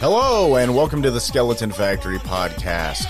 Hello, 0.00 0.56
and 0.56 0.74
welcome 0.74 1.02
to 1.02 1.10
the 1.10 1.20
Skeleton 1.20 1.70
Factory 1.70 2.16
podcast, 2.16 3.04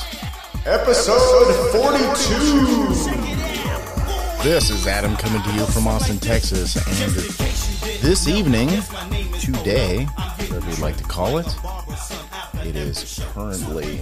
episode 0.67 1.71
42. 1.71 4.43
This 4.43 4.71
is 4.71 4.89
Adam 4.89 5.15
coming 5.15 5.41
to 5.41 5.53
you 5.53 5.65
from 5.67 5.87
Austin, 5.87 6.19
Texas, 6.19 6.75
and 6.75 7.13
this 8.03 8.27
evening, 8.27 8.69
today, 9.39 10.07
whatever 10.07 10.69
you'd 10.69 10.81
like 10.81 10.97
to 10.97 11.05
call 11.05 11.39
it, 11.39 11.47
it 12.65 12.75
is 12.75 13.23
currently 13.35 13.99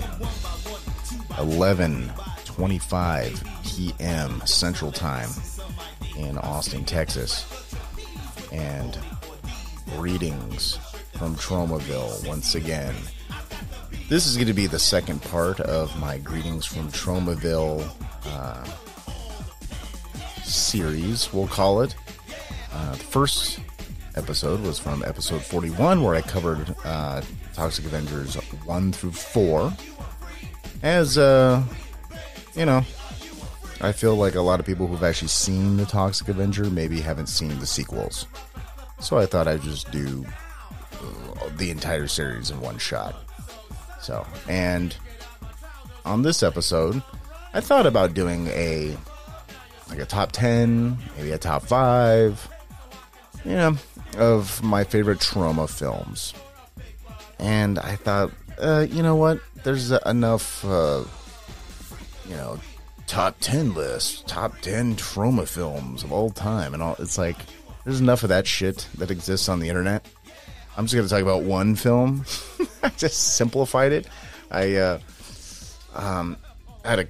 11:25 1.37 3.65
p.m. 3.67 4.41
Central 4.47 4.93
Time 4.93 5.29
in 6.17 6.39
Austin, 6.39 6.87
Texas, 6.87 7.45
and 8.51 8.99
greetings 9.95 10.79
from 11.19 11.35
Tromaville 11.35 12.27
once 12.29 12.55
again. 12.55 12.95
This 14.09 14.27
is 14.27 14.37
going 14.37 14.47
to 14.47 14.55
be 14.55 14.69
the 14.69 14.79
second 14.79 15.21
part 15.21 15.59
of 15.59 15.99
my 15.99 16.19
Greetings 16.19 16.65
from 16.65 16.93
Tromaville 16.93 17.91
uh, 18.27 18.65
series, 20.45 21.33
we'll 21.33 21.49
call 21.49 21.83
it. 21.83 21.97
Uh, 22.73 22.93
the 22.93 22.99
first 22.99 23.59
episode 24.15 24.61
was 24.61 24.79
from 24.79 25.03
episode 25.03 25.43
41, 25.43 26.05
where 26.05 26.15
I 26.15 26.23
covered 26.23 26.73
uh, 26.85 27.21
Toxic 27.53 27.87
Avengers 27.87 28.37
1 28.37 28.93
through 28.93 29.11
4. 29.11 29.73
As, 30.85 31.19
uh, 31.19 31.65
you 32.55 32.65
know, 32.65 32.83
I 33.81 33.91
feel 33.91 34.15
like 34.15 34.37
a 34.37 34.41
lot 34.41 34.61
of 34.61 34.67
people 34.67 34.87
who've 34.87 35.03
actually 35.03 35.29
seen 35.29 35.79
the 35.79 35.85
Toxic 35.85 36.29
Avenger 36.29 36.65
maybe 36.71 37.01
haven't 37.01 37.29
seen 37.29 37.59
the 37.59 37.67
sequels. 37.67 38.27
So 39.01 39.19
I 39.19 39.27
thought 39.27 39.49
I'd 39.49 39.63
just 39.63 39.91
do 39.91 40.25
the 41.57 41.71
entire 41.71 42.07
series 42.07 42.51
in 42.51 42.61
one 42.61 42.79
shot. 42.79 43.15
So, 44.01 44.27
and 44.49 44.97
on 46.05 46.23
this 46.23 46.43
episode, 46.43 47.03
I 47.55 47.61
thought 47.61 47.87
about 47.87 48.15
doing 48.15 48.47
a 48.49 48.97
like 49.89 49.99
a 49.99 50.07
top 50.07 50.33
10, 50.33 50.99
maybe 51.17 51.33
a 51.33 51.39
top 51.39 51.63
5, 51.63 52.49
you 53.45 53.53
know, 53.53 53.77
of 54.19 54.63
my 54.63 54.85
favorite 54.85 55.19
Troma 55.19 55.69
films. 55.69 56.35
And 57.39 57.79
I 57.79 57.97
thought, 57.97 58.31
uh, 58.59 58.87
you 58.91 59.03
know 59.03 59.17
what? 59.17 59.41
There's 59.65 59.91
enough 59.91 60.65
uh, 60.65 61.05
you 62.29 62.37
know, 62.37 62.59
top 63.07 63.37
10 63.41 63.75
list, 63.75 64.27
top 64.29 64.59
10 64.61 64.97
Troma 64.97 65.49
films 65.49 66.05
of 66.05 66.13
all 66.13 66.31
time 66.31 66.75
and 66.75 66.83
all 66.83 66.97
it's 66.99 67.19
like 67.19 67.37
there's 67.85 68.01
enough 68.01 68.23
of 68.23 68.29
that 68.29 68.47
shit 68.47 68.87
that 68.99 69.11
exists 69.11 69.49
on 69.49 69.61
the 69.61 69.69
internet 69.69 70.07
I'm 70.79 70.87
just 70.87 70.95
going 70.95 71.09
to 71.09 71.13
talk 71.13 71.23
about 71.23 71.43
one 71.43 71.75
film. 71.75 72.25
I 72.85 72.91
just 72.91 73.35
simplified 73.35 73.91
it. 73.91 74.07
I 74.49 74.77
uh, 74.77 75.01
um, 75.93 76.37
had 76.85 77.01
a, 77.01 77.07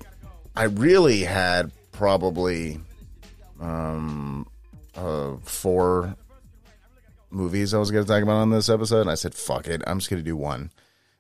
I 0.56 0.64
really 0.64 1.20
had 1.20 1.70
probably 1.92 2.80
um, 3.60 4.48
uh, 4.94 5.36
four 5.42 6.16
movies 7.28 7.74
I 7.74 7.78
was 7.78 7.90
going 7.90 8.06
to 8.06 8.10
talk 8.10 8.22
about 8.22 8.36
on 8.36 8.48
this 8.48 8.70
episode. 8.70 9.02
And 9.02 9.10
I 9.10 9.16
said, 9.16 9.34
fuck 9.34 9.68
it. 9.68 9.82
I'm 9.86 9.98
just 9.98 10.08
going 10.08 10.22
to 10.22 10.26
do 10.26 10.34
one 10.34 10.70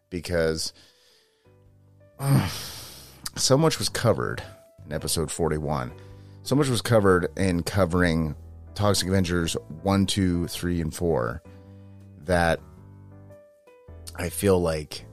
because 0.08 0.72
uh, 2.18 2.48
so 3.36 3.58
much 3.58 3.78
was 3.78 3.90
covered 3.90 4.42
in 4.86 4.94
episode 4.94 5.30
41. 5.30 5.92
So 6.44 6.56
much 6.56 6.68
was 6.68 6.80
covered 6.80 7.28
in 7.36 7.62
covering 7.62 8.34
Toxic 8.74 9.06
Avengers 9.06 9.54
1, 9.82 10.06
2, 10.06 10.46
3, 10.46 10.80
and 10.80 10.94
4 10.94 11.42
that 12.28 12.60
I 14.14 14.28
feel 14.28 14.60
like 14.60 15.04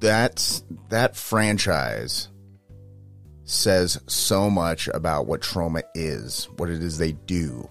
that's 0.00 0.64
that 0.90 1.16
franchise 1.16 2.28
says 3.44 4.00
so 4.06 4.50
much 4.50 4.88
about 4.88 5.26
what 5.26 5.40
Troma 5.40 5.82
is, 5.94 6.48
what 6.56 6.70
it 6.70 6.82
is 6.82 6.98
they 6.98 7.12
do, 7.12 7.68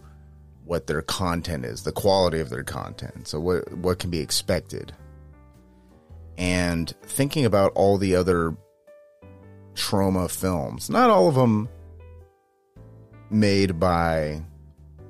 what 0.66 0.88
their 0.88 1.02
content 1.02 1.66
is, 1.66 1.84
the 1.84 1.92
quality 1.92 2.40
of 2.40 2.50
their 2.50 2.64
content. 2.64 3.28
So 3.28 3.40
what 3.40 3.72
what 3.78 4.00
can 4.00 4.10
be 4.10 4.20
expected. 4.20 4.94
And 6.38 6.92
thinking 7.04 7.46
about 7.46 7.74
all 7.76 7.98
the 7.98 8.16
other 8.16 8.56
Troma 9.76 10.32
films, 10.32 10.90
not 10.90 11.10
all 11.10 11.28
of 11.28 11.36
them 11.36 11.70
made 13.30 13.80
by 13.80 14.44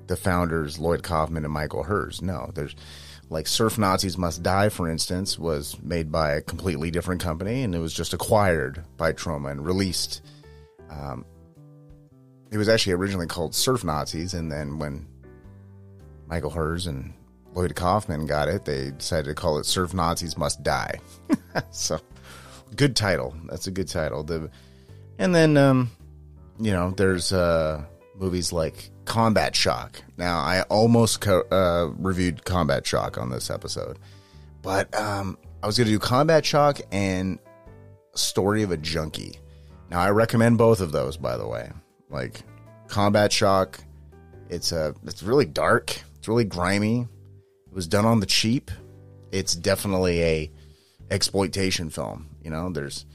the 0.07 0.15
founders 0.15 0.79
Lloyd 0.79 1.03
Kaufman 1.03 1.45
and 1.45 1.53
Michael 1.53 1.83
Herz. 1.83 2.21
No, 2.21 2.51
there's 2.53 2.75
like 3.29 3.47
Surf 3.47 3.77
Nazis 3.77 4.17
Must 4.17 4.43
Die, 4.43 4.69
for 4.69 4.89
instance, 4.89 5.39
was 5.39 5.81
made 5.81 6.11
by 6.11 6.33
a 6.33 6.41
completely 6.41 6.91
different 6.91 7.21
company 7.21 7.63
and 7.63 7.73
it 7.73 7.79
was 7.79 7.93
just 7.93 8.13
acquired 8.13 8.83
by 8.97 9.13
Troma 9.13 9.51
and 9.51 9.65
released. 9.65 10.21
Um, 10.89 11.25
it 12.53 12.57
was 12.57 12.69
actually 12.69 12.93
originally 12.93 13.25
called 13.25 13.55
Surf 13.55 13.83
Nazis, 13.83 14.35
and 14.35 14.51
then 14.51 14.77
when 14.77 15.07
Michael 16.27 16.51
Herz 16.51 16.85
and 16.85 17.11
Lloyd 17.55 17.75
Kaufman 17.75 18.27
got 18.27 18.47
it, 18.47 18.63
they 18.63 18.91
decided 18.91 19.25
to 19.25 19.33
call 19.33 19.57
it 19.57 19.65
Surf 19.65 19.91
Nazis 19.91 20.37
Must 20.37 20.61
Die. 20.61 20.99
so, 21.71 21.99
good 22.75 22.95
title. 22.95 23.35
That's 23.49 23.65
a 23.65 23.71
good 23.71 23.87
title. 23.87 24.23
The, 24.23 24.51
and 25.17 25.33
then, 25.33 25.57
um, 25.57 25.89
you 26.59 26.71
know, 26.71 26.91
there's 26.91 27.33
uh, 27.33 27.83
movies 28.15 28.53
like 28.53 28.91
Combat 29.05 29.55
Shock. 29.55 30.01
Now, 30.17 30.39
I 30.39 30.61
almost 30.63 31.21
co- 31.21 31.45
uh, 31.51 31.93
reviewed 31.97 32.45
Combat 32.45 32.85
Shock 32.85 33.17
on 33.17 33.29
this 33.29 33.49
episode, 33.49 33.99
but 34.61 34.93
um, 34.97 35.37
I 35.61 35.67
was 35.67 35.77
going 35.77 35.87
to 35.87 35.93
do 35.93 35.99
Combat 35.99 36.45
Shock 36.45 36.81
and 36.91 37.39
Story 38.15 38.63
of 38.63 38.71
a 38.71 38.77
Junkie. 38.77 39.39
Now, 39.89 39.99
I 39.99 40.11
recommend 40.11 40.57
both 40.57 40.81
of 40.81 40.91
those, 40.91 41.17
by 41.17 41.37
the 41.37 41.47
way. 41.47 41.71
Like 42.09 42.43
Combat 42.87 43.31
Shock, 43.31 43.79
it's 44.49 44.71
a 44.71 44.89
uh, 44.89 44.93
it's 45.05 45.23
really 45.23 45.45
dark, 45.45 45.99
it's 46.17 46.27
really 46.27 46.45
grimy. 46.45 47.07
It 47.67 47.73
was 47.73 47.87
done 47.87 48.05
on 48.05 48.19
the 48.19 48.25
cheap. 48.25 48.71
It's 49.31 49.55
definitely 49.55 50.23
a 50.23 50.51
exploitation 51.09 51.89
film. 51.89 52.29
You 52.43 52.51
know, 52.51 52.69
there's 52.69 53.05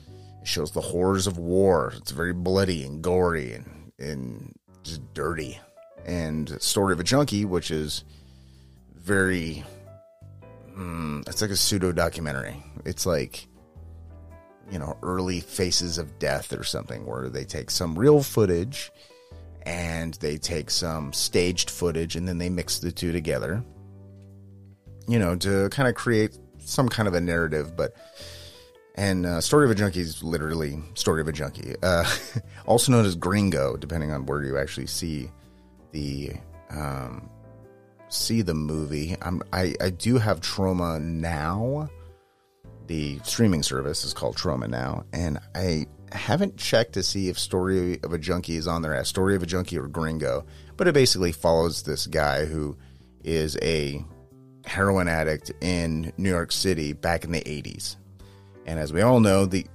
it 0.42 0.48
shows 0.48 0.72
the 0.72 0.80
horrors 0.80 1.26
of 1.26 1.38
war. 1.38 1.92
It's 1.96 2.10
very 2.10 2.32
bloody 2.32 2.84
and 2.84 3.02
gory 3.02 3.54
and 3.54 3.92
and 3.98 4.54
just 4.82 5.14
dirty 5.14 5.60
and 6.08 6.60
Story 6.60 6.94
of 6.94 7.00
a 7.00 7.04
Junkie, 7.04 7.44
which 7.44 7.70
is 7.70 8.02
very. 8.96 9.64
Mm, 10.76 11.28
it's 11.28 11.42
like 11.42 11.50
a 11.50 11.56
pseudo 11.56 11.92
documentary. 11.92 12.62
It's 12.84 13.04
like, 13.04 13.46
you 14.70 14.78
know, 14.78 14.96
early 15.02 15.40
faces 15.40 15.98
of 15.98 16.18
death 16.18 16.52
or 16.52 16.64
something, 16.64 17.04
where 17.04 17.28
they 17.28 17.44
take 17.44 17.70
some 17.70 17.98
real 17.98 18.22
footage 18.22 18.90
and 19.62 20.14
they 20.14 20.38
take 20.38 20.70
some 20.70 21.12
staged 21.12 21.68
footage 21.68 22.16
and 22.16 22.26
then 22.26 22.38
they 22.38 22.48
mix 22.48 22.78
the 22.78 22.92
two 22.92 23.12
together, 23.12 23.62
you 25.06 25.18
know, 25.18 25.36
to 25.36 25.68
kind 25.70 25.88
of 25.88 25.94
create 25.94 26.38
some 26.58 26.88
kind 26.88 27.06
of 27.06 27.14
a 27.14 27.20
narrative. 27.20 27.76
But 27.76 27.96
and 28.94 29.26
uh, 29.26 29.40
Story 29.40 29.66
of 29.66 29.72
a 29.72 29.74
Junkie 29.74 30.00
is 30.00 30.22
literally 30.22 30.80
Story 30.94 31.20
of 31.20 31.28
a 31.28 31.32
Junkie, 31.32 31.74
uh, 31.82 32.08
also 32.66 32.92
known 32.92 33.04
as 33.04 33.14
Gringo, 33.14 33.76
depending 33.76 34.10
on 34.12 34.24
where 34.26 34.42
you 34.42 34.56
actually 34.56 34.86
see 34.86 35.30
the 35.92 36.32
um, 36.70 37.28
see 38.08 38.42
the 38.42 38.54
movie. 38.54 39.16
I'm, 39.22 39.42
I 39.52 39.74
I 39.80 39.90
do 39.90 40.18
have 40.18 40.40
Troma 40.40 41.00
now. 41.00 41.88
The 42.86 43.18
streaming 43.22 43.62
service 43.62 44.04
is 44.04 44.14
called 44.14 44.36
Troma 44.36 44.68
now, 44.68 45.04
and 45.12 45.38
I 45.54 45.86
haven't 46.12 46.56
checked 46.56 46.94
to 46.94 47.02
see 47.02 47.28
if 47.28 47.38
Story 47.38 48.00
of 48.02 48.12
a 48.12 48.18
Junkie 48.18 48.56
is 48.56 48.66
on 48.66 48.82
there 48.82 48.94
as 48.94 49.08
Story 49.08 49.36
of 49.36 49.42
a 49.42 49.46
Junkie 49.46 49.78
or 49.78 49.88
Gringo, 49.88 50.46
but 50.76 50.88
it 50.88 50.94
basically 50.94 51.32
follows 51.32 51.82
this 51.82 52.06
guy 52.06 52.46
who 52.46 52.76
is 53.24 53.58
a 53.60 54.02
heroin 54.64 55.08
addict 55.08 55.52
in 55.60 56.12
New 56.16 56.30
York 56.30 56.52
City 56.52 56.92
back 56.92 57.24
in 57.24 57.32
the 57.32 57.40
80s. 57.40 57.96
And 58.66 58.78
as 58.78 58.92
we 58.92 59.02
all 59.02 59.20
know, 59.20 59.46
the 59.46 59.66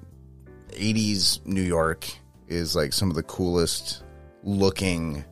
80s 0.70 1.46
New 1.46 1.62
York 1.62 2.08
is 2.48 2.76
like 2.76 2.94
some 2.94 3.10
of 3.10 3.16
the 3.16 3.24
coolest 3.24 4.04
looking 4.44 5.24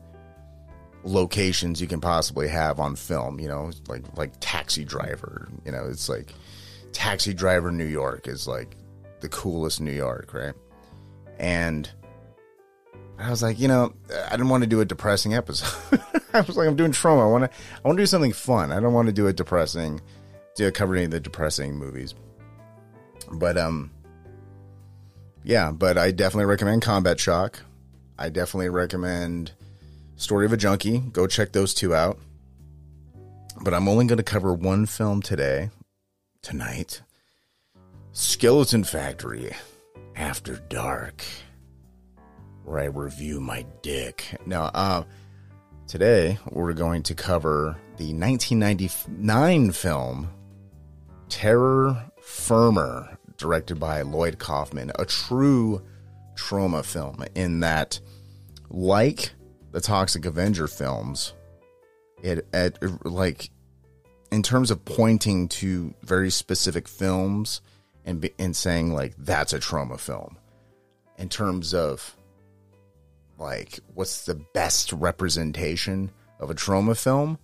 locations 1.04 1.80
you 1.80 1.86
can 1.86 2.00
possibly 2.00 2.48
have 2.48 2.78
on 2.78 2.96
film. 2.96 3.40
You 3.40 3.48
know, 3.48 3.70
like 3.88 4.04
like 4.16 4.32
Taxi 4.40 4.84
Driver. 4.84 5.48
You 5.64 5.72
know, 5.72 5.86
it's 5.88 6.08
like 6.08 6.32
Taxi 6.92 7.34
Driver 7.34 7.70
New 7.70 7.86
York 7.86 8.28
is 8.28 8.46
like 8.46 8.76
the 9.20 9.28
coolest 9.28 9.80
New 9.80 9.92
York, 9.92 10.34
right? 10.34 10.54
And 11.38 11.90
I 13.18 13.30
was 13.30 13.42
like, 13.42 13.58
you 13.58 13.68
know, 13.68 13.94
I 14.26 14.30
didn't 14.30 14.48
want 14.48 14.64
to 14.64 14.68
do 14.68 14.80
a 14.80 14.84
depressing 14.84 15.34
episode. 15.34 16.00
I 16.34 16.40
was 16.40 16.56
like, 16.56 16.66
I'm 16.66 16.76
doing 16.76 16.92
Troma. 16.92 17.22
I 17.22 17.30
want 17.30 17.44
to, 17.44 17.58
I 17.84 17.88
want 17.88 17.96
to 17.98 18.02
do 18.02 18.06
something 18.06 18.32
fun. 18.32 18.72
I 18.72 18.80
don't 18.80 18.92
want 18.92 19.06
to 19.06 19.12
do 19.12 19.28
a 19.28 19.32
depressing, 19.32 20.00
do 20.56 20.70
cover 20.72 20.94
any 20.96 21.04
of 21.04 21.10
the 21.10 21.20
depressing 21.20 21.76
movies. 21.76 22.14
But 23.30 23.56
um, 23.56 23.90
yeah, 25.44 25.70
but 25.72 25.98
I 25.98 26.10
definitely 26.10 26.46
recommend 26.46 26.82
Combat 26.82 27.18
Shock. 27.18 27.60
I 28.18 28.28
definitely 28.28 28.68
recommend 28.68 29.52
Story 30.22 30.46
of 30.46 30.52
a 30.52 30.56
Junkie. 30.56 31.00
Go 31.00 31.26
check 31.26 31.50
those 31.50 31.74
two 31.74 31.96
out. 31.96 32.16
but 33.60 33.74
I'm 33.74 33.88
only 33.88 34.06
going 34.06 34.18
to 34.18 34.22
cover 34.22 34.54
one 34.54 34.86
film 34.86 35.20
today, 35.20 35.70
tonight. 36.42 37.02
Skeleton 38.12 38.84
Factory 38.84 39.50
After 40.14 40.62
Dark, 40.68 41.24
where 42.62 42.78
I 42.78 42.84
review 42.84 43.40
my 43.40 43.66
dick. 43.82 44.24
Now, 44.46 44.66
uh, 44.66 45.02
today 45.88 46.38
we're 46.52 46.72
going 46.72 47.02
to 47.02 47.16
cover 47.16 47.76
the 47.96 48.14
1999 48.14 49.72
film 49.72 50.30
Terror 51.30 52.00
Firmer, 52.20 53.18
directed 53.38 53.80
by 53.80 54.02
Lloyd 54.02 54.38
Kaufman, 54.38 54.92
a 55.00 55.04
true 55.04 55.82
Troma 56.36 56.84
film 56.84 57.24
in 57.34 57.58
that, 57.58 57.98
like 58.70 59.32
the 59.72 59.80
Toxic 59.80 60.24
Avenger 60.24 60.68
films, 60.68 61.32
it, 62.22 62.46
it 62.52 62.78
like 63.04 63.50
in 64.30 64.42
terms 64.42 64.70
of 64.70 64.84
pointing 64.84 65.48
to 65.48 65.94
very 66.02 66.30
specific 66.30 66.86
films 66.86 67.60
and 68.04 68.28
and 68.38 68.54
saying 68.54 68.92
like 68.92 69.14
that's 69.18 69.52
a 69.52 69.58
Troma 69.58 69.98
film. 69.98 70.36
In 71.18 71.28
terms 71.28 71.74
of 71.74 72.16
like 73.38 73.80
what's 73.94 74.24
the 74.24 74.34
best 74.34 74.92
representation 74.92 76.10
of 76.38 76.50
a 76.50 76.54
Troma 76.54 76.96
film? 76.96 77.38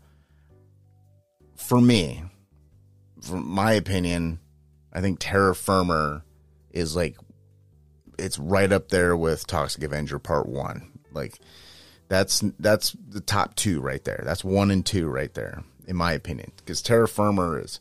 For 1.56 1.80
me, 1.80 2.22
from 3.20 3.48
my 3.48 3.72
opinion, 3.72 4.38
I 4.92 5.00
think 5.00 5.18
Terror 5.18 5.54
Firmer 5.54 6.24
is 6.70 6.94
like 6.94 7.16
it's 8.18 8.38
right 8.38 8.70
up 8.70 8.88
there 8.88 9.16
with 9.16 9.46
Toxic 9.46 9.82
Avenger 9.82 10.18
Part 10.18 10.48
One. 10.48 10.90
Like 11.12 11.38
that's 12.08 12.42
that's 12.58 12.96
the 13.08 13.20
top 13.20 13.54
two 13.54 13.80
right 13.80 14.02
there. 14.04 14.22
That's 14.24 14.42
one 14.42 14.70
and 14.70 14.84
two 14.84 15.08
right 15.08 15.32
there, 15.34 15.62
in 15.86 15.96
my 15.96 16.12
opinion. 16.12 16.52
Because 16.56 16.82
Terror 16.82 17.06
Firmer 17.06 17.60
is, 17.60 17.80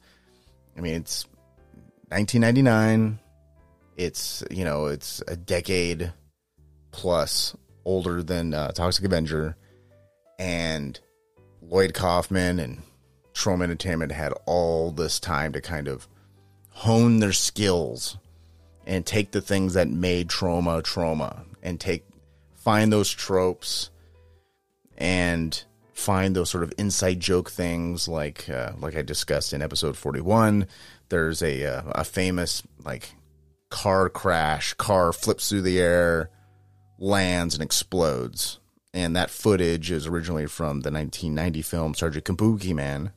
I 0.78 0.82
mean, 0.82 0.96
it's 0.96 1.26
1999. 2.10 3.20
It's 3.96 4.44
you 4.52 4.66
know 4.66 4.88
it's 4.88 5.24
a 5.28 5.36
decade 5.36 6.12
plus 6.92 7.56
older 7.86 8.22
than 8.22 8.54
uh, 8.54 8.72
Toxic 8.72 9.06
Avenger, 9.06 9.56
and 10.38 11.00
Lloyd 11.62 11.94
Kaufman 11.94 12.60
and 12.60 12.84
Troma 13.34 13.64
Entertainment 13.64 14.12
had 14.12 14.34
all 14.46 14.92
this 14.92 15.20
time 15.20 15.54
to 15.54 15.62
kind 15.62 15.88
of 15.88 16.08
hone 16.70 17.20
their 17.20 17.34
skills 17.34 18.18
and 18.86 19.06
take 19.06 19.32
the 19.32 19.42
things 19.42 19.74
that 19.74 19.90
made 19.90 20.28
Troma 20.28 20.82
Troma 20.84 21.46
and 21.64 21.80
take 21.80 22.06
find 22.56 22.92
those 22.92 23.10
tropes 23.10 23.90
and 24.98 25.64
find 25.94 26.36
those 26.36 26.50
sort 26.50 26.64
of 26.64 26.74
inside 26.78 27.20
joke 27.20 27.50
things 27.50 28.08
like 28.08 28.50
uh, 28.50 28.72
like 28.80 28.96
I 28.96 29.02
discussed 29.02 29.54
in 29.54 29.62
episode 29.62 29.98
41 29.98 30.68
there's 31.10 31.42
a 31.42 31.66
uh, 31.66 31.82
a 31.92 32.04
famous 32.04 32.64
like 32.84 33.14
car 33.70 34.10
crash 34.10 34.74
car 34.76 35.12
flips 35.12 35.50
through 35.50 35.62
the 35.62 35.80
air 35.80 36.30
lands 37.00 37.54
and 37.54 37.64
explodes. 37.64 38.60
And 38.94 39.16
that 39.16 39.30
footage 39.30 39.92
is 39.92 40.08
originally 40.08 40.48
from 40.48 40.82
the 40.82 40.92
1990 40.92 41.62
film 41.62 41.94
Sergeant 41.94 42.26
Kabuki 42.26 42.74
Man 42.74 43.12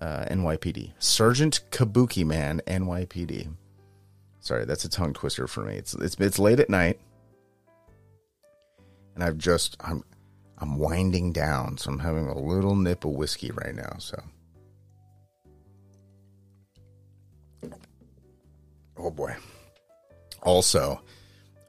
uh, 0.00 0.26
NYPD 0.30 0.92
Sergeant 0.98 1.60
Kabuki 1.70 2.26
Man 2.26 2.60
NYPD 2.66 3.54
sorry 4.40 4.64
that's 4.64 4.84
a 4.84 4.88
tongue 4.88 5.12
twister 5.12 5.46
for 5.46 5.64
me. 5.64 5.76
It's 5.76 5.94
it's 5.94 6.16
it's 6.18 6.38
late 6.38 6.60
at 6.60 6.68
night. 6.68 7.00
And 9.14 9.22
I've 9.22 9.38
just 9.38 9.76
I'm 9.80 10.04
I'm 10.62 10.78
winding 10.78 11.32
down, 11.32 11.76
so 11.76 11.90
I'm 11.90 11.98
having 11.98 12.28
a 12.28 12.38
little 12.38 12.76
nip 12.76 13.04
of 13.04 13.10
whiskey 13.10 13.50
right 13.50 13.74
now. 13.74 13.96
So, 13.98 14.22
oh 18.96 19.10
boy. 19.10 19.34
Also, 20.40 21.00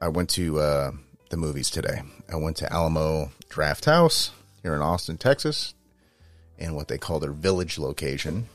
I 0.00 0.06
went 0.06 0.30
to 0.30 0.60
uh, 0.60 0.92
the 1.28 1.36
movies 1.36 1.70
today. 1.70 2.02
I 2.32 2.36
went 2.36 2.56
to 2.58 2.72
Alamo 2.72 3.32
Draft 3.48 3.84
House 3.84 4.30
here 4.62 4.76
in 4.76 4.80
Austin, 4.80 5.18
Texas, 5.18 5.74
in 6.56 6.76
what 6.76 6.86
they 6.86 6.96
call 6.96 7.18
their 7.18 7.32
village 7.32 7.78
location, 7.78 8.46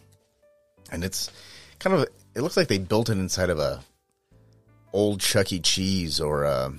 and 0.89 1.03
it's 1.03 1.30
kind 1.80 1.97
of 1.97 2.07
it 2.33 2.42
looks 2.42 2.56
like 2.56 2.69
they 2.69 2.77
built 2.77 3.09
it 3.09 3.18
inside 3.18 3.50
of 3.50 3.59
a 3.59 3.83
old 4.94 5.19
Chuck 5.19 5.51
E. 5.51 5.59
Cheese 5.59 6.21
or 6.21 6.45
a 6.45 6.51
uh, 6.51 6.71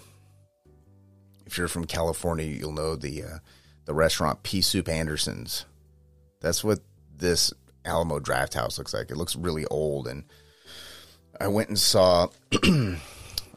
if 1.51 1.59
you're 1.59 1.69
from 1.69 1.85
California, 1.85 2.45
you'll 2.45 2.71
know 2.71 2.95
the 2.95 3.25
uh, 3.25 3.39
the 3.85 3.93
restaurant 3.93 4.45
Pea 4.45 4.61
Soup 4.61 4.89
Anderson's. 4.89 5.67
That's 6.41 6.63
what 6.63 6.79
this 7.17 7.53
Alamo 7.85 8.21
Draft 8.21 8.55
House 8.55 8.79
looks 8.79 8.95
like. 8.95 9.11
It 9.11 9.17
looks 9.17 9.35
really 9.35 9.67
old, 9.67 10.07
and 10.07 10.25
I 11.41 11.49
went 11.49 11.69
and 11.69 11.79
saw. 11.79 12.29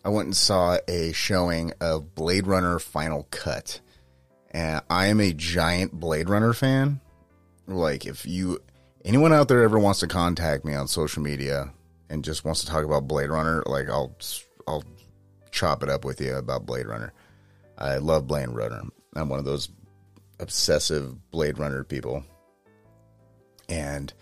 I 0.06 0.10
went 0.10 0.26
and 0.26 0.36
saw 0.36 0.80
a 0.88 1.14
showing 1.14 1.72
of 1.80 2.16
Blade 2.16 2.48
Runner 2.48 2.80
Final 2.80 3.28
Cut, 3.30 3.80
and 4.50 4.82
I 4.90 5.06
am 5.06 5.22
a 5.22 5.32
giant 5.32 5.94
Blade 5.94 6.30
Runner 6.30 6.54
fan. 6.54 7.00
Like, 7.68 8.06
if 8.08 8.26
you 8.26 8.60
anyone 9.06 9.34
out 9.34 9.50
there 9.50 9.62
ever 9.62 9.78
wants 9.78 10.00
to 10.00 10.08
contact 10.08 10.66
me 10.66 10.74
on 10.74 10.88
social 10.88 11.22
media 11.22 11.72
and 12.10 12.26
just 12.26 12.44
wants 12.44 12.62
to 12.62 12.68
talk 12.68 12.84
about 12.84 13.08
Blade 13.08 13.30
Runner, 13.30 13.62
like 13.68 13.88
I'll 13.88 14.16
I'll 14.68 14.84
chop 15.52 15.84
it 15.84 15.90
up 15.90 16.04
with 16.04 16.20
you 16.20 16.36
about 16.36 16.66
Blade 16.66 16.88
Runner. 16.88 17.14
I 17.84 17.98
love 17.98 18.28
Blade 18.28 18.48
Runner. 18.48 18.82
I'm 19.14 19.28
one 19.28 19.40
of 19.40 19.46
those 19.46 19.68
obsessive 20.40 21.32
Blade 21.32 21.60
Runner 21.60 21.84
people. 21.84 22.24
And 23.68 24.14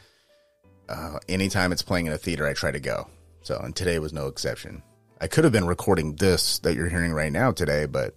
uh, 0.89 1.19
anytime 1.29 1.71
it's 1.71 1.83
playing 1.83 2.07
in 2.07 2.13
a 2.13 2.17
theater, 2.17 2.47
I 2.47 2.53
try 2.53 2.71
to 2.71 2.79
go. 2.79 3.07
So, 3.43 3.59
and 3.59 3.75
today 3.75 3.99
was 3.99 4.13
no 4.13 4.25
exception. 4.25 4.81
I 5.19 5.27
could 5.27 5.43
have 5.43 5.53
been 5.53 5.67
recording 5.67 6.15
this 6.15 6.57
that 6.59 6.73
you're 6.73 6.89
hearing 6.89 7.13
right 7.13 7.31
now 7.31 7.51
today, 7.51 7.85
but 7.85 8.15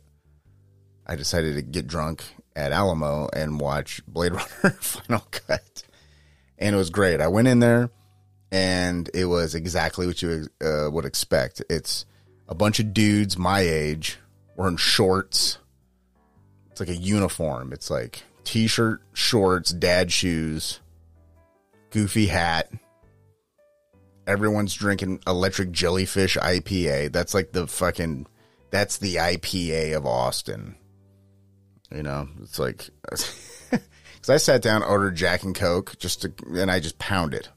I 1.06 1.14
decided 1.14 1.56
to 1.56 1.62
get 1.62 1.86
drunk 1.86 2.24
at 2.56 2.72
Alamo 2.72 3.28
and 3.34 3.60
watch 3.60 4.00
Blade 4.08 4.32
Runner 4.64 4.76
Final 4.80 5.26
Cut. 5.30 5.82
And 6.58 6.74
it 6.74 6.78
was 6.78 6.88
great. 6.88 7.20
I 7.20 7.28
went 7.28 7.48
in 7.48 7.58
there 7.58 7.90
and 8.50 9.10
it 9.12 9.26
was 9.26 9.54
exactly 9.54 10.06
what 10.06 10.22
you 10.22 10.48
uh, 10.64 10.88
would 10.90 11.04
expect. 11.04 11.60
It's 11.68 12.06
a 12.48 12.54
bunch 12.54 12.80
of 12.80 12.94
dudes 12.94 13.36
my 13.36 13.60
age 13.60 14.18
wearing 14.56 14.76
shorts. 14.76 15.58
It's 16.70 16.80
like 16.80 16.88
a 16.88 16.96
uniform. 16.96 17.72
It's 17.72 17.90
like 17.90 18.22
t-shirt, 18.44 19.02
shorts, 19.12 19.70
dad 19.70 20.12
shoes, 20.12 20.80
goofy 21.90 22.26
hat. 22.26 22.70
Everyone's 24.26 24.74
drinking 24.74 25.20
electric 25.26 25.70
jellyfish 25.70 26.36
IPA. 26.36 27.12
That's 27.12 27.34
like 27.34 27.52
the 27.52 27.66
fucking 27.66 28.26
that's 28.70 28.98
the 28.98 29.16
IPA 29.16 29.96
of 29.96 30.06
Austin. 30.06 30.76
You 31.94 32.02
know, 32.02 32.28
it's 32.42 32.58
like 32.58 32.88
cuz 33.10 34.30
I 34.30 34.38
sat 34.38 34.62
down, 34.62 34.82
ordered 34.82 35.14
Jack 35.14 35.42
and 35.42 35.54
Coke 35.54 35.98
just 35.98 36.22
to 36.22 36.32
and 36.58 36.70
I 36.70 36.80
just 36.80 36.98
pounded. 36.98 37.48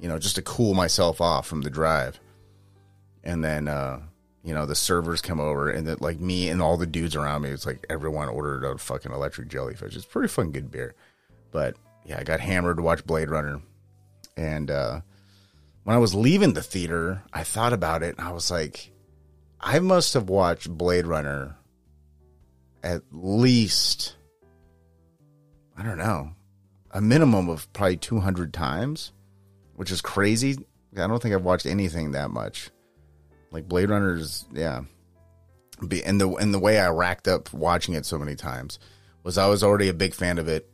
You 0.00 0.08
know, 0.08 0.18
just 0.18 0.36
to 0.36 0.42
cool 0.42 0.74
myself 0.74 1.20
off 1.20 1.46
from 1.46 1.62
the 1.62 1.70
drive. 1.70 2.18
And 3.22 3.44
then 3.44 3.68
uh 3.68 4.00
you 4.44 4.52
know, 4.52 4.66
the 4.66 4.74
servers 4.74 5.22
come 5.22 5.40
over 5.40 5.70
and 5.70 5.86
that 5.86 6.02
like 6.02 6.20
me 6.20 6.50
and 6.50 6.60
all 6.60 6.76
the 6.76 6.86
dudes 6.86 7.16
around 7.16 7.42
me, 7.42 7.48
it's 7.48 7.64
like 7.64 7.84
everyone 7.88 8.28
ordered 8.28 8.62
a 8.62 8.76
fucking 8.76 9.10
electric 9.10 9.48
jellyfish. 9.48 9.96
It's 9.96 10.04
pretty 10.04 10.28
fun 10.28 10.52
good 10.52 10.70
beer. 10.70 10.94
But 11.50 11.76
yeah, 12.04 12.18
I 12.18 12.24
got 12.24 12.40
hammered 12.40 12.76
to 12.76 12.82
watch 12.82 13.06
Blade 13.06 13.30
Runner. 13.30 13.62
And 14.36 14.70
uh 14.70 15.00
when 15.84 15.96
I 15.96 15.98
was 15.98 16.14
leaving 16.14 16.52
the 16.52 16.62
theater, 16.62 17.22
I 17.32 17.42
thought 17.42 17.72
about 17.72 18.02
it 18.02 18.16
and 18.18 18.26
I 18.26 18.32
was 18.32 18.50
like, 18.50 18.92
I 19.60 19.78
must 19.78 20.12
have 20.12 20.28
watched 20.28 20.68
Blade 20.68 21.06
Runner 21.06 21.56
at 22.82 23.02
least 23.12 24.14
I 25.76 25.82
don't 25.82 25.98
know, 25.98 26.32
a 26.90 27.00
minimum 27.00 27.48
of 27.48 27.72
probably 27.72 27.96
200 27.96 28.52
times, 28.52 29.12
which 29.74 29.90
is 29.90 30.02
crazy. 30.02 30.58
I 30.96 31.06
don't 31.06 31.20
think 31.20 31.34
I've 31.34 31.42
watched 31.44 31.66
anything 31.66 32.12
that 32.12 32.30
much. 32.30 32.70
Like 33.54 33.68
Blade 33.68 33.88
Runner's, 33.88 34.46
yeah. 34.52 34.82
Be, 35.86 36.02
and 36.02 36.20
the 36.20 36.28
and 36.34 36.52
the 36.52 36.58
way 36.58 36.80
I 36.80 36.88
racked 36.90 37.28
up 37.28 37.52
watching 37.52 37.94
it 37.94 38.04
so 38.04 38.18
many 38.18 38.34
times 38.34 38.80
was 39.22 39.38
I 39.38 39.46
was 39.46 39.62
already 39.62 39.88
a 39.88 39.94
big 39.94 40.12
fan 40.12 40.38
of 40.38 40.48
it 40.48 40.68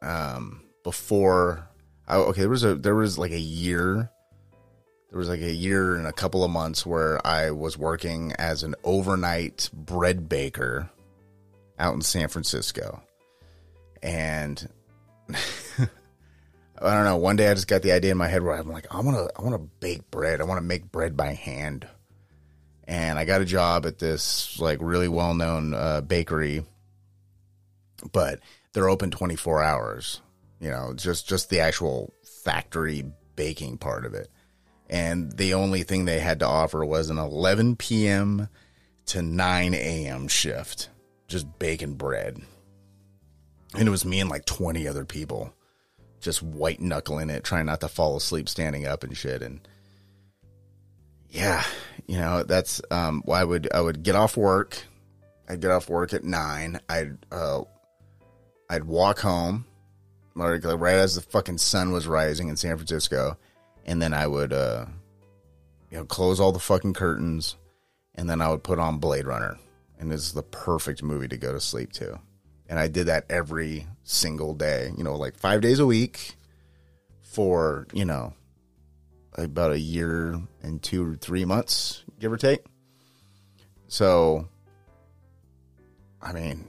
um, 0.00 0.62
before. 0.82 1.68
I, 2.08 2.16
okay, 2.16 2.40
there 2.40 2.50
was 2.50 2.64
a 2.64 2.74
there 2.74 2.94
was 2.94 3.18
like 3.18 3.32
a 3.32 3.38
year. 3.38 4.10
There 5.10 5.18
was 5.18 5.28
like 5.28 5.42
a 5.42 5.52
year 5.52 5.94
and 5.94 6.06
a 6.06 6.12
couple 6.12 6.42
of 6.42 6.50
months 6.50 6.86
where 6.86 7.24
I 7.26 7.50
was 7.50 7.76
working 7.76 8.32
as 8.38 8.62
an 8.62 8.76
overnight 8.82 9.68
bread 9.74 10.26
baker 10.26 10.88
out 11.78 11.94
in 11.94 12.00
San 12.00 12.28
Francisco, 12.28 13.02
and 14.02 14.66
I 15.28 15.86
don't 16.80 17.04
know. 17.04 17.18
One 17.18 17.36
day 17.36 17.50
I 17.50 17.54
just 17.54 17.68
got 17.68 17.82
the 17.82 17.92
idea 17.92 18.12
in 18.12 18.16
my 18.16 18.28
head 18.28 18.42
where 18.42 18.54
I'm 18.54 18.70
like, 18.70 18.86
I 18.90 19.00
want 19.00 19.18
to, 19.18 19.38
I 19.38 19.42
want 19.42 19.54
to 19.54 19.70
bake 19.80 20.10
bread. 20.10 20.40
I 20.40 20.44
want 20.44 20.58
to 20.58 20.66
make 20.66 20.90
bread 20.90 21.14
by 21.14 21.34
hand 21.34 21.86
and 22.84 23.18
I 23.18 23.24
got 23.24 23.40
a 23.40 23.46
job 23.46 23.86
at 23.86 23.98
this 23.98 24.58
like 24.58 24.78
really 24.80 25.08
well 25.08 25.34
known 25.34 25.74
uh, 25.74 26.00
bakery, 26.00 26.64
but 28.12 28.40
they're 28.72 28.88
open 28.88 29.10
24 29.10 29.62
hours. 29.62 30.20
You 30.60 30.70
know, 30.70 30.92
just 30.94 31.28
just 31.28 31.50
the 31.50 31.60
actual 31.60 32.12
factory 32.44 33.04
baking 33.36 33.78
part 33.78 34.04
of 34.04 34.14
it. 34.14 34.28
And 34.88 35.32
the 35.32 35.54
only 35.54 35.84
thing 35.84 36.04
they 36.04 36.20
had 36.20 36.40
to 36.40 36.46
offer 36.46 36.84
was 36.84 37.08
an 37.08 37.18
11 37.18 37.76
p.m. 37.76 38.48
to 39.06 39.22
9 39.22 39.74
a.m. 39.74 40.28
shift, 40.28 40.90
just 41.28 41.58
baking 41.58 41.94
bread. 41.94 42.42
And 43.74 43.88
it 43.88 43.90
was 43.90 44.04
me 44.04 44.20
and 44.20 44.28
like 44.28 44.44
20 44.44 44.86
other 44.86 45.06
people 45.06 45.54
just 46.22 46.42
white 46.42 46.80
knuckling 46.80 47.28
it, 47.28 47.44
trying 47.44 47.66
not 47.66 47.80
to 47.80 47.88
fall 47.88 48.16
asleep 48.16 48.48
standing 48.48 48.86
up 48.86 49.02
and 49.02 49.16
shit. 49.16 49.42
And 49.42 49.66
yeah, 51.32 51.64
you 52.06 52.18
know, 52.18 52.42
that's 52.44 52.80
um 52.90 53.22
why 53.24 53.40
I 53.40 53.44
would 53.44 53.68
I 53.72 53.80
would 53.80 54.02
get 54.02 54.14
off 54.14 54.36
work. 54.36 54.84
I'd 55.48 55.60
get 55.60 55.70
off 55.70 55.88
work 55.88 56.12
at 56.12 56.24
nine. 56.24 56.78
I'd 56.88 57.16
uh 57.32 57.62
I'd 58.70 58.84
walk 58.84 59.18
home 59.18 59.64
like 60.34 60.64
right 60.64 60.94
as 60.94 61.14
the 61.14 61.20
fucking 61.22 61.58
sun 61.58 61.90
was 61.90 62.06
rising 62.06 62.48
in 62.48 62.56
San 62.56 62.76
Francisco, 62.76 63.38
and 63.84 64.00
then 64.00 64.12
I 64.14 64.26
would 64.26 64.52
uh 64.52 64.84
you 65.90 65.98
know 65.98 66.04
close 66.04 66.38
all 66.38 66.52
the 66.52 66.58
fucking 66.58 66.94
curtains, 66.94 67.56
and 68.14 68.28
then 68.28 68.42
I 68.42 68.50
would 68.50 68.62
put 68.62 68.78
on 68.78 68.98
Blade 68.98 69.26
Runner, 69.26 69.58
and 69.98 70.12
it's 70.12 70.32
the 70.32 70.42
perfect 70.42 71.02
movie 71.02 71.28
to 71.28 71.36
go 71.38 71.52
to 71.52 71.60
sleep 71.60 71.92
to. 71.94 72.20
And 72.68 72.78
I 72.78 72.88
did 72.88 73.06
that 73.06 73.26
every 73.28 73.86
single 74.02 74.54
day, 74.54 74.92
you 74.96 75.04
know, 75.04 75.16
like 75.16 75.36
five 75.36 75.60
days 75.60 75.78
a 75.78 75.86
week 75.86 76.36
for, 77.20 77.86
you 77.92 78.04
know, 78.06 78.32
about 79.34 79.72
a 79.72 79.78
year 79.78 80.40
and 80.62 80.82
two 80.82 81.10
or 81.10 81.14
three 81.14 81.44
months, 81.44 82.04
give 82.18 82.32
or 82.32 82.36
take. 82.36 82.64
So, 83.88 84.48
I 86.20 86.32
mean, 86.32 86.68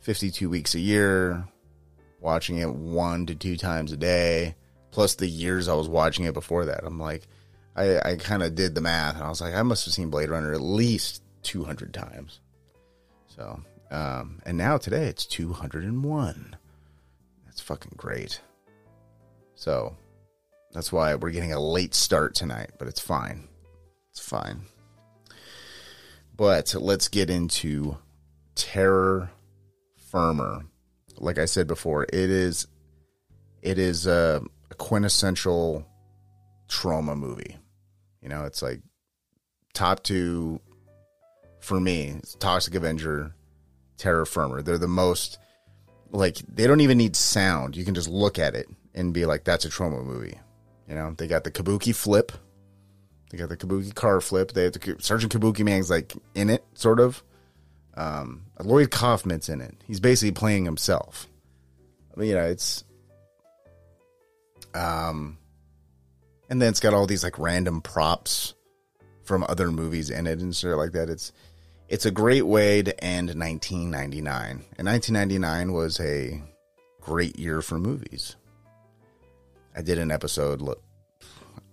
52 0.00 0.48
weeks 0.48 0.74
a 0.74 0.80
year, 0.80 1.46
watching 2.20 2.58
it 2.58 2.72
one 2.72 3.26
to 3.26 3.34
two 3.34 3.56
times 3.56 3.92
a 3.92 3.96
day, 3.96 4.54
plus 4.90 5.14
the 5.14 5.26
years 5.26 5.68
I 5.68 5.74
was 5.74 5.88
watching 5.88 6.24
it 6.24 6.34
before 6.34 6.66
that. 6.66 6.84
I'm 6.84 6.98
like, 6.98 7.26
I, 7.76 7.98
I 7.98 8.16
kind 8.16 8.42
of 8.42 8.54
did 8.54 8.74
the 8.74 8.80
math 8.80 9.16
and 9.16 9.24
I 9.24 9.28
was 9.28 9.40
like, 9.40 9.54
I 9.54 9.62
must 9.62 9.84
have 9.84 9.94
seen 9.94 10.10
Blade 10.10 10.30
Runner 10.30 10.52
at 10.52 10.60
least 10.60 11.22
200 11.42 11.92
times. 11.94 12.40
So 13.26 13.62
um, 13.90 14.40
and 14.44 14.58
now 14.58 14.76
today 14.76 15.06
it's 15.06 15.26
201. 15.26 16.56
That's 17.46 17.60
fucking 17.60 17.94
great. 17.96 18.40
So 19.54 19.96
that's 20.78 20.92
why 20.92 21.12
we're 21.16 21.32
getting 21.32 21.52
a 21.52 21.58
late 21.58 21.92
start 21.92 22.36
tonight, 22.36 22.70
but 22.78 22.86
it's 22.86 23.00
fine. 23.00 23.48
It's 24.12 24.20
fine. 24.20 24.60
But 26.36 26.72
let's 26.78 27.08
get 27.08 27.30
into 27.30 27.98
Terror 28.54 29.28
Firmer. 29.96 30.66
Like 31.16 31.36
I 31.36 31.46
said 31.46 31.66
before, 31.66 32.04
it 32.04 32.14
is 32.14 32.68
it 33.60 33.76
is 33.76 34.06
a, 34.06 34.40
quintessential 34.76 35.84
Troma 36.68 37.16
movie. 37.16 37.56
You 38.22 38.28
know, 38.28 38.44
it's 38.44 38.62
like 38.62 38.80
top 39.74 40.04
two 40.04 40.60
for 41.58 41.80
me. 41.80 42.14
It's 42.18 42.36
Toxic 42.36 42.76
Avenger, 42.76 43.34
Terror 43.96 44.26
Firmer. 44.26 44.62
They're 44.62 44.78
the 44.78 44.86
most 44.86 45.40
like 46.12 46.36
they 46.36 46.68
don't 46.68 46.82
even 46.82 46.98
need 46.98 47.16
sound. 47.16 47.76
You 47.76 47.84
can 47.84 47.94
just 47.94 48.08
look 48.08 48.38
at 48.38 48.54
it 48.54 48.68
and 48.94 49.12
be 49.12 49.26
like, 49.26 49.42
"That's 49.42 49.64
a 49.64 49.70
Troma 49.70 50.04
movie." 50.04 50.38
You 50.88 50.94
know, 50.94 51.14
they 51.16 51.26
got 51.26 51.44
the 51.44 51.50
Kabuki 51.50 51.94
flip. 51.94 52.32
They 53.30 53.38
got 53.38 53.50
the 53.50 53.56
Kabuki 53.56 53.94
car 53.94 54.20
flip. 54.20 54.52
They 54.52 54.64
have 54.64 54.72
the 54.72 54.96
Sergeant 55.00 55.32
Kabuki 55.32 55.64
man's 55.64 55.90
like 55.90 56.14
in 56.34 56.48
it, 56.48 56.64
sort 56.74 56.98
of. 56.98 57.22
Um, 57.94 58.46
Lloyd 58.60 58.90
Kaufman's 58.90 59.48
in 59.48 59.60
it. 59.60 59.74
He's 59.86 60.00
basically 60.00 60.32
playing 60.32 60.64
himself. 60.64 61.28
I 62.16 62.20
mean, 62.20 62.30
you 62.30 62.34
know, 62.36 62.44
it's 62.44 62.84
um, 64.74 65.38
and 66.48 66.62
then 66.62 66.70
it's 66.70 66.80
got 66.80 66.94
all 66.94 67.06
these 67.06 67.24
like 67.24 67.38
random 67.38 67.80
props 67.80 68.54
from 69.24 69.44
other 69.48 69.70
movies 69.70 70.10
in 70.10 70.26
it 70.26 70.40
and 70.40 70.56
stuff 70.56 70.76
like 70.76 70.92
that. 70.92 71.10
It's 71.10 71.32
it's 71.88 72.06
a 72.06 72.10
great 72.10 72.46
way 72.46 72.82
to 72.82 73.04
end 73.04 73.28
1999. 73.28 74.64
And 74.78 74.86
1999 74.86 75.72
was 75.72 76.00
a 76.00 76.42
great 77.00 77.38
year 77.38 77.62
for 77.62 77.78
movies. 77.78 78.36
I 79.78 79.80
did 79.80 79.98
an 79.98 80.10
episode, 80.10 80.60
look, 80.60 80.82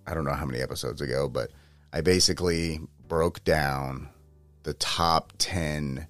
I 0.06 0.14
don't 0.14 0.26
know 0.26 0.34
how 0.34 0.46
many 0.46 0.62
episodes 0.62 1.02
ago, 1.02 1.28
but 1.28 1.50
I 1.92 2.02
basically 2.02 2.80
broke 3.08 3.44
down 3.44 4.10
the 4.62 4.76
top 4.76 5.34
10 5.40 6.06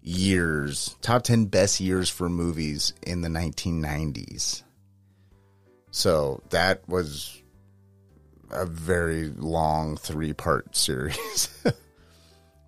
years, 0.00 0.96
top 1.02 1.22
10 1.22 1.44
best 1.44 1.80
years 1.80 2.08
for 2.08 2.30
movies 2.30 2.94
in 3.02 3.20
the 3.20 3.28
1990s. 3.28 4.62
So 5.90 6.42
that 6.48 6.88
was 6.88 7.42
a 8.50 8.64
very 8.64 9.28
long 9.28 9.98
three 9.98 10.32
part 10.32 10.74
series. 10.76 11.50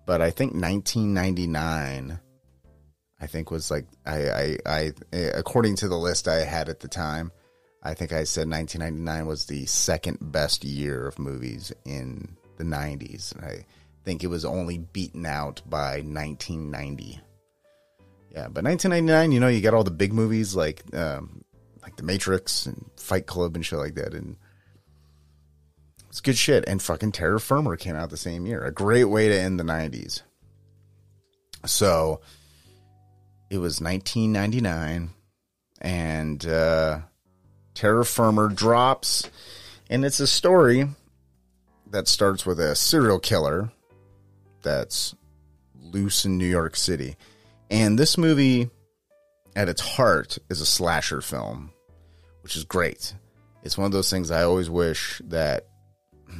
but 0.05 0.21
I 0.21 0.29
think 0.29 0.53
1999, 0.53 2.19
I 3.19 3.25
think 3.25 3.49
was 3.49 3.71
like 3.71 3.87
I, 4.05 4.57
I 4.63 4.91
I 5.11 5.17
according 5.17 5.77
to 5.77 5.87
the 5.87 5.97
list 5.97 6.27
I 6.27 6.45
had 6.45 6.69
at 6.69 6.81
the 6.81 6.87
time, 6.87 7.31
I 7.87 7.93
think 7.93 8.11
I 8.11 8.25
said 8.25 8.49
1999 8.49 9.27
was 9.27 9.45
the 9.45 9.65
second 9.65 10.17
best 10.19 10.65
year 10.65 11.07
of 11.07 11.17
movies 11.17 11.71
in 11.85 12.35
the 12.57 12.65
90s. 12.65 13.41
I 13.41 13.65
think 14.03 14.25
it 14.25 14.27
was 14.27 14.43
only 14.43 14.79
beaten 14.79 15.25
out 15.25 15.61
by 15.65 16.01
1990. 16.01 17.21
Yeah, 18.31 18.49
but 18.49 18.65
1999, 18.65 19.31
you 19.31 19.39
know, 19.39 19.47
you 19.47 19.61
got 19.61 19.73
all 19.73 19.85
the 19.85 19.91
big 19.91 20.11
movies 20.11 20.53
like 20.53 20.83
um, 20.93 21.45
like 21.81 21.95
The 21.95 22.03
Matrix 22.03 22.65
and 22.65 22.91
Fight 22.97 23.25
Club 23.25 23.55
and 23.55 23.65
shit 23.65 23.79
like 23.79 23.95
that, 23.95 24.13
and 24.13 24.35
it's 26.09 26.19
good 26.19 26.37
shit. 26.37 26.65
And 26.67 26.81
fucking 26.81 27.13
Terror 27.13 27.39
Firmer 27.39 27.77
came 27.77 27.95
out 27.95 28.09
the 28.09 28.17
same 28.17 28.45
year. 28.45 28.65
A 28.65 28.71
great 28.71 29.05
way 29.05 29.29
to 29.29 29.39
end 29.39 29.61
the 29.61 29.63
90s. 29.63 30.23
So 31.65 32.19
it 33.49 33.59
was 33.59 33.79
1999 33.79 35.11
and 35.79 36.45
uh, 36.45 36.99
Terror 37.77 38.03
Firmer 38.03 38.49
drops. 38.49 39.29
And 39.87 40.03
it's 40.03 40.19
a 40.19 40.25
story 40.25 40.87
that 41.91 42.07
starts 42.07 42.43
with 42.43 42.59
a 42.59 42.75
serial 42.75 43.19
killer 43.19 43.71
that's 44.63 45.13
loose 45.79 46.25
in 46.25 46.39
New 46.39 46.47
York 46.47 46.75
City. 46.75 47.15
And 47.69 47.97
this 47.99 48.17
movie, 48.17 48.71
at 49.55 49.69
its 49.69 49.81
heart, 49.81 50.39
is 50.49 50.59
a 50.59 50.65
slasher 50.65 51.21
film, 51.21 51.71
which 52.41 52.55
is 52.55 52.63
great. 52.63 53.13
It's 53.61 53.77
one 53.77 53.85
of 53.85 53.91
those 53.91 54.09
things 54.09 54.31
I 54.31 54.41
always 54.41 54.71
wish 54.71 55.21
that 55.25 55.67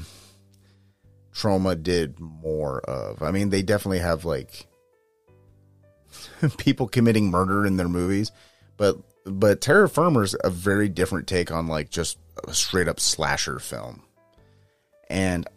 Troma 1.35 1.81
did 1.81 2.19
more 2.19 2.79
of. 2.79 3.21
I 3.21 3.29
mean, 3.29 3.51
they 3.51 3.61
definitely 3.61 3.99
have 3.99 4.25
like 4.25 4.65
people 6.57 6.87
committing 6.87 7.29
murder 7.29 7.63
in 7.63 7.77
their 7.77 7.87
movies, 7.87 8.31
but 8.75 8.97
but 9.27 9.61
Terror 9.61 9.87
Firmer's 9.87 10.35
a 10.43 10.49
very 10.49 10.89
different 10.89 11.27
take 11.27 11.51
on 11.51 11.67
like 11.67 11.89
just 11.89 12.17
a 12.47 12.53
straight 12.53 12.87
up 12.87 12.99
slasher 12.99 13.59
film. 13.59 14.03
And 15.09 15.47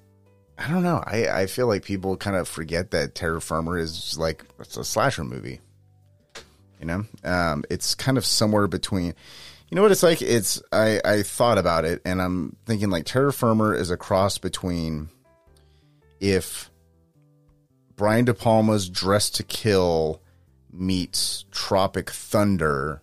I 0.59 0.69
don't 0.69 0.83
know. 0.83 1.03
I, 1.07 1.29
I 1.29 1.47
feel 1.47 1.67
like 1.67 1.85
people 1.85 2.17
kind 2.17 2.37
of 2.37 2.49
forget 2.49 2.91
that 2.91 3.15
Terror 3.15 3.41
Firmer 3.41 3.79
is 3.79 4.19
like 4.19 4.45
it's 4.59 4.77
a 4.77 4.85
slasher 4.85 5.25
movie. 5.25 5.61
You 6.79 6.87
know, 6.87 7.05
um, 7.25 7.65
it's 7.71 7.95
kind 7.95 8.19
of 8.19 8.25
somewhere 8.25 8.67
between. 8.67 9.15
You 9.71 9.77
know 9.77 9.83
what 9.83 9.93
it's 9.93 10.03
like? 10.03 10.21
It's 10.21 10.61
I 10.73 11.01
I 11.05 11.23
thought 11.23 11.59
about 11.59 11.85
it 11.85 12.03
and 12.05 12.21
I'm 12.21 12.57
thinking 12.67 12.91
like 12.91 13.05
Terror 13.05 13.33
Firmer 13.33 13.75
is 13.75 13.91
a 13.91 13.97
cross 13.97 14.39
between 14.39 15.09
if 16.19 16.71
Brian 17.97 18.25
De 18.25 18.35
Palma's 18.35 18.89
Dress 18.89 19.31
to 19.31 19.43
Kill 19.43 20.21
meets 20.73 21.45
Tropic 21.51 22.11
Thunder, 22.11 23.03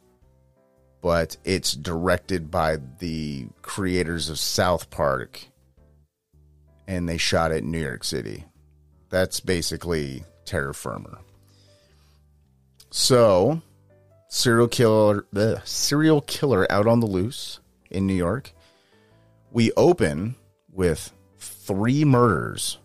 but 1.02 1.38
it's 1.44 1.74
directed 1.74 2.50
by 2.52 2.78
the 3.00 3.48
creators 3.62 4.30
of 4.30 4.40
South 4.40 4.90
Park 4.90 5.48
and 6.88 7.08
they 7.08 7.18
shot 7.18 7.52
it 7.52 7.64
in 7.64 7.72
New 7.72 7.82
York 7.82 8.04
City. 8.04 8.46
That's 9.10 9.40
basically 9.40 10.24
Terror 10.46 10.74
Firmer. 10.74 11.20
So, 12.90 13.62
serial 14.30 14.68
killer, 14.68 15.26
the 15.34 15.62
serial 15.66 16.22
killer 16.22 16.72
out 16.72 16.88
on 16.88 17.02
the 17.02 17.08
loose 17.08 17.60
in 17.92 18.08
New 18.08 18.14
York. 18.14 18.54
We 19.52 19.72
open 19.76 20.36
with 20.72 21.12
three 21.38 22.06
murders 22.06 22.78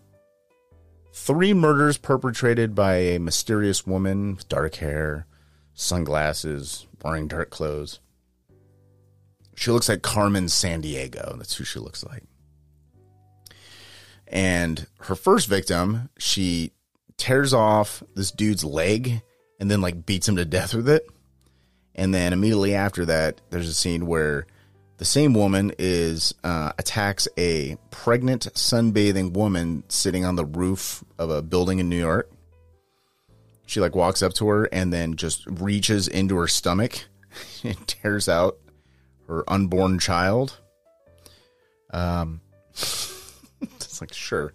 Three 1.15 1.53
murders 1.53 1.97
perpetrated 1.97 2.73
by 2.73 2.95
a 2.95 3.19
mysterious 3.19 3.85
woman 3.85 4.35
with 4.35 4.49
dark 4.49 4.75
hair, 4.75 5.27
sunglasses, 5.73 6.87
wearing 7.03 7.27
dark 7.27 7.49
clothes. 7.49 7.99
She 9.55 9.71
looks 9.71 9.89
like 9.89 10.01
Carmen 10.01 10.45
Sandiego. 10.45 11.37
That's 11.37 11.55
who 11.55 11.63
she 11.63 11.79
looks 11.79 12.03
like. 12.03 12.23
And 14.27 14.87
her 15.01 15.15
first 15.15 15.47
victim, 15.47 16.09
she 16.17 16.71
tears 17.17 17.53
off 17.53 18.01
this 18.15 18.31
dude's 18.31 18.63
leg 18.63 19.21
and 19.59 19.69
then 19.69 19.81
like 19.81 20.05
beats 20.05 20.27
him 20.27 20.37
to 20.37 20.45
death 20.45 20.73
with 20.73 20.89
it. 20.89 21.05
And 21.95 22.13
then 22.13 22.33
immediately 22.33 22.73
after 22.73 23.05
that, 23.05 23.41
there's 23.51 23.69
a 23.69 23.73
scene 23.73 24.07
where 24.07 24.47
the 24.97 25.05
same 25.05 25.33
woman 25.33 25.71
is 25.77 26.33
uh, 26.43 26.71
attacks 26.79 27.27
a 27.37 27.77
pregnant 27.91 28.47
sunbathing 28.53 29.33
woman 29.33 29.83
sitting 29.89 30.25
on 30.25 30.35
the 30.35 30.45
roof 30.45 31.03
of 31.19 31.29
a 31.29 31.41
building 31.41 31.77
in 31.79 31.89
New 31.89 31.99
York. 31.99 32.31
She 33.65 33.79
like 33.79 33.95
walks 33.95 34.21
up 34.21 34.33
to 34.35 34.47
her 34.47 34.65
and 34.65 34.91
then 34.91 35.15
just 35.15 35.45
reaches 35.47 36.07
into 36.07 36.35
her 36.37 36.47
stomach 36.47 37.05
and 37.63 37.87
tears 37.87 38.27
out 38.27 38.57
her 39.27 39.43
unborn 39.49 39.99
child. 39.99 40.59
Um, 41.91 42.41
it's 42.71 44.01
like 44.01 44.13
sure. 44.13 44.53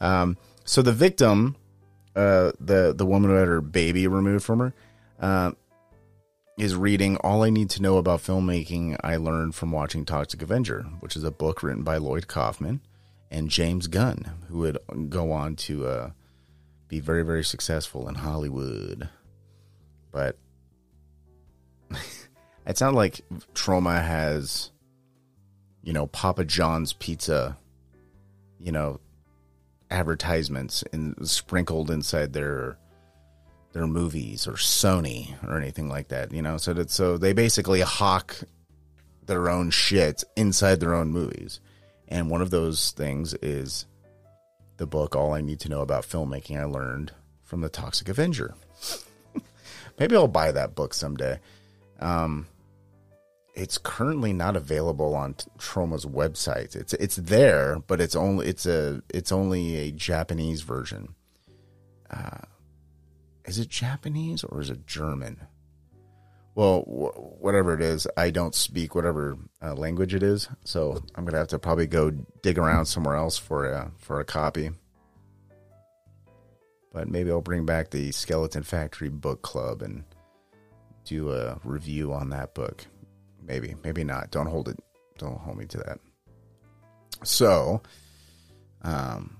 Um, 0.00 0.36
so 0.64 0.82
the 0.82 0.92
victim, 0.92 1.56
uh, 2.14 2.52
the 2.60 2.94
the 2.96 3.06
woman 3.06 3.30
who 3.30 3.36
had 3.36 3.48
her 3.48 3.60
baby 3.60 4.06
removed 4.06 4.44
from 4.44 4.60
her, 4.60 4.74
uh, 5.20 5.52
is 6.58 6.74
reading 6.74 7.16
All 7.18 7.42
I 7.42 7.50
Need 7.50 7.70
to 7.70 7.82
Know 7.82 7.98
About 7.98 8.20
Filmmaking 8.20 8.96
I 9.02 9.16
Learned 9.16 9.54
from 9.54 9.72
Watching 9.72 10.04
Toxic 10.04 10.42
Avenger, 10.42 10.82
which 11.00 11.16
is 11.16 11.24
a 11.24 11.30
book 11.30 11.62
written 11.62 11.84
by 11.84 11.96
Lloyd 11.98 12.26
Kaufman 12.26 12.80
and 13.30 13.48
James 13.48 13.86
Gunn, 13.86 14.32
who 14.48 14.58
would 14.58 14.78
go 15.08 15.32
on 15.32 15.54
to 15.56 15.86
uh, 15.86 16.10
be 16.88 17.00
very, 17.00 17.22
very 17.22 17.44
successful 17.44 18.08
in 18.08 18.14
Hollywood. 18.14 19.08
But 20.10 20.36
it's 22.66 22.80
not 22.80 22.94
like 22.94 23.20
Troma 23.54 24.02
has, 24.02 24.70
you 25.82 25.92
know, 25.92 26.06
Papa 26.06 26.44
John's 26.44 26.92
Pizza, 26.94 27.56
you 28.58 28.72
know, 28.72 29.00
advertisements 29.90 30.84
and 30.92 31.16
sprinkled 31.28 31.90
inside 31.90 32.32
their 32.32 32.78
their 33.72 33.86
movies 33.86 34.46
or 34.46 34.52
Sony 34.54 35.34
or 35.46 35.56
anything 35.58 35.88
like 35.88 36.08
that, 36.08 36.32
you 36.32 36.42
know. 36.42 36.56
So 36.56 36.72
that 36.72 36.90
so 36.90 37.18
they 37.18 37.32
basically 37.32 37.80
hawk 37.80 38.36
their 39.26 39.48
own 39.48 39.70
shit 39.70 40.24
inside 40.36 40.80
their 40.80 40.94
own 40.94 41.10
movies. 41.10 41.60
And 42.08 42.30
one 42.30 42.40
of 42.40 42.50
those 42.50 42.92
things 42.92 43.34
is 43.34 43.86
the 44.78 44.86
book 44.86 45.14
All 45.14 45.34
I 45.34 45.40
Need 45.40 45.60
to 45.60 45.68
Know 45.68 45.82
About 45.82 46.04
Filmmaking 46.04 46.58
I 46.58 46.64
learned 46.64 47.12
from 47.42 47.60
the 47.60 47.68
Toxic 47.68 48.08
Avenger. 48.08 48.54
Maybe 49.98 50.16
I'll 50.16 50.28
buy 50.28 50.52
that 50.52 50.74
book 50.74 50.94
someday. 50.94 51.40
Um, 52.00 52.46
it's 53.54 53.76
currently 53.76 54.32
not 54.32 54.56
available 54.56 55.14
on 55.14 55.34
Troma's 55.58 56.06
website. 56.06 56.76
It's 56.76 56.94
it's 56.94 57.16
there, 57.16 57.80
but 57.86 58.00
it's 58.00 58.14
only 58.14 58.46
it's 58.46 58.66
a 58.66 59.02
it's 59.08 59.32
only 59.32 59.76
a 59.76 59.90
Japanese 59.90 60.62
version. 60.62 61.14
Uh, 62.08 62.46
is 63.44 63.58
it 63.58 63.68
Japanese 63.68 64.44
or 64.44 64.60
is 64.60 64.70
it 64.70 64.86
German? 64.86 65.47
Well, 66.58 66.80
wh- 66.80 67.40
whatever 67.40 67.72
it 67.72 67.80
is, 67.80 68.08
I 68.16 68.30
don't 68.30 68.52
speak 68.52 68.96
whatever 68.96 69.38
uh, 69.62 69.74
language 69.74 70.12
it 70.12 70.24
is, 70.24 70.48
so 70.64 71.00
I'm 71.14 71.24
gonna 71.24 71.38
have 71.38 71.46
to 71.48 71.58
probably 71.60 71.86
go 71.86 72.10
dig 72.42 72.58
around 72.58 72.86
somewhere 72.86 73.14
else 73.14 73.38
for 73.38 73.70
a 73.70 73.92
for 73.96 74.18
a 74.18 74.24
copy. 74.24 74.70
But 76.92 77.06
maybe 77.06 77.30
I'll 77.30 77.42
bring 77.42 77.64
back 77.64 77.90
the 77.90 78.10
Skeleton 78.10 78.64
Factory 78.64 79.08
Book 79.08 79.42
Club 79.42 79.82
and 79.82 80.02
do 81.04 81.30
a 81.30 81.60
review 81.62 82.12
on 82.12 82.30
that 82.30 82.54
book. 82.54 82.84
Maybe, 83.46 83.76
maybe 83.84 84.02
not. 84.02 84.32
Don't 84.32 84.46
hold 84.46 84.68
it. 84.68 84.80
Don't 85.16 85.38
hold 85.38 85.58
me 85.58 85.66
to 85.66 85.78
that. 85.78 86.00
So, 87.22 87.82
um, 88.82 89.36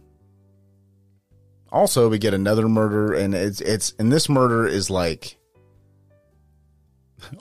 also 1.72 2.08
we 2.08 2.18
get 2.18 2.32
another 2.32 2.68
murder, 2.68 3.12
and 3.12 3.34
it's 3.34 3.60
it's 3.60 3.92
and 3.98 4.12
this 4.12 4.28
murder 4.28 4.68
is 4.68 4.88
like 4.88 5.37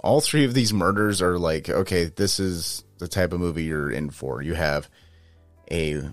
all 0.03 0.21
three 0.21 0.45
of 0.45 0.53
these 0.53 0.73
murders 0.73 1.21
are 1.21 1.37
like 1.37 1.69
okay, 1.69 2.05
this 2.05 2.39
is 2.39 2.83
the 2.97 3.07
type 3.07 3.33
of 3.33 3.39
movie 3.39 3.63
you're 3.63 3.91
in 3.91 4.09
for. 4.09 4.41
You 4.41 4.53
have 4.53 4.89
a 5.71 6.03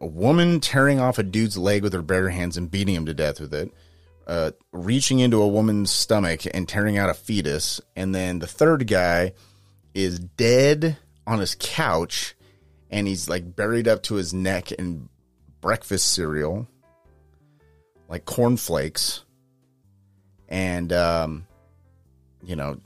a 0.00 0.06
woman 0.06 0.60
tearing 0.60 0.98
off 0.98 1.18
a 1.18 1.22
dude's 1.22 1.56
leg 1.56 1.82
with 1.82 1.92
her 1.92 2.02
bare 2.02 2.28
hands 2.28 2.56
and 2.56 2.70
beating 2.70 2.94
him 2.94 3.06
to 3.06 3.14
death 3.14 3.40
with 3.40 3.54
it. 3.54 3.72
Uh, 4.26 4.52
reaching 4.72 5.18
into 5.18 5.42
a 5.42 5.48
woman's 5.48 5.90
stomach 5.90 6.42
and 6.54 6.68
tearing 6.68 6.96
out 6.96 7.10
a 7.10 7.14
fetus, 7.14 7.80
and 7.96 8.14
then 8.14 8.38
the 8.38 8.46
third 8.46 8.86
guy 8.86 9.32
is 9.94 10.18
dead 10.18 10.96
on 11.26 11.38
his 11.38 11.56
couch 11.58 12.34
and 12.90 13.08
he's 13.08 13.28
like 13.28 13.56
buried 13.56 13.88
up 13.88 14.02
to 14.04 14.14
his 14.14 14.32
neck 14.32 14.72
in 14.72 15.08
breakfast 15.60 16.12
cereal 16.12 16.66
like 18.08 18.24
cornflakes 18.24 19.24
and 20.48 20.92
um 20.92 21.46
you 22.42 22.56
know 22.56 22.78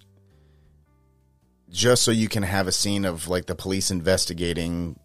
just 1.71 2.03
so 2.03 2.11
you 2.11 2.29
can 2.29 2.43
have 2.43 2.67
a 2.67 2.73
scene 2.73 3.05
of 3.05 3.29
like 3.29 3.47
the 3.47 3.55
police 3.55 3.91
investigating 3.91 4.99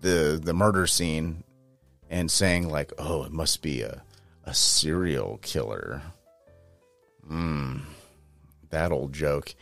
the 0.00 0.40
the 0.42 0.54
murder 0.54 0.86
scene 0.86 1.44
and 2.10 2.30
saying 2.30 2.68
like 2.68 2.92
oh 2.98 3.24
it 3.24 3.32
must 3.32 3.62
be 3.62 3.82
a 3.82 4.02
a 4.44 4.54
serial 4.54 5.38
killer 5.42 6.02
mm 7.28 7.80
that 8.70 8.90
old 8.92 9.12
joke 9.12 9.54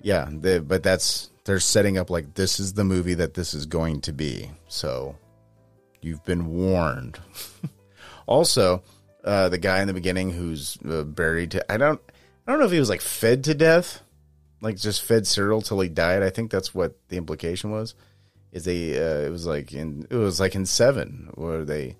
yeah 0.00 0.28
the, 0.30 0.60
but 0.60 0.82
that's 0.82 1.32
they're 1.44 1.60
setting 1.60 1.98
up 1.98 2.10
like 2.10 2.34
this 2.34 2.60
is 2.60 2.74
the 2.74 2.84
movie 2.84 3.14
that 3.14 3.34
this 3.34 3.54
is 3.54 3.66
going 3.66 4.00
to 4.02 4.12
be. 4.12 4.50
So 4.68 5.16
you've 6.00 6.24
been 6.24 6.46
warned. 6.52 7.18
also, 8.26 8.82
uh, 9.24 9.48
the 9.48 9.58
guy 9.58 9.80
in 9.80 9.88
the 9.88 9.94
beginning 9.94 10.30
who's 10.30 10.78
uh, 10.88 11.02
buried. 11.02 11.60
I 11.68 11.76
don't. 11.76 12.00
I 12.46 12.50
don't 12.50 12.58
know 12.58 12.66
if 12.66 12.72
he 12.72 12.80
was 12.80 12.88
like 12.88 13.00
fed 13.00 13.44
to 13.44 13.54
death, 13.54 14.02
like 14.60 14.76
just 14.76 15.02
fed 15.02 15.26
cereal 15.26 15.62
till 15.62 15.80
he 15.80 15.88
died. 15.88 16.22
I 16.22 16.30
think 16.30 16.50
that's 16.50 16.74
what 16.74 16.96
the 17.08 17.16
implication 17.16 17.70
was. 17.70 17.94
Is 18.52 18.64
they? 18.64 18.96
Uh, 18.96 19.26
it 19.26 19.30
was 19.30 19.46
like 19.46 19.72
in. 19.72 20.06
It 20.10 20.16
was 20.16 20.40
like 20.40 20.54
in 20.54 20.66
Seven 20.66 21.30
where 21.34 21.64
they 21.64 21.96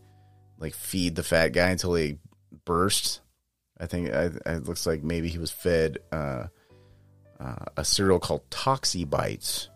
like 0.58 0.74
feed 0.74 1.14
the 1.14 1.22
fat 1.22 1.48
guy 1.48 1.70
until 1.70 1.94
he 1.94 2.18
burst. 2.64 3.20
I 3.78 3.86
think 3.86 4.12
I, 4.12 4.30
it 4.46 4.64
looks 4.64 4.86
like 4.86 5.02
maybe 5.02 5.28
he 5.28 5.38
was 5.38 5.50
fed. 5.50 5.98
Uh, 6.10 6.46
uh, 7.40 7.64
a 7.76 7.84
cereal 7.84 8.20
called 8.20 8.48
Toxie 8.50 9.08
Bites. 9.08 9.68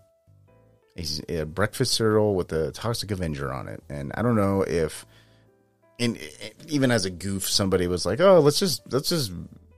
It's 0.94 1.20
a 1.29 1.44
breakfast 1.44 1.94
cereal 1.94 2.35
with 2.35 2.52
a 2.52 2.70
Toxic 2.70 3.11
Avenger 3.11 3.52
on 3.52 3.68
it, 3.68 3.83
and 3.88 4.12
I 4.14 4.22
don't 4.22 4.37
know 4.37 4.62
if, 4.62 5.05
in 5.98 6.18
even 6.68 6.90
as 6.90 7.05
a 7.05 7.11
goof, 7.11 7.48
somebody 7.48 7.87
was 7.87 8.07
like, 8.07 8.20
"Oh, 8.20 8.40
let's 8.40 8.59
just 8.59 8.83
let's 8.92 9.09
just 9.09 9.33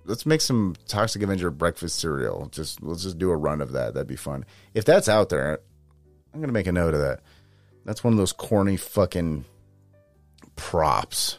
let's 0.08 0.26
make 0.26 0.40
some 0.40 0.74
Toxic 0.88 1.22
Avenger 1.22 1.50
breakfast 1.50 1.98
cereal. 1.98 2.48
Just 2.50 2.82
let's 2.82 3.02
just 3.02 3.18
do 3.18 3.30
a 3.30 3.36
run 3.36 3.60
of 3.60 3.72
that. 3.72 3.94
That'd 3.94 4.08
be 4.08 4.16
fun. 4.16 4.44
If 4.74 4.84
that's 4.84 5.08
out 5.08 5.28
there, 5.28 5.60
I'm 6.32 6.40
gonna 6.40 6.52
make 6.52 6.66
a 6.66 6.72
note 6.72 6.94
of 6.94 7.00
that. 7.00 7.20
That's 7.84 8.02
one 8.02 8.12
of 8.12 8.18
those 8.18 8.32
corny 8.32 8.76
fucking 8.76 9.44
props 10.56 11.38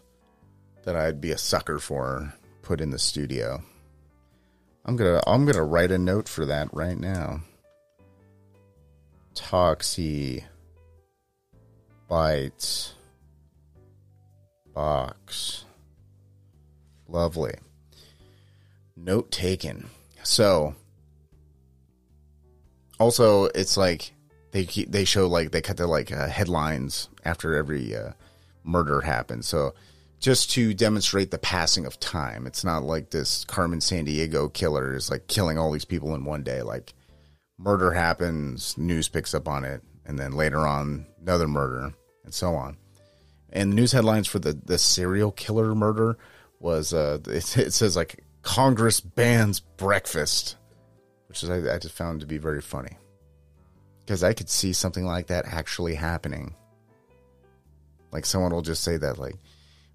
that 0.84 0.95
I'd 0.95 1.19
be 1.19 1.32
a 1.32 1.38
sucker 1.38 1.79
for. 1.79 2.34
Put 2.62 2.82
in 2.82 2.91
the 2.91 2.99
studio. 2.99 3.63
I'm 4.86 4.95
gonna 4.95 5.21
I'm 5.25 5.45
gonna 5.45 5.63
write 5.63 5.91
a 5.91 5.97
note 5.97 6.29
for 6.29 6.45
that 6.45 6.69
right 6.71 6.97
now. 6.97 7.41
Toxie 9.34 10.43
bites 12.08 12.93
box. 14.73 15.65
Lovely. 17.08 17.53
Note 19.01 19.31
taken. 19.31 19.89
So 20.23 20.75
also 22.99 23.45
it's 23.45 23.77
like 23.77 24.13
they 24.51 24.65
they 24.65 25.05
show 25.05 25.27
like 25.27 25.51
they 25.51 25.62
cut 25.62 25.77
the 25.77 25.88
like 25.88 26.12
uh, 26.12 26.27
headlines 26.27 27.09
after 27.23 27.55
every 27.55 27.95
uh, 27.95 28.12
murder 28.63 29.01
happens. 29.01 29.47
So 29.47 29.73
just 30.19 30.51
to 30.51 30.73
demonstrate 30.73 31.31
the 31.31 31.38
passing 31.38 31.85
of 31.85 31.99
time. 31.99 32.45
It's 32.45 32.63
not 32.63 32.83
like 32.83 33.09
this 33.09 33.45
Carmen 33.45 33.79
Sandiego 33.79 34.51
killer 34.51 34.93
is 34.95 35.09
like 35.09 35.27
killing 35.27 35.57
all 35.57 35.71
these 35.71 35.85
people 35.85 36.13
in 36.13 36.25
one 36.25 36.43
day. 36.43 36.62
Like 36.62 36.93
murder 37.57 37.91
happens, 37.91 38.77
news 38.77 39.07
picks 39.07 39.33
up 39.33 39.47
on 39.47 39.63
it, 39.63 39.81
and 40.05 40.19
then 40.19 40.33
later 40.33 40.67
on 40.67 41.05
another 41.21 41.47
murder, 41.47 41.93
and 42.25 42.33
so 42.33 42.53
on. 42.53 42.77
And 43.51 43.71
the 43.71 43.75
news 43.75 43.93
headlines 43.93 44.27
for 44.27 44.39
the 44.39 44.53
the 44.53 44.77
serial 44.77 45.31
killer 45.31 45.73
murder 45.73 46.17
was 46.59 46.93
uh, 46.93 47.19
it, 47.27 47.57
it 47.57 47.73
says 47.73 47.95
like 47.95 48.23
Congress 48.41 48.99
bans 48.99 49.60
breakfast, 49.60 50.58
which 51.28 51.43
is 51.43 51.49
I, 51.49 51.75
I 51.75 51.78
just 51.78 51.95
found 51.95 52.21
to 52.21 52.28
be 52.28 52.38
very 52.38 52.62
funny 52.62 52.97
because 53.99 54.23
I 54.23 54.34
could 54.34 54.49
see 54.49 54.73
something 54.73 55.06
like 55.06 55.28
that 55.28 55.45
actually 55.45 55.95
happening. 55.95 56.56
Like 58.12 58.25
someone 58.25 58.52
will 58.52 58.62
just 58.62 58.84
say 58.84 58.97
that 58.97 59.19
like 59.19 59.36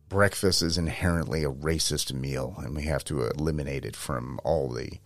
breakfast 0.08 0.62
is 0.62 0.78
inherently 0.78 1.42
a 1.42 1.50
racist 1.50 2.12
meal, 2.12 2.54
and 2.58 2.76
we 2.76 2.84
have 2.84 3.04
to 3.04 3.24
eliminate 3.24 3.84
it 3.84 3.96
from 3.96 4.38
all 4.44 4.68
the 4.68 5.00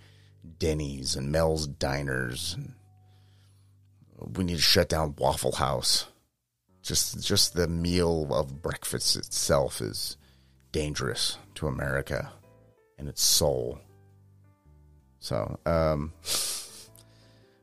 Denny's 0.59 1.17
and 1.17 1.33
Mel's 1.33 1.67
diners. 1.67 2.55
and 2.55 2.75
We 4.37 4.45
need 4.45 4.57
to 4.57 4.61
shut 4.61 4.89
down 4.89 5.15
Waffle 5.17 5.53
House. 5.53 6.07
Just, 6.83 7.23
just 7.25 7.55
the 7.55 7.69
meal 7.69 8.29
of 8.31 8.63
breakfast 8.63 9.17
itself 9.17 9.81
is 9.81 10.17
dangerous 10.73 11.39
to 11.55 11.67
America 11.67 12.33
and 12.99 13.09
its 13.09 13.23
soul. 13.23 13.79
So, 15.21 15.59
um, 15.67 16.13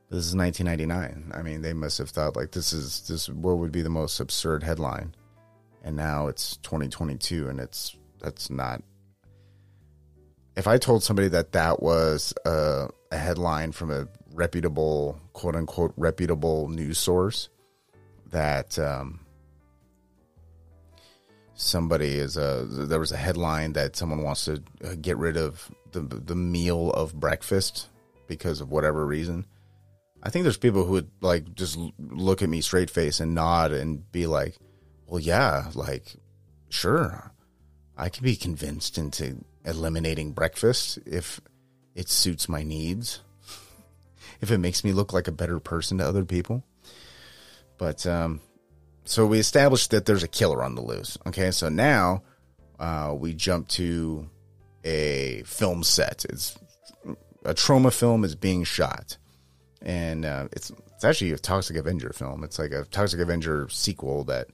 This 0.08 0.24
is 0.24 0.36
1999. 0.36 1.32
I 1.34 1.42
mean, 1.42 1.62
they 1.62 1.72
must 1.72 1.98
have 1.98 2.10
thought 2.10 2.36
like 2.36 2.52
this 2.52 2.72
is 2.72 3.08
this 3.08 3.28
what 3.28 3.58
would 3.58 3.72
be 3.72 3.82
the 3.82 3.90
most 3.90 4.20
absurd 4.20 4.62
headline, 4.62 5.16
and 5.82 5.96
now 5.96 6.28
it's 6.28 6.58
2022, 6.58 7.48
and 7.48 7.58
it's 7.58 7.96
that's 8.20 8.48
not. 8.48 8.82
If 10.56 10.68
I 10.68 10.78
told 10.78 11.02
somebody 11.02 11.28
that 11.28 11.52
that 11.52 11.82
was 11.82 12.32
a, 12.44 12.88
a 13.10 13.18
headline 13.18 13.72
from 13.72 13.90
a 13.90 14.06
reputable, 14.32 15.20
quote 15.32 15.56
unquote, 15.56 15.92
reputable 15.96 16.68
news 16.68 16.98
source, 16.98 17.48
that 18.30 18.78
um, 18.78 19.25
somebody 21.56 22.18
is 22.18 22.36
a 22.36 22.66
there 22.68 23.00
was 23.00 23.12
a 23.12 23.16
headline 23.16 23.72
that 23.72 23.96
someone 23.96 24.22
wants 24.22 24.44
to 24.44 24.62
uh, 24.84 24.94
get 25.00 25.16
rid 25.16 25.36
of 25.36 25.70
the 25.92 26.00
the 26.00 26.36
meal 26.36 26.90
of 26.92 27.18
breakfast 27.18 27.88
because 28.28 28.60
of 28.60 28.70
whatever 28.70 29.06
reason 29.06 29.46
I 30.26 30.30
think 30.30 30.42
there's 30.42 30.56
people 30.56 30.84
who 30.84 30.92
would 30.92 31.10
like 31.20 31.54
just 31.54 31.78
look 32.00 32.42
at 32.42 32.48
me 32.48 32.60
straight 32.60 32.90
face 32.90 33.20
and 33.20 33.32
nod 33.32 33.70
and 33.70 34.10
be 34.10 34.26
like, 34.26 34.56
"Well, 35.06 35.20
yeah, 35.20 35.70
like, 35.74 36.16
sure, 36.68 37.32
I 37.96 38.08
can 38.08 38.24
be 38.24 38.34
convinced 38.34 38.98
into 38.98 39.44
eliminating 39.64 40.32
breakfast 40.32 40.98
if 41.06 41.40
it 41.94 42.08
suits 42.08 42.48
my 42.48 42.64
needs, 42.64 43.20
if 44.40 44.50
it 44.50 44.58
makes 44.58 44.82
me 44.82 44.92
look 44.92 45.12
like 45.12 45.28
a 45.28 45.32
better 45.32 45.60
person 45.60 45.98
to 45.98 46.04
other 46.04 46.24
people." 46.24 46.64
But 47.78 48.04
um, 48.04 48.40
so 49.06 49.26
we 49.26 49.38
established 49.38 49.90
that 49.92 50.06
there's 50.06 50.22
a 50.22 50.28
killer 50.28 50.62
on 50.62 50.74
the 50.74 50.82
loose. 50.82 51.16
Okay, 51.26 51.50
so 51.50 51.68
now 51.68 52.22
uh, 52.78 53.14
we 53.18 53.34
jump 53.34 53.68
to 53.68 54.28
a 54.84 55.42
film 55.44 55.82
set. 55.82 56.24
It's 56.28 56.58
a 57.44 57.54
Troma 57.54 57.92
film 57.92 58.24
is 58.24 58.34
being 58.34 58.64
shot 58.64 59.16
and 59.86 60.24
uh, 60.24 60.48
it's 60.52 60.72
it's 60.94 61.04
actually 61.04 61.32
a 61.32 61.38
Toxic 61.38 61.76
Avenger 61.76 62.12
film. 62.12 62.42
It's 62.42 62.58
like 62.58 62.72
a 62.72 62.84
Toxic 62.84 63.20
Avenger 63.20 63.68
sequel 63.70 64.24
that 64.24 64.48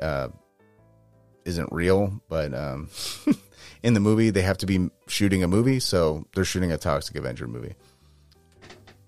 uh, 0.00 0.28
not 1.44 1.72
real, 1.72 2.20
but 2.28 2.54
um, 2.54 2.88
in 3.82 3.94
the 3.94 4.00
movie 4.00 4.30
they 4.30 4.42
have 4.42 4.58
to 4.58 4.66
be 4.66 4.90
shooting 5.08 5.42
a 5.42 5.48
movie, 5.48 5.78
so 5.80 6.24
they're 6.34 6.44
shooting 6.44 6.72
a 6.72 6.78
Toxic 6.78 7.16
Avenger 7.16 7.46
movie. 7.46 7.74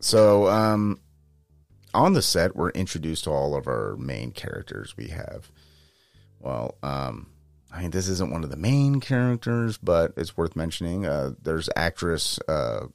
So 0.00 0.48
um, 0.48 1.00
on 1.94 2.12
the 2.12 2.22
set, 2.22 2.56
we're 2.56 2.70
introduced 2.70 3.24
to 3.24 3.30
all 3.30 3.56
of 3.56 3.66
our 3.66 3.96
main 3.96 4.32
characters. 4.32 4.96
We 4.96 5.08
have, 5.08 5.50
well, 6.40 6.76
um, 6.82 7.30
I 7.72 7.82
mean, 7.82 7.90
this 7.90 8.08
isn't 8.08 8.30
one 8.30 8.44
of 8.44 8.50
the 8.50 8.56
main 8.56 9.00
characters, 9.00 9.78
but 9.78 10.12
it's 10.16 10.36
worth 10.36 10.56
mentioning. 10.56 11.06
Uh, 11.06 11.32
there's 11.42 11.68
actress 11.76 12.38
uh, 12.48 12.86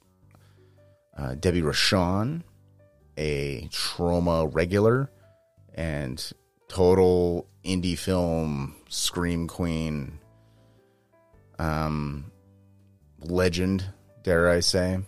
uh, 1.16 1.34
Debbie 1.34 1.62
Rochon, 1.62 2.42
a 3.16 3.68
Troma 3.68 4.48
regular 4.54 5.10
and 5.74 6.32
total 6.68 7.48
indie 7.64 7.98
film 7.98 8.76
scream 8.88 9.46
queen 9.46 10.18
um 11.58 12.30
legend 13.18 13.84
dare 14.22 14.48
i 14.48 14.60
say 14.60 14.98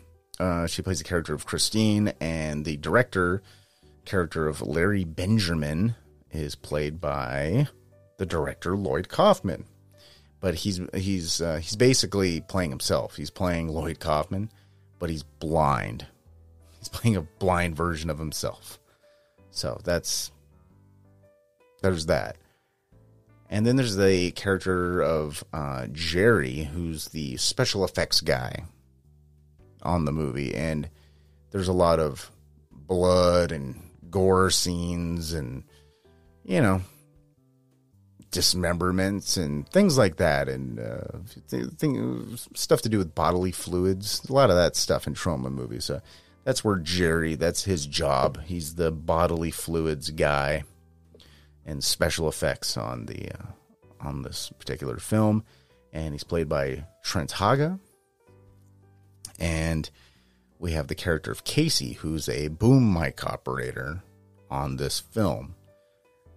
uh, 0.41 0.67
she 0.67 0.83
plays 0.83 0.99
the 0.99 1.05
character 1.05 1.33
of 1.35 1.47
christine 1.47 2.13
and 2.21 2.65
the 2.65 2.77
director 2.77 3.43
character 4.05 4.49
of 4.49 4.61
larry 4.63 5.05
benjamin 5.05 5.95
is 6.31 6.55
played 6.55 7.01
by 7.01 7.69
the 8.19 8.27
director 8.27 8.77
lloyd 8.77 9.09
kaufman 9.09 9.65
but 10.41 10.55
he's 10.57 10.81
he's 10.95 11.41
uh, 11.41 11.57
he's 11.57 11.77
basically 11.77 12.41
playing 12.41 12.71
himself 12.71 13.17
he's 13.17 13.31
playing 13.31 13.69
lloyd 13.69 14.01
kaufman 14.01 14.51
but 14.99 15.11
he's 15.11 15.23
blind 15.23 16.07
He's 16.83 16.89
playing 17.01 17.17
a 17.17 17.23
blind 17.23 17.77
version 17.77 18.11
of 18.11 18.19
himself. 18.19 18.81
So 19.53 19.81
that's 19.85 20.33
there's 21.81 22.07
that. 22.07 22.37
And 23.49 23.67
then 23.67 23.77
there's 23.77 23.97
the 23.97 24.33
character 24.33 25.01
of 25.01 25.45
uh, 25.53 25.87
Jerry, 25.93 26.71
who's 26.73 27.09
the 27.09 27.37
special 27.37 27.85
effects 27.85 28.21
guy 28.21 28.65
on 29.83 30.07
the 30.07 30.13
movie. 30.13 30.55
And 30.55 30.89
there's 31.51 31.69
a 31.69 31.73
lot 31.73 32.01
of 32.01 32.31
blood 32.73 33.53
and 33.53 33.81
gore 34.13 34.51
scenes 34.51 35.33
and, 35.33 35.65
you 36.45 36.61
know, 36.61 36.81
dismemberments 38.31 39.37
and 39.37 39.69
things 39.69 39.99
like 39.99 40.17
that. 40.17 40.49
And 40.49 40.79
uh, 40.79 41.19
thing, 41.49 42.37
stuff 42.55 42.83
to 42.83 42.89
do 42.89 42.99
with 42.99 43.15
bodily 43.15 43.51
fluids. 43.51 44.25
A 44.29 44.33
lot 44.33 44.51
of 44.51 44.57
that 44.57 44.77
stuff 44.77 45.09
in 45.09 45.15
Troma 45.15 45.51
movies. 45.51 45.85
So 45.85 46.01
that's 46.45 46.63
where 46.63 46.77
Jerry, 46.77 47.35
that's 47.35 47.65
his 47.65 47.87
job. 47.87 48.41
He's 48.43 48.75
the 48.77 48.93
bodily 48.93 49.51
fluids 49.51 50.11
guy 50.11 50.63
and 51.67 51.83
special 51.83 52.29
effects 52.29 52.77
on 52.77 53.07
the 53.07 53.31
uh, 53.31 53.47
on 54.01 54.23
this 54.23 54.51
particular 54.59 54.99
film, 54.99 55.45
and 55.93 56.13
he's 56.13 56.25
played 56.25 56.49
by 56.49 56.85
Trent 57.05 57.31
Haga. 57.31 57.79
And 59.39 59.89
we 60.63 60.73
have 60.73 60.87
the 60.87 60.95
character 60.95 61.33
of 61.33 61.43
Casey, 61.43 61.95
who's 61.95 62.29
a 62.29 62.47
boom 62.47 62.95
mic 62.95 63.27
operator 63.27 64.03
on 64.49 64.77
this 64.77 65.01
film, 65.01 65.57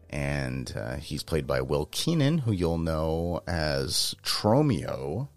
and 0.09 0.73
uh, 0.75 0.95
he's 0.95 1.21
played 1.21 1.45
by 1.45 1.61
Will 1.61 1.85
Keenan, 1.91 2.39
who 2.39 2.51
you'll 2.51 2.79
know 2.79 3.41
as 3.47 4.15
Tromeo 4.23 5.29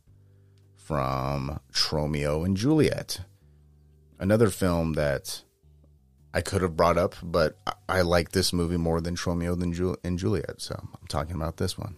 from 0.75 1.61
Tromeo 1.71 2.45
and 2.47 2.57
Juliet 2.57 3.21
another 4.19 4.49
film 4.49 4.95
that 4.95 5.43
I 6.35 6.41
could 6.41 6.63
have 6.63 6.77
brought 6.77 6.99
up, 6.99 7.15
but 7.23 7.59
I, 7.67 7.73
I 7.89 8.01
like 8.01 8.33
this 8.33 8.55
movie 8.55 8.79
more 8.79 9.03
than 9.03 9.17
Tromeo 9.17 9.59
than 9.59 9.75
Ju- 9.75 9.97
and 10.03 10.19
Juliet, 10.19 10.61
so 10.63 10.77
I'm 10.79 11.07
talking 11.09 11.37
about 11.37 11.59
this 11.59 11.77
one. 11.77 11.97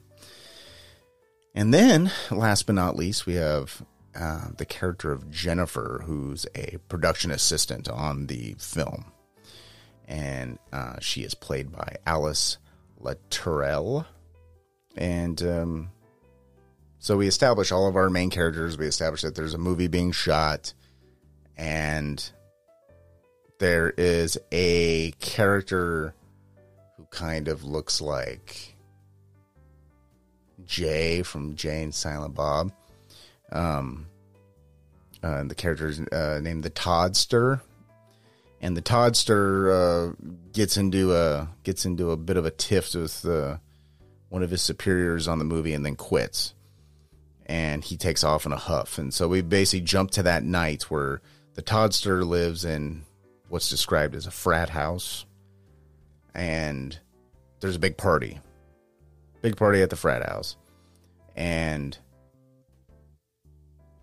And 1.54 1.72
then, 1.72 2.10
last 2.32 2.66
but 2.66 2.74
not 2.74 2.96
least, 2.96 3.26
we 3.26 3.34
have 3.34 3.80
uh, 4.14 4.48
the 4.56 4.64
character 4.64 5.12
of 5.12 5.30
Jennifer, 5.30 6.02
who's 6.04 6.46
a 6.54 6.78
production 6.88 7.30
assistant 7.30 7.88
on 7.88 8.26
the 8.26 8.54
film, 8.58 9.12
and 10.08 10.58
uh, 10.72 10.96
she 11.00 11.22
is 11.22 11.34
played 11.34 11.72
by 11.72 11.96
Alyce 12.06 12.58
LaTourelle. 13.00 14.06
And 14.96 15.40
um, 15.42 15.90
so 16.98 17.16
we 17.16 17.28
establish 17.28 17.72
all 17.72 17.86
of 17.86 17.96
our 17.96 18.10
main 18.10 18.30
characters. 18.30 18.76
We 18.76 18.86
establish 18.86 19.22
that 19.22 19.34
there's 19.34 19.54
a 19.54 19.58
movie 19.58 19.86
being 19.86 20.12
shot 20.12 20.74
and 21.60 22.30
there 23.58 23.90
is 23.90 24.38
a 24.50 25.12
character 25.20 26.14
who 26.96 27.04
kind 27.10 27.46
of 27.46 27.62
looks 27.62 28.00
like 28.00 28.76
Jay 30.64 31.22
from 31.22 31.56
Jay 31.56 31.82
and 31.82 31.94
Silent 31.94 32.34
Bob. 32.34 32.72
Um, 33.52 34.06
uh, 35.22 35.44
the 35.44 35.54
character 35.54 35.88
is 35.88 36.00
uh, 36.00 36.40
named 36.42 36.62
the 36.62 36.70
Toddster, 36.70 37.60
and 38.60 38.76
the 38.76 38.82
Toddster 38.82 40.10
uh, 40.10 40.14
gets 40.52 40.76
into 40.76 41.14
a 41.14 41.48
gets 41.62 41.84
into 41.84 42.10
a 42.10 42.16
bit 42.16 42.36
of 42.36 42.46
a 42.46 42.50
tiff 42.50 42.94
with 42.94 43.24
uh, 43.26 43.58
one 44.28 44.42
of 44.42 44.50
his 44.50 44.62
superiors 44.62 45.28
on 45.28 45.38
the 45.38 45.44
movie, 45.44 45.74
and 45.74 45.84
then 45.84 45.96
quits. 45.96 46.54
And 47.46 47.82
he 47.82 47.96
takes 47.96 48.22
off 48.22 48.46
in 48.46 48.52
a 48.52 48.56
huff, 48.56 48.98
and 48.98 49.12
so 49.12 49.26
we 49.26 49.42
basically 49.42 49.84
jump 49.84 50.12
to 50.12 50.22
that 50.22 50.44
night 50.44 50.84
where 50.84 51.20
the 51.54 51.62
Toddster 51.62 52.24
lives 52.24 52.64
in 52.64 53.02
what's 53.48 53.68
described 53.68 54.14
as 54.14 54.26
a 54.26 54.30
frat 54.30 54.70
house, 54.70 55.26
and 56.32 56.98
there's 57.58 57.76
a 57.76 57.80
big 57.80 57.96
party, 57.96 58.38
big 59.42 59.56
party 59.56 59.82
at 59.82 59.90
the 59.90 59.96
frat 59.96 60.26
house, 60.26 60.56
and 61.34 61.98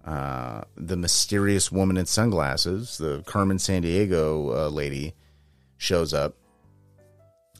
uh, 0.07 0.61
the 0.75 0.97
mysterious 0.97 1.71
woman 1.71 1.97
in 1.97 2.05
sunglasses, 2.05 2.97
the 2.97 3.21
Carmen 3.27 3.57
Sandiego 3.57 4.55
uh, 4.55 4.67
lady, 4.69 5.13
shows 5.77 6.13
up, 6.13 6.35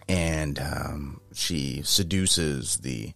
and 0.07 0.57
um, 0.59 1.21
she 1.33 1.81
seduces 1.83 2.77
the 2.77 3.13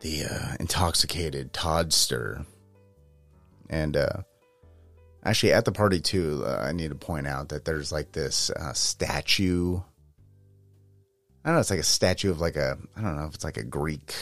the 0.00 0.24
uh, 0.24 0.54
intoxicated 0.60 1.52
Toddster, 1.52 2.46
and 3.68 3.96
uh, 3.96 4.22
Actually, 5.26 5.52
at 5.54 5.64
the 5.64 5.72
party 5.72 5.98
too, 5.98 6.44
uh, 6.46 6.64
I 6.68 6.70
need 6.70 6.90
to 6.90 6.94
point 6.94 7.26
out 7.26 7.48
that 7.48 7.64
there's 7.64 7.90
like 7.90 8.12
this 8.12 8.48
uh, 8.50 8.72
statue. 8.74 9.80
I 11.44 11.48
don't 11.48 11.56
know. 11.56 11.60
It's 11.60 11.70
like 11.70 11.80
a 11.80 11.82
statue 11.82 12.30
of 12.30 12.40
like 12.40 12.54
a. 12.54 12.78
I 12.96 13.00
don't 13.00 13.16
know 13.16 13.26
if 13.26 13.34
it's 13.34 13.42
like 13.42 13.56
a 13.56 13.64
Greek. 13.64 14.14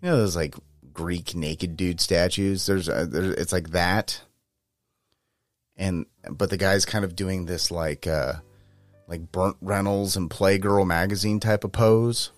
You 0.00 0.10
know 0.10 0.16
those 0.18 0.36
like 0.36 0.54
Greek 0.98 1.36
naked 1.36 1.76
dude 1.76 2.00
statues. 2.00 2.66
There's, 2.66 2.88
a, 2.88 3.06
there's 3.06 3.36
it's 3.36 3.52
like 3.52 3.70
that. 3.70 4.20
And 5.76 6.06
but 6.28 6.50
the 6.50 6.56
guy's 6.56 6.84
kind 6.84 7.04
of 7.04 7.14
doing 7.14 7.46
this 7.46 7.70
like 7.70 8.08
uh 8.08 8.32
like 9.06 9.30
Burt 9.30 9.54
Reynolds 9.60 10.16
and 10.16 10.28
Playgirl 10.28 10.84
magazine 10.84 11.38
type 11.38 11.62
of 11.62 11.70
pose. 11.70 12.32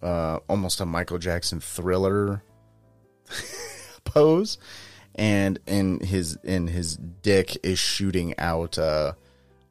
Uh, 0.00 0.38
almost 0.48 0.80
a 0.80 0.86
Michael 0.86 1.18
Jackson 1.18 1.58
thriller 1.58 2.44
pose 4.04 4.56
and 5.16 5.58
in 5.66 5.98
his 5.98 6.38
and 6.44 6.70
his 6.70 6.96
dick 6.96 7.58
is 7.64 7.80
shooting 7.80 8.38
out. 8.38 8.78
Uh, 8.78 9.14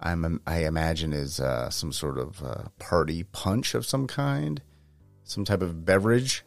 I'm 0.01 0.41
I 0.45 0.65
imagine 0.65 1.13
is 1.13 1.39
uh, 1.39 1.69
some 1.69 1.93
sort 1.93 2.17
of 2.17 2.43
uh, 2.43 2.63
party 2.79 3.23
punch 3.23 3.75
of 3.75 3.85
some 3.85 4.07
kind, 4.07 4.61
some 5.23 5.45
type 5.45 5.61
of 5.61 5.85
beverage, 5.85 6.43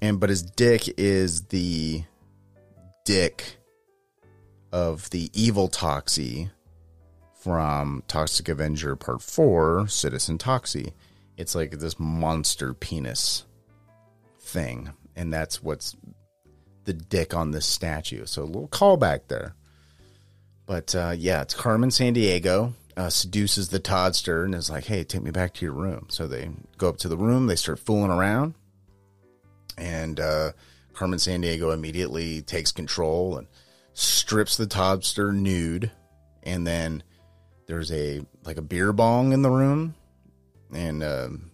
and 0.00 0.20
but 0.20 0.30
his 0.30 0.42
dick 0.42 0.88
is 0.98 1.42
the 1.42 2.04
dick 3.04 3.56
of 4.72 5.08
the 5.10 5.30
evil 5.32 5.68
Toxie 5.68 6.50
from 7.34 8.02
Toxic 8.08 8.48
Avenger 8.48 8.96
Part 8.96 9.22
Four, 9.22 9.86
Citizen 9.88 10.38
Toxie. 10.38 10.92
It's 11.36 11.54
like 11.54 11.72
this 11.72 11.98
monster 11.98 12.74
penis 12.74 13.44
thing, 14.40 14.90
and 15.14 15.32
that's 15.32 15.62
what's 15.62 15.96
the 16.84 16.92
dick 16.94 17.34
on 17.34 17.50
this 17.50 17.66
statue. 17.66 18.26
So 18.26 18.42
a 18.42 18.44
little 18.44 18.68
callback 18.68 19.28
there. 19.28 19.54
But 20.66 20.94
uh, 20.94 21.14
yeah, 21.16 21.42
it's 21.42 21.54
Carmen 21.54 21.90
Sandiego 21.90 22.72
uh, 22.96 23.10
seduces 23.10 23.68
the 23.68 23.78
Toddster 23.78 24.44
and 24.44 24.54
is 24.54 24.70
like, 24.70 24.86
"Hey, 24.86 25.04
take 25.04 25.22
me 25.22 25.30
back 25.30 25.54
to 25.54 25.64
your 25.64 25.74
room." 25.74 26.06
So 26.08 26.26
they 26.26 26.50
go 26.78 26.88
up 26.88 26.96
to 26.98 27.08
the 27.08 27.16
room. 27.16 27.46
They 27.46 27.56
start 27.56 27.78
fooling 27.78 28.10
around, 28.10 28.54
and 29.76 30.20
uh, 30.20 30.52
Carmen 30.92 31.18
Sandiego 31.18 31.72
immediately 31.72 32.42
takes 32.42 32.72
control 32.72 33.36
and 33.36 33.46
strips 33.94 34.56
the 34.56 34.66
Toddster 34.66 35.34
nude. 35.34 35.90
And 36.42 36.66
then 36.66 37.02
there's 37.66 37.90
a 37.92 38.22
like 38.44 38.56
a 38.56 38.62
beer 38.62 38.92
bong 38.92 39.32
in 39.32 39.42
the 39.42 39.50
room, 39.50 39.94
and 40.72 41.02
um, 41.02 41.50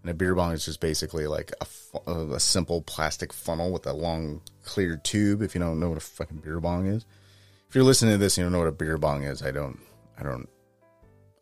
and 0.00 0.10
a 0.10 0.14
beer 0.14 0.34
bong 0.34 0.52
is 0.52 0.64
just 0.64 0.80
basically 0.80 1.26
like 1.26 1.52
a, 1.60 2.10
a 2.10 2.40
simple 2.40 2.80
plastic 2.82 3.32
funnel 3.32 3.72
with 3.72 3.86
a 3.86 3.92
long 3.92 4.40
clear 4.64 4.96
tube. 4.96 5.42
If 5.42 5.54
you 5.54 5.60
don't 5.60 5.80
know 5.80 5.88
what 5.88 5.98
a 5.98 6.00
fucking 6.00 6.38
beer 6.38 6.60
bong 6.60 6.86
is, 6.86 7.04
if 7.68 7.74
you're 7.74 7.84
listening 7.84 8.14
to 8.14 8.18
this 8.18 8.38
and 8.38 8.42
you 8.42 8.44
don't 8.46 8.52
know 8.52 8.60
what 8.60 8.68
a 8.68 8.72
beer 8.72 8.98
bong 8.98 9.24
is, 9.24 9.42
I 9.42 9.50
don't, 9.50 9.78
I 10.18 10.22
don't, 10.22 10.48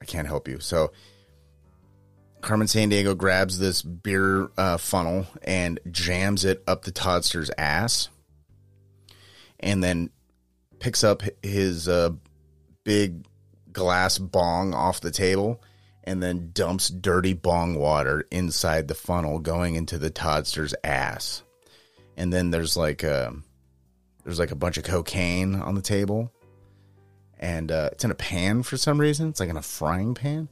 I 0.00 0.04
can't 0.04 0.26
help 0.26 0.48
you. 0.48 0.58
So 0.60 0.92
Carmen 2.44 2.66
Sandiego 2.66 3.16
grabs 3.16 3.58
this 3.58 3.80
beer 3.80 4.50
uh, 4.58 4.76
funnel 4.76 5.26
and 5.42 5.80
jams 5.90 6.44
it 6.44 6.62
up 6.66 6.84
the 6.84 6.92
Toddster's 6.92 7.50
ass, 7.56 8.10
and 9.58 9.82
then 9.82 10.10
picks 10.78 11.02
up 11.02 11.22
his 11.42 11.88
uh, 11.88 12.10
big 12.84 13.26
glass 13.72 14.18
bong 14.18 14.74
off 14.74 15.00
the 15.00 15.10
table 15.10 15.62
and 16.04 16.22
then 16.22 16.50
dumps 16.52 16.90
dirty 16.90 17.32
bong 17.32 17.76
water 17.76 18.26
inside 18.30 18.88
the 18.88 18.94
funnel 18.94 19.38
going 19.38 19.74
into 19.74 19.98
the 19.98 20.10
Toddster's 20.10 20.74
ass. 20.84 21.42
And 22.18 22.30
then 22.30 22.50
there's 22.50 22.76
like 22.76 23.02
a 23.02 23.34
there's 24.22 24.38
like 24.38 24.50
a 24.50 24.56
bunch 24.56 24.76
of 24.76 24.84
cocaine 24.84 25.54
on 25.54 25.74
the 25.74 25.82
table. 25.82 26.30
And 27.38 27.72
uh, 27.72 27.88
it's 27.92 28.04
in 28.04 28.10
a 28.10 28.14
pan 28.14 28.62
for 28.62 28.76
some 28.76 29.00
reason. 29.00 29.30
It's 29.30 29.40
like 29.40 29.48
in 29.48 29.56
a 29.56 29.62
frying 29.62 30.14
pan. 30.14 30.48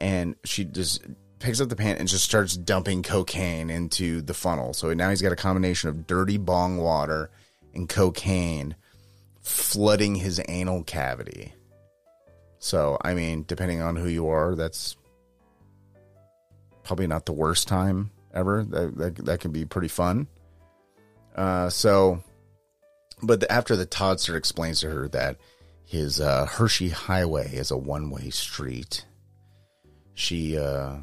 And 0.00 0.36
she 0.44 0.64
just 0.64 1.02
picks 1.42 1.60
up 1.60 1.68
the 1.68 1.76
pan 1.76 1.96
and 1.96 2.08
just 2.08 2.24
starts 2.24 2.56
dumping 2.56 3.02
cocaine 3.02 3.68
into 3.68 4.22
the 4.22 4.34
funnel. 4.34 4.72
So 4.72 4.94
now 4.94 5.10
he's 5.10 5.22
got 5.22 5.32
a 5.32 5.36
combination 5.36 5.90
of 5.90 6.06
dirty 6.06 6.38
bong 6.38 6.78
water 6.78 7.30
and 7.74 7.88
cocaine 7.88 8.76
flooding 9.42 10.14
his 10.14 10.40
anal 10.48 10.84
cavity. 10.84 11.52
So, 12.58 12.96
I 13.02 13.14
mean, 13.14 13.44
depending 13.46 13.82
on 13.82 13.96
who 13.96 14.08
you 14.08 14.28
are, 14.28 14.54
that's 14.54 14.96
probably 16.84 17.08
not 17.08 17.26
the 17.26 17.32
worst 17.32 17.66
time 17.66 18.12
ever. 18.32 18.64
That 18.64 18.96
that, 18.96 19.16
that 19.16 19.40
can 19.40 19.50
be 19.50 19.64
pretty 19.64 19.88
fun. 19.88 20.28
Uh, 21.34 21.70
so, 21.70 22.22
but 23.22 23.40
the, 23.40 23.50
after 23.50 23.74
the 23.74 23.86
Toddster 23.86 24.36
explains 24.36 24.80
to 24.80 24.90
her 24.90 25.08
that 25.08 25.38
his 25.84 26.20
uh, 26.20 26.46
Hershey 26.46 26.90
Highway 26.90 27.52
is 27.52 27.70
a 27.70 27.76
one 27.76 28.10
way 28.10 28.30
street, 28.30 29.04
she 30.14 30.56
uh, 30.56 30.98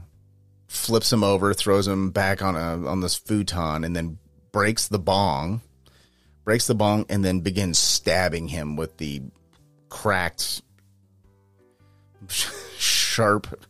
flips 0.69 1.11
him 1.11 1.23
over, 1.23 1.53
throws 1.53 1.87
him 1.87 2.11
back 2.11 2.41
on 2.41 2.55
a 2.55 2.87
on 2.87 3.01
this 3.01 3.15
futon, 3.15 3.83
and 3.83 3.93
then 3.95 4.17
breaks 4.53 4.87
the 4.87 4.99
bong, 4.99 5.61
breaks 6.45 6.67
the 6.67 6.75
bong, 6.75 7.05
and 7.09 7.25
then 7.25 7.41
begins 7.41 7.77
stabbing 7.77 8.47
him 8.47 8.77
with 8.77 8.95
the 8.97 9.21
cracked 9.89 10.61
sharp, 12.77 13.65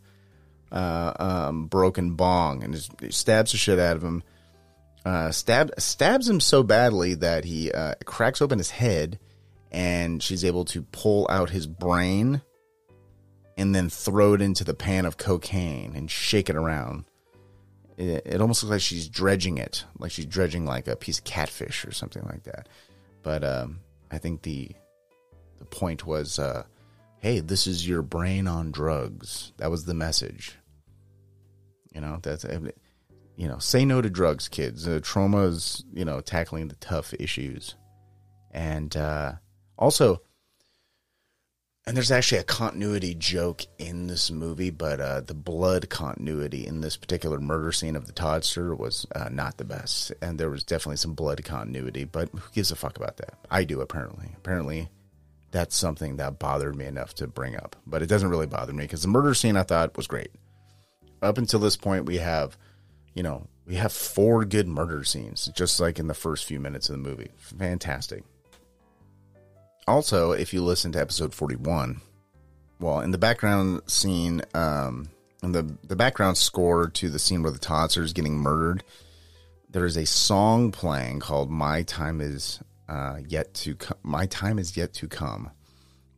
uh, 0.71 1.13
um, 1.19 1.65
broken 1.67 2.15
bong 2.15 2.63
and 2.63 2.73
just 2.73 2.91
stabs 3.13 3.51
the 3.51 3.57
shit 3.57 3.79
out 3.79 3.95
of 3.95 4.03
him. 4.03 4.23
Uh, 5.05 5.31
stab, 5.31 5.71
stabs 5.79 6.29
him 6.29 6.39
so 6.39 6.61
badly 6.61 7.15
that 7.15 7.45
he 7.45 7.71
uh, 7.71 7.95
cracks 8.05 8.41
open 8.41 8.57
his 8.57 8.69
head 8.69 9.17
and 9.71 10.21
she's 10.21 10.43
able 10.43 10.65
to 10.65 10.81
pull 10.83 11.25
out 11.29 11.49
his 11.49 11.65
brain 11.65 12.41
and 13.59 13.75
then 13.75 13.89
throw 13.89 14.33
it 14.33 14.41
into 14.41 14.63
the 14.63 14.73
pan 14.73 15.05
of 15.05 15.17
cocaine 15.17 15.93
and 15.95 16.09
shake 16.09 16.49
it 16.49 16.55
around. 16.55 17.03
It, 17.97 18.25
it 18.25 18.41
almost 18.41 18.63
looks 18.63 18.71
like 18.71 18.81
she's 18.81 19.09
dredging 19.09 19.57
it, 19.57 19.83
like 19.99 20.11
she's 20.11 20.25
dredging 20.25 20.65
like 20.65 20.87
a 20.87 20.95
piece 20.95 21.19
of 21.19 21.25
catfish 21.25 21.85
or 21.85 21.91
something 21.91 22.23
like 22.23 22.43
that. 22.43 22.69
But 23.21 23.43
um, 23.43 23.81
I 24.09 24.17
think 24.17 24.43
the 24.43 24.71
the 25.59 25.65
point 25.65 26.05
was 26.05 26.39
uh, 26.39 26.63
hey, 27.19 27.41
this 27.41 27.67
is 27.67 27.87
your 27.87 28.01
brain 28.01 28.47
on 28.47 28.71
drugs. 28.71 29.51
That 29.57 29.69
was 29.69 29.83
the 29.83 29.93
message. 29.93 30.55
You 31.93 31.99
know, 31.99 32.19
that's, 32.21 32.45
you 33.35 33.47
know, 33.47 33.57
say 33.57 33.83
no 33.83 34.01
to 34.01 34.09
drugs, 34.09 34.47
kids. 34.47 34.87
Uh, 34.87 34.99
Troma 35.01 35.47
is, 35.49 35.83
you 35.93 36.05
know, 36.05 36.21
tackling 36.21 36.69
the 36.69 36.75
tough 36.75 37.13
issues. 37.19 37.75
And 38.51 38.95
uh, 38.95 39.33
also, 39.77 40.21
and 41.89 41.97
there's 41.97 42.11
actually 42.11 42.37
a 42.37 42.43
continuity 42.43 43.15
joke 43.15 43.65
in 43.79 44.05
this 44.05 44.29
movie, 44.29 44.69
but 44.69 45.01
uh, 45.01 45.21
the 45.21 45.33
blood 45.33 45.89
continuity 45.89 46.67
in 46.67 46.81
this 46.81 46.95
particular 46.95 47.39
murder 47.39 47.71
scene 47.71 47.95
of 47.95 48.05
the 48.05 48.13
Toddster 48.13 48.77
was 48.77 49.07
uh, 49.15 49.29
not 49.31 49.57
the 49.57 49.65
best. 49.65 50.13
And 50.21 50.39
there 50.39 50.51
was 50.51 50.63
definitely 50.63 50.97
some 50.97 51.15
blood 51.15 51.43
continuity, 51.43 52.03
but 52.03 52.29
who 52.29 52.51
gives 52.53 52.71
a 52.71 52.75
fuck 52.75 52.95
about 52.97 53.17
that? 53.17 53.39
I 53.49 53.63
do, 53.63 53.81
apparently. 53.81 54.35
Apparently, 54.37 54.89
that's 55.49 55.75
something 55.75 56.17
that 56.17 56.37
bothered 56.37 56.75
me 56.75 56.85
enough 56.85 57.15
to 57.15 57.27
bring 57.27 57.55
up. 57.55 57.75
But 57.87 58.03
it 58.03 58.07
doesn't 58.07 58.29
really 58.29 58.45
bother 58.45 58.71
me 58.71 58.83
because 58.83 59.01
the 59.01 59.07
murder 59.07 59.33
scene 59.33 59.57
I 59.57 59.63
thought 59.63 59.97
was 59.97 60.05
great. 60.05 60.29
Up 61.23 61.39
until 61.39 61.59
this 61.59 61.75
point, 61.75 62.05
we 62.05 62.17
have, 62.17 62.55
you 63.15 63.23
know, 63.23 63.47
we 63.65 63.77
have 63.77 63.91
four 63.91 64.45
good 64.45 64.67
murder 64.67 65.03
scenes, 65.03 65.49
just 65.55 65.79
like 65.79 65.97
in 65.97 66.05
the 66.05 66.13
first 66.13 66.45
few 66.45 66.59
minutes 66.59 66.87
of 66.87 67.01
the 67.01 67.09
movie. 67.09 67.31
Fantastic. 67.37 68.25
Also, 69.89 70.33
if 70.33 70.53
you 70.53 70.63
listen 70.63 70.91
to 70.91 71.01
episode 71.01 71.33
41, 71.33 71.99
well, 72.79 72.99
in 72.99 73.09
the 73.09 73.17
background 73.17 73.81
scene, 73.87 74.39
um, 74.53 75.09
in 75.41 75.51
the, 75.51 75.63
the 75.87 75.95
background 75.95 76.37
score 76.37 76.89
to 76.89 77.09
the 77.09 77.17
scene 77.17 77.41
where 77.41 77.51
the 77.51 77.57
Toddster 77.57 78.03
is 78.03 78.13
getting 78.13 78.37
murdered, 78.37 78.83
there 79.67 79.85
is 79.85 79.97
a 79.97 80.05
song 80.05 80.71
playing 80.71 81.21
called 81.21 81.49
My 81.49 81.81
Time 81.81 82.21
Is 82.21 82.59
uh, 82.87 83.17
yet 83.27 83.51
to 83.55 83.73
come. 83.73 83.97
My 84.03 84.27
time 84.27 84.59
is 84.59 84.77
yet 84.77 84.93
to 84.93 85.07
come 85.07 85.49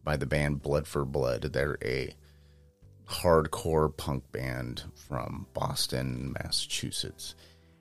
by 0.03 0.17
the 0.17 0.25
band 0.25 0.61
Blood 0.61 0.85
for 0.85 1.05
Blood. 1.05 1.43
They're 1.43 1.77
a 1.81 2.13
hardcore 3.07 3.95
punk 3.95 4.29
band 4.33 4.83
from 4.95 5.47
Boston, 5.53 6.35
Massachusetts, 6.43 7.35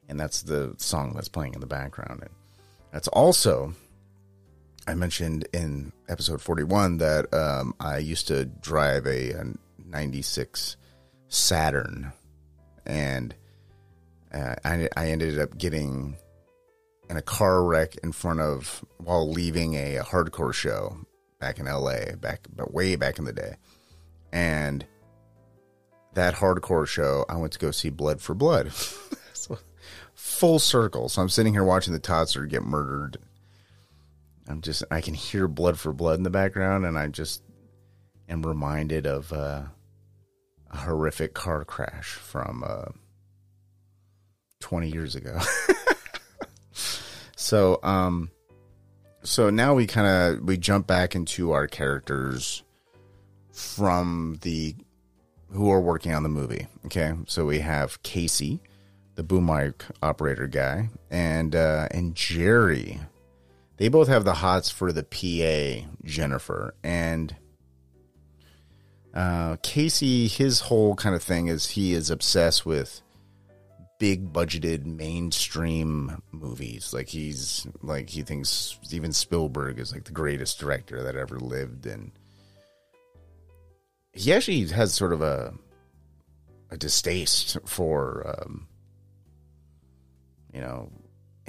and 0.08 0.20
that's 0.20 0.42
the 0.42 0.72
song 0.78 1.14
that's 1.16 1.28
playing 1.28 1.54
in 1.54 1.60
the 1.60 1.66
background. 1.66 2.20
And 2.20 2.30
that's 2.92 3.08
also 3.08 3.74
I 4.90 4.94
mentioned 4.94 5.46
in 5.52 5.92
episode 6.08 6.42
forty-one 6.42 6.98
that 6.98 7.32
um, 7.32 7.76
I 7.78 7.98
used 7.98 8.26
to 8.26 8.44
drive 8.44 9.06
a, 9.06 9.30
a 9.30 9.44
'96 9.86 10.76
Saturn, 11.28 12.12
and 12.84 13.32
uh, 14.34 14.56
I, 14.64 14.88
I 14.96 15.10
ended 15.10 15.38
up 15.38 15.56
getting 15.56 16.16
in 17.08 17.16
a 17.16 17.22
car 17.22 17.62
wreck 17.62 17.98
in 18.02 18.10
front 18.10 18.40
of 18.40 18.84
while 18.96 19.30
leaving 19.30 19.74
a, 19.74 19.96
a 19.96 20.02
hardcore 20.02 20.52
show 20.52 20.96
back 21.38 21.60
in 21.60 21.66
LA, 21.66 22.16
back 22.16 22.48
but 22.56 22.74
way 22.74 22.96
back 22.96 23.20
in 23.20 23.26
the 23.26 23.32
day. 23.32 23.54
And 24.32 24.84
that 26.14 26.34
hardcore 26.34 26.88
show, 26.88 27.24
I 27.28 27.36
went 27.36 27.52
to 27.52 27.60
go 27.60 27.70
see 27.70 27.90
Blood 27.90 28.20
for 28.20 28.34
Blood. 28.34 28.72
full 30.14 30.58
circle. 30.58 31.08
So 31.08 31.22
I'm 31.22 31.28
sitting 31.28 31.52
here 31.52 31.64
watching 31.64 31.92
the 31.92 32.00
Toddster 32.00 32.48
get 32.48 32.64
murdered. 32.64 33.18
I'm 34.50 34.60
just 34.60 34.82
I 34.90 35.00
can 35.00 35.14
hear 35.14 35.48
Blood 35.48 35.78
for 35.78 35.92
Blood 35.92 36.18
in 36.18 36.24
the 36.24 36.30
background 36.30 36.84
and 36.84 36.98
I 36.98 37.06
just 37.08 37.42
am 38.28 38.42
reminded 38.42 39.06
of 39.06 39.32
uh, 39.32 39.62
a 40.70 40.76
horrific 40.76 41.34
car 41.34 41.64
crash 41.64 42.10
from 42.10 42.64
uh, 42.66 42.90
20 44.60 44.90
years 44.90 45.14
ago. 45.14 45.38
So, 47.40 47.80
um, 47.82 48.30
so 49.22 49.48
now 49.48 49.74
we 49.74 49.86
kind 49.86 50.06
of 50.06 50.44
we 50.44 50.58
jump 50.58 50.86
back 50.86 51.16
into 51.16 51.52
our 51.52 51.66
characters 51.66 52.62
from 53.50 54.38
the 54.42 54.76
who 55.50 55.70
are 55.72 55.80
working 55.80 56.12
on 56.12 56.22
the 56.22 56.28
movie. 56.28 56.68
Okay, 56.86 57.14
so 57.26 57.46
we 57.46 57.60
have 57.60 58.02
Casey, 58.02 58.60
the 59.14 59.22
boom 59.22 59.46
mic 59.46 59.84
operator 60.02 60.46
guy, 60.46 60.90
and 61.10 61.56
uh, 61.56 61.88
and 61.90 62.14
Jerry. 62.14 63.00
They 63.80 63.88
both 63.88 64.08
have 64.08 64.24
the 64.24 64.34
hots 64.34 64.68
for 64.68 64.92
the 64.92 65.02
PA 65.02 65.88
Jennifer 66.04 66.74
and 66.84 67.34
uh, 69.14 69.56
Casey. 69.62 70.28
His 70.28 70.60
whole 70.60 70.94
kind 70.94 71.14
of 71.14 71.22
thing 71.22 71.46
is 71.48 71.70
he 71.70 71.94
is 71.94 72.10
obsessed 72.10 72.66
with 72.66 73.00
big 73.98 74.34
budgeted 74.34 74.84
mainstream 74.84 76.22
movies. 76.30 76.92
Like 76.92 77.08
he's 77.08 77.66
like 77.80 78.10
he 78.10 78.20
thinks 78.20 78.76
Steven 78.82 79.14
Spielberg 79.14 79.78
is 79.78 79.94
like 79.94 80.04
the 80.04 80.12
greatest 80.12 80.60
director 80.60 81.02
that 81.02 81.16
ever 81.16 81.40
lived, 81.40 81.86
and 81.86 82.12
he 84.12 84.30
actually 84.34 84.66
has 84.66 84.92
sort 84.92 85.14
of 85.14 85.22
a 85.22 85.54
a 86.70 86.76
distaste 86.76 87.56
for 87.64 88.36
um, 88.42 88.68
you 90.52 90.60
know 90.60 90.92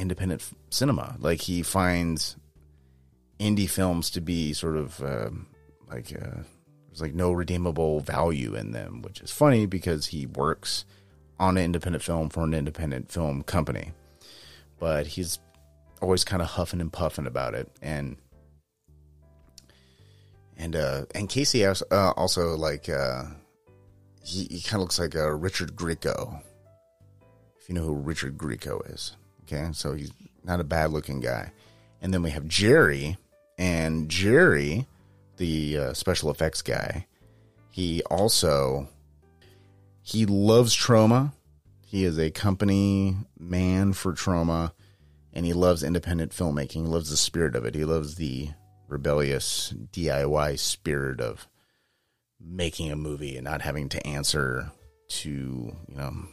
independent 0.02 0.42
f- 0.42 0.54
cinema. 0.70 1.16
Like 1.20 1.42
he 1.42 1.62
finds 1.62 2.36
indie 3.40 3.70
films 3.70 4.10
to 4.12 4.22
be 4.22 4.54
sort 4.54 4.76
of 4.76 5.02
uh, 5.02 5.30
like 5.90 6.12
uh, 6.14 6.42
there's 6.88 7.02
like 7.02 7.14
no 7.14 7.32
redeemable 7.32 8.02
value 8.02 8.56
in 8.56 8.72
them, 8.72 9.02
which 9.02 9.22
is 9.22 9.32
funny 9.32 9.66
because 9.66 10.08
he 10.08 10.26
works 10.26 10.86
on 11.40 11.58
an 11.58 11.64
independent 11.64 12.04
film 12.04 12.30
for 12.30 12.44
an 12.44 12.54
independent 12.54 13.12
film 13.12 13.44
company. 13.44 13.94
But 14.80 15.08
he's 15.08 15.40
always 16.02 16.24
kind 16.24 16.42
of 16.42 16.50
huffing 16.50 16.82
and 16.82 16.92
puffing 16.92 17.28
about 17.28 17.54
it, 17.54 17.72
and 17.82 18.18
and 20.58 20.76
uh, 20.76 21.06
and 21.14 21.30
Casey 21.30 21.66
also, 21.66 21.86
uh, 21.92 22.14
also 22.18 22.56
like 22.58 22.90
uh, 22.90 23.24
he, 24.24 24.46
he 24.46 24.62
kind 24.62 24.76
of 24.76 24.82
looks 24.82 25.00
like 25.00 25.16
a 25.16 25.34
Richard 25.34 25.76
Grieco, 25.76 26.42
if 27.60 27.70
you 27.70 27.76
know 27.76 27.84
who 27.84 27.94
Richard 27.94 28.38
Grieco 28.38 28.82
is. 28.92 29.16
Okay, 29.52 29.72
so 29.74 29.94
he's 29.94 30.12
not 30.44 30.60
a 30.60 30.64
bad 30.64 30.92
looking 30.92 31.20
guy. 31.20 31.52
And 32.02 32.14
then 32.14 32.24
we 32.24 32.30
have 32.30 32.48
Jerry, 32.48 33.18
and 33.58 34.10
Jerry, 34.10 34.88
the 35.38 35.78
uh, 35.78 35.94
special 35.94 36.32
effects 36.32 36.62
guy, 36.62 37.06
he 37.70 38.02
also 38.04 38.88
he 40.02 40.26
loves 40.26 40.76
Troma. 40.76 41.34
He 41.86 42.06
is 42.06 42.18
a 42.18 42.32
company 42.32 43.18
man 43.38 43.94
for 43.94 44.14
Troma, 44.14 44.72
and 45.34 45.46
he 45.46 45.54
loves 45.54 45.84
independent 45.84 46.32
filmmaking. 46.32 46.72
He 46.72 46.80
loves 46.82 47.10
the 47.10 47.18
spirit 47.18 47.56
of 47.56 47.66
it. 47.66 47.76
He 47.76 47.86
loves 47.86 48.16
the 48.16 48.50
rebellious 48.88 49.74
DIY 49.92 50.60
spirit 50.60 51.20
of 51.22 51.48
making 52.40 52.92
a 52.92 52.96
movie 52.96 53.36
and 53.36 53.46
not 53.46 53.62
having 53.62 53.90
to 53.90 54.08
answer 54.08 54.72
to 55.08 55.30
you 55.30 55.96
know 55.96 56.26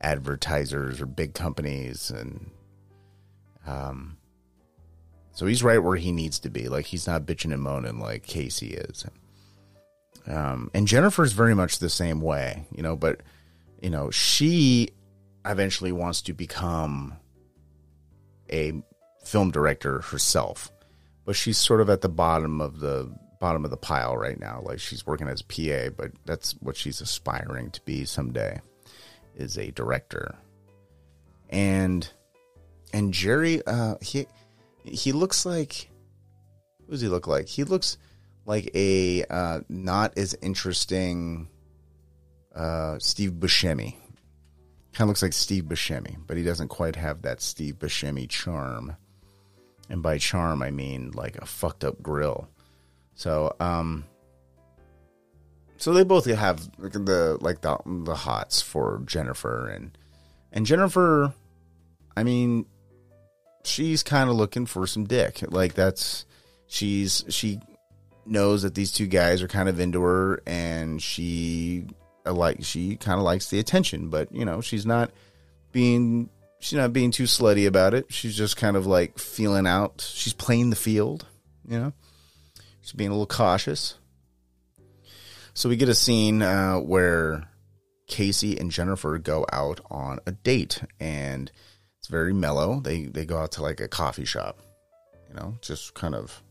advertisers 0.00 1.00
or 1.00 1.06
big 1.06 1.34
companies 1.34 2.10
and 2.10 2.50
um 3.66 4.16
so 5.32 5.46
he's 5.46 5.62
right 5.62 5.78
where 5.78 5.96
he 5.96 6.10
needs 6.10 6.40
to 6.40 6.50
be. 6.50 6.68
Like 6.68 6.86
he's 6.86 7.06
not 7.06 7.24
bitching 7.24 7.52
and 7.52 7.62
moaning 7.62 8.00
like 8.00 8.24
casey 8.24 8.74
is. 8.74 9.04
Um 10.26 10.70
and 10.74 10.86
jennifer's 10.86 11.32
very 11.32 11.54
much 11.54 11.78
the 11.78 11.88
same 11.88 12.20
way 12.20 12.66
you 12.74 12.82
know 12.82 12.96
but 12.96 13.22
you 13.80 13.90
know 13.90 14.10
she 14.10 14.90
eventually 15.44 15.92
wants 15.92 16.22
to 16.22 16.34
become 16.34 17.14
a 18.50 18.72
film 19.24 19.50
director 19.50 20.00
herself 20.00 20.70
but 21.24 21.36
she's 21.36 21.58
sort 21.58 21.80
of 21.80 21.90
at 21.90 22.00
the 22.00 22.08
bottom 22.08 22.60
of 22.60 22.80
the 22.80 23.14
bottom 23.38 23.64
of 23.64 23.70
the 23.70 23.76
pile 23.76 24.16
right 24.16 24.38
now. 24.38 24.60
Like 24.64 24.80
she's 24.80 25.06
working 25.06 25.28
as 25.28 25.42
PA, 25.42 25.90
but 25.96 26.12
that's 26.24 26.52
what 26.60 26.76
she's 26.76 27.00
aspiring 27.00 27.70
to 27.72 27.80
be 27.82 28.04
someday 28.04 28.60
is 29.38 29.56
a 29.56 29.70
director. 29.70 30.34
And 31.48 32.08
and 32.92 33.12
Jerry 33.14 33.62
uh 33.66 33.96
he 34.00 34.26
he 34.84 35.12
looks 35.12 35.46
like 35.46 35.90
who 36.84 36.92
does 36.92 37.00
he 37.00 37.08
look 37.08 37.26
like? 37.26 37.48
He 37.48 37.64
looks 37.64 37.96
like 38.44 38.70
a 38.74 39.24
uh 39.30 39.60
not 39.68 40.16
as 40.18 40.36
interesting 40.42 41.48
uh 42.54 42.98
Steve 42.98 43.32
Buscemi. 43.32 43.94
Kind 44.92 45.06
of 45.06 45.08
looks 45.08 45.22
like 45.22 45.32
Steve 45.32 45.64
Buscemi, 45.64 46.16
but 46.26 46.36
he 46.36 46.42
doesn't 46.42 46.68
quite 46.68 46.96
have 46.96 47.22
that 47.22 47.40
Steve 47.40 47.78
Buscemi 47.78 48.28
charm. 48.28 48.96
And 49.88 50.02
by 50.02 50.18
charm, 50.18 50.62
I 50.62 50.70
mean 50.70 51.12
like 51.12 51.36
a 51.36 51.46
fucked 51.46 51.84
up 51.84 52.02
grill. 52.02 52.48
So, 53.14 53.54
um, 53.58 54.04
so 55.78 55.92
they 55.92 56.04
both 56.04 56.26
have 56.26 56.70
the 56.78 57.38
like 57.40 57.60
the 57.60 57.78
the 57.86 58.14
hots 58.14 58.60
for 58.60 59.02
Jennifer 59.06 59.68
and 59.68 59.96
and 60.52 60.66
Jennifer. 60.66 61.32
I 62.16 62.24
mean, 62.24 62.66
she's 63.64 64.02
kind 64.02 64.28
of 64.28 64.36
looking 64.36 64.66
for 64.66 64.86
some 64.86 65.04
dick. 65.04 65.40
Like 65.48 65.74
that's 65.74 66.26
she's 66.66 67.24
she 67.28 67.60
knows 68.26 68.62
that 68.62 68.74
these 68.74 68.92
two 68.92 69.06
guys 69.06 69.40
are 69.40 69.48
kind 69.48 69.68
of 69.68 69.78
into 69.78 70.02
her, 70.02 70.42
and 70.46 71.00
she 71.00 71.86
uh, 72.26 72.32
like 72.32 72.64
she 72.64 72.96
kind 72.96 73.18
of 73.18 73.24
likes 73.24 73.48
the 73.48 73.60
attention. 73.60 74.08
But 74.10 74.32
you 74.32 74.44
know, 74.44 74.60
she's 74.60 74.84
not 74.84 75.12
being 75.70 76.28
she's 76.58 76.76
not 76.76 76.92
being 76.92 77.12
too 77.12 77.24
slutty 77.24 77.66
about 77.66 77.94
it. 77.94 78.12
She's 78.12 78.36
just 78.36 78.56
kind 78.56 78.76
of 78.76 78.86
like 78.86 79.18
feeling 79.18 79.66
out. 79.66 80.04
She's 80.12 80.32
playing 80.32 80.70
the 80.70 80.76
field, 80.76 81.26
you 81.66 81.78
know. 81.78 81.92
She's 82.80 82.92
being 82.92 83.10
a 83.10 83.12
little 83.12 83.26
cautious. 83.26 83.94
So 85.58 85.68
we 85.68 85.74
get 85.74 85.88
a 85.88 85.94
scene 85.96 86.40
uh, 86.40 86.76
where 86.76 87.48
Casey 88.06 88.56
and 88.60 88.70
Jennifer 88.70 89.18
go 89.18 89.44
out 89.52 89.80
on 89.90 90.20
a 90.24 90.30
date, 90.30 90.80
and 91.00 91.50
it's 91.98 92.06
very 92.06 92.32
mellow. 92.32 92.78
They 92.78 93.06
they 93.06 93.24
go 93.24 93.38
out 93.38 93.50
to 93.52 93.62
like 93.62 93.80
a 93.80 93.88
coffee 93.88 94.24
shop, 94.24 94.60
you 95.28 95.34
know, 95.34 95.56
just 95.60 95.94
kind 95.94 96.14
of 96.14 96.44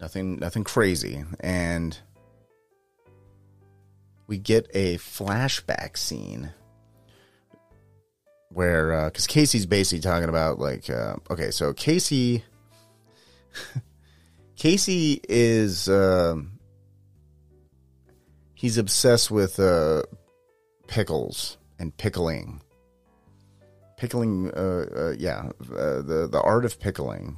nothing 0.00 0.38
nothing 0.38 0.64
crazy, 0.64 1.26
and 1.40 1.98
we 4.26 4.38
get 4.38 4.66
a 4.72 4.96
flashback 4.96 5.98
scene 5.98 6.54
where 8.48 9.10
because 9.10 9.26
uh, 9.26 9.30
Casey's 9.30 9.66
basically 9.66 10.00
talking 10.00 10.30
about 10.30 10.58
like 10.58 10.88
uh, 10.88 11.16
okay, 11.28 11.50
so 11.50 11.74
Casey. 11.74 12.44
Casey 14.56 15.20
is 15.28 15.86
uh, 15.86 16.36
he's 18.56 18.78
obsessed 18.78 19.30
with 19.30 19.60
uh, 19.60 20.02
pickles 20.88 21.58
and 21.78 21.96
pickling. 21.96 22.60
Pickling, 23.96 24.50
uh, 24.50 24.86
uh 24.94 25.14
yeah, 25.16 25.50
uh, 25.72 26.02
the 26.02 26.28
the 26.30 26.42
art 26.42 26.64
of 26.64 26.80
pickling. 26.80 27.36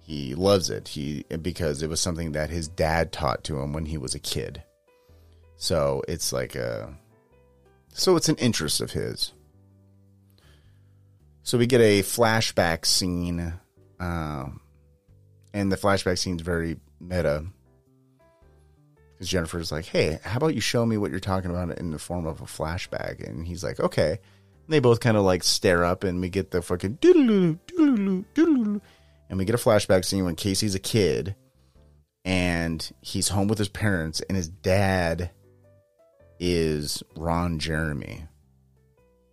He 0.00 0.34
loves 0.34 0.70
it. 0.70 0.88
He 0.88 1.24
because 1.42 1.82
it 1.82 1.90
was 1.90 2.00
something 2.00 2.32
that 2.32 2.48
his 2.48 2.68
dad 2.68 3.12
taught 3.12 3.44
to 3.44 3.60
him 3.60 3.74
when 3.74 3.84
he 3.84 3.98
was 3.98 4.14
a 4.14 4.18
kid. 4.18 4.62
So 5.56 6.02
it's 6.08 6.32
like 6.32 6.54
a, 6.54 6.94
so 7.92 8.16
it's 8.16 8.28
an 8.28 8.36
interest 8.36 8.80
of 8.80 8.92
his. 8.92 9.32
So 11.42 11.58
we 11.58 11.66
get 11.66 11.80
a 11.80 12.02
flashback 12.02 12.86
scene. 12.86 13.54
Uh, 14.00 14.46
and 15.52 15.72
the 15.72 15.76
flashback 15.76 16.18
scene's 16.18 16.42
very 16.42 16.78
meta 17.00 17.46
because 19.18 19.28
Jennifer's 19.28 19.72
like, 19.72 19.86
"Hey, 19.86 20.20
how 20.22 20.36
about 20.36 20.54
you 20.54 20.60
show 20.60 20.86
me 20.86 20.96
what 20.96 21.10
you're 21.10 21.20
talking 21.20 21.50
about 21.50 21.76
in 21.78 21.90
the 21.90 21.98
form 21.98 22.26
of 22.26 22.40
a 22.40 22.44
flashback?" 22.44 23.26
And 23.26 23.46
he's 23.46 23.64
like, 23.64 23.80
"Okay." 23.80 24.10
And 24.10 24.72
they 24.72 24.78
both 24.80 25.00
kind 25.00 25.16
of 25.16 25.24
like 25.24 25.42
stare 25.42 25.84
up, 25.84 26.04
and 26.04 26.20
we 26.20 26.28
get 26.28 26.50
the 26.50 26.62
fucking 26.62 26.98
doodaloo, 26.98 27.58
doodaloo, 27.66 28.24
doodaloo, 28.34 28.80
and 29.28 29.38
we 29.38 29.44
get 29.44 29.54
a 29.54 29.58
flashback 29.58 30.04
scene 30.04 30.24
when 30.24 30.36
Casey's 30.36 30.74
a 30.74 30.80
kid, 30.80 31.34
and 32.24 32.90
he's 33.00 33.28
home 33.28 33.48
with 33.48 33.58
his 33.58 33.68
parents, 33.68 34.20
and 34.28 34.36
his 34.36 34.48
dad 34.48 35.30
is 36.38 37.02
Ron 37.16 37.58
Jeremy, 37.58 38.26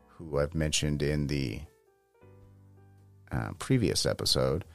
who 0.08 0.40
I've 0.40 0.56
mentioned 0.56 1.04
in 1.04 1.28
the 1.28 1.62
uh, 3.32 3.52
previous 3.60 4.06
episode 4.06 4.66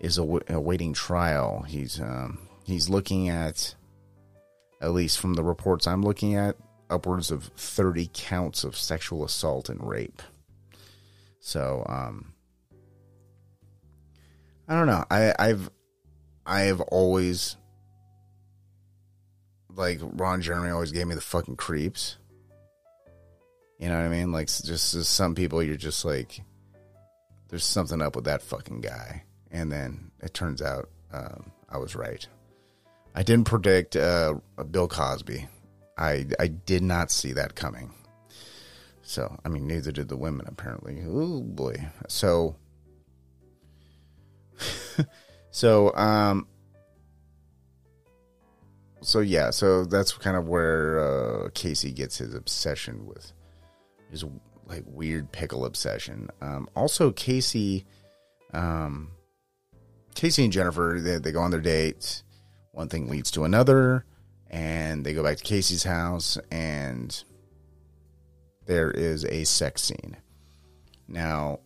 is 0.00 0.18
awaiting 0.18 0.92
trial. 0.92 1.62
He's 1.62 2.00
um, 2.00 2.38
he's 2.64 2.88
looking 2.88 3.28
at, 3.28 3.74
at 4.80 4.92
least 4.92 5.18
from 5.18 5.34
the 5.34 5.42
reports 5.42 5.86
I'm 5.86 6.02
looking 6.02 6.34
at, 6.34 6.56
upwards 6.90 7.30
of 7.30 7.44
30 7.56 8.10
counts 8.12 8.64
of 8.64 8.76
sexual 8.76 9.24
assault 9.24 9.68
and 9.68 9.82
rape. 9.86 10.22
So, 11.40 11.84
um, 11.88 12.34
I 14.68 14.74
don't 14.74 14.86
know. 14.86 15.04
I, 15.10 15.34
I've 15.38 15.70
I've 16.44 16.80
always 16.82 17.56
like 19.74 20.00
Ron 20.02 20.42
Jeremy 20.42 20.70
always 20.70 20.92
gave 20.92 21.06
me 21.06 21.14
the 21.14 21.20
fucking 21.20 21.56
creeps. 21.56 22.18
You 23.78 23.88
know 23.88 23.96
what 23.96 24.04
I 24.04 24.08
mean? 24.08 24.32
Like 24.32 24.48
just 24.48 24.90
some 25.04 25.34
people 25.34 25.62
you're 25.62 25.76
just 25.76 26.04
like 26.04 26.42
there's 27.48 27.64
something 27.64 28.02
up 28.02 28.14
with 28.14 28.26
that 28.26 28.42
fucking 28.42 28.82
guy 28.82 29.24
and 29.50 29.72
then 29.72 30.10
it 30.20 30.34
turns 30.34 30.60
out 30.60 30.90
um, 31.12 31.50
I 31.70 31.78
was 31.78 31.96
right. 31.96 32.26
I 33.18 33.24
didn't 33.24 33.46
predict 33.46 33.96
uh, 33.96 34.34
Bill 34.70 34.86
Cosby. 34.86 35.48
I 35.98 36.26
I 36.38 36.46
did 36.46 36.84
not 36.84 37.10
see 37.10 37.32
that 37.32 37.56
coming. 37.56 37.92
So 39.02 39.36
I 39.44 39.48
mean, 39.48 39.66
neither 39.66 39.90
did 39.90 40.08
the 40.08 40.16
women 40.16 40.46
apparently. 40.48 41.02
Oh 41.04 41.42
boy. 41.42 41.88
So 42.06 42.54
so, 45.50 45.92
um, 45.96 46.46
so 49.00 49.18
yeah, 49.18 49.50
so 49.50 49.84
that's 49.84 50.12
kind 50.12 50.36
of 50.36 50.46
where 50.46 51.00
uh, 51.00 51.48
Casey 51.54 51.90
gets 51.90 52.18
his 52.18 52.34
obsession 52.34 53.04
with 53.04 53.32
his 54.12 54.24
like 54.66 54.84
weird 54.86 55.32
pickle 55.32 55.64
obsession. 55.64 56.28
Um, 56.40 56.68
also, 56.76 57.10
Casey, 57.10 57.84
um, 58.52 59.10
Casey 60.14 60.44
and 60.44 60.52
Jennifer, 60.52 60.98
they, 61.00 61.18
they 61.18 61.32
go 61.32 61.40
on 61.40 61.50
their 61.50 61.60
dates. 61.60 62.22
One 62.78 62.88
thing 62.88 63.08
leads 63.08 63.32
to 63.32 63.42
another, 63.42 64.04
and 64.48 65.04
they 65.04 65.12
go 65.12 65.24
back 65.24 65.38
to 65.38 65.42
Casey's 65.42 65.82
house, 65.82 66.38
and 66.52 67.24
there 68.66 68.88
is 68.88 69.24
a 69.24 69.42
sex 69.42 69.82
scene. 69.82 70.16
Now, 71.08 71.58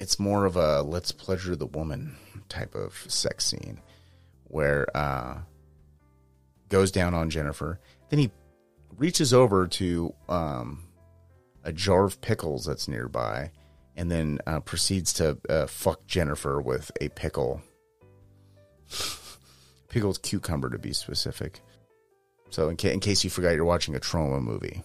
it's 0.00 0.18
more 0.18 0.46
of 0.46 0.56
a 0.56 0.80
let's 0.80 1.12
pleasure 1.12 1.54
the 1.54 1.66
woman 1.66 2.16
type 2.48 2.74
of 2.74 2.94
sex 3.08 3.44
scene 3.44 3.82
where 4.44 4.86
uh 4.96 5.36
goes 6.70 6.90
down 6.90 7.12
on 7.12 7.28
Jennifer. 7.28 7.78
Then 8.08 8.18
he 8.18 8.30
reaches 8.96 9.34
over 9.34 9.66
to 9.66 10.14
um 10.30 10.84
a 11.62 11.74
jar 11.74 12.04
of 12.04 12.22
pickles 12.22 12.64
that's 12.64 12.88
nearby 12.88 13.50
and 13.94 14.10
then 14.10 14.38
uh, 14.46 14.60
proceeds 14.60 15.12
to 15.12 15.36
uh, 15.50 15.66
fuck 15.66 16.06
Jennifer 16.06 16.58
with 16.58 16.90
a 17.02 17.10
pickle. 17.10 17.60
Pickled 19.96 20.20
cucumber 20.20 20.68
to 20.68 20.78
be 20.78 20.92
specific. 20.92 21.62
So, 22.50 22.68
in, 22.68 22.76
ca- 22.76 22.92
in 22.92 23.00
case 23.00 23.24
you 23.24 23.30
forgot, 23.30 23.54
you're 23.54 23.64
watching 23.64 23.96
a 23.96 23.98
Troma 23.98 24.42
movie. 24.42 24.82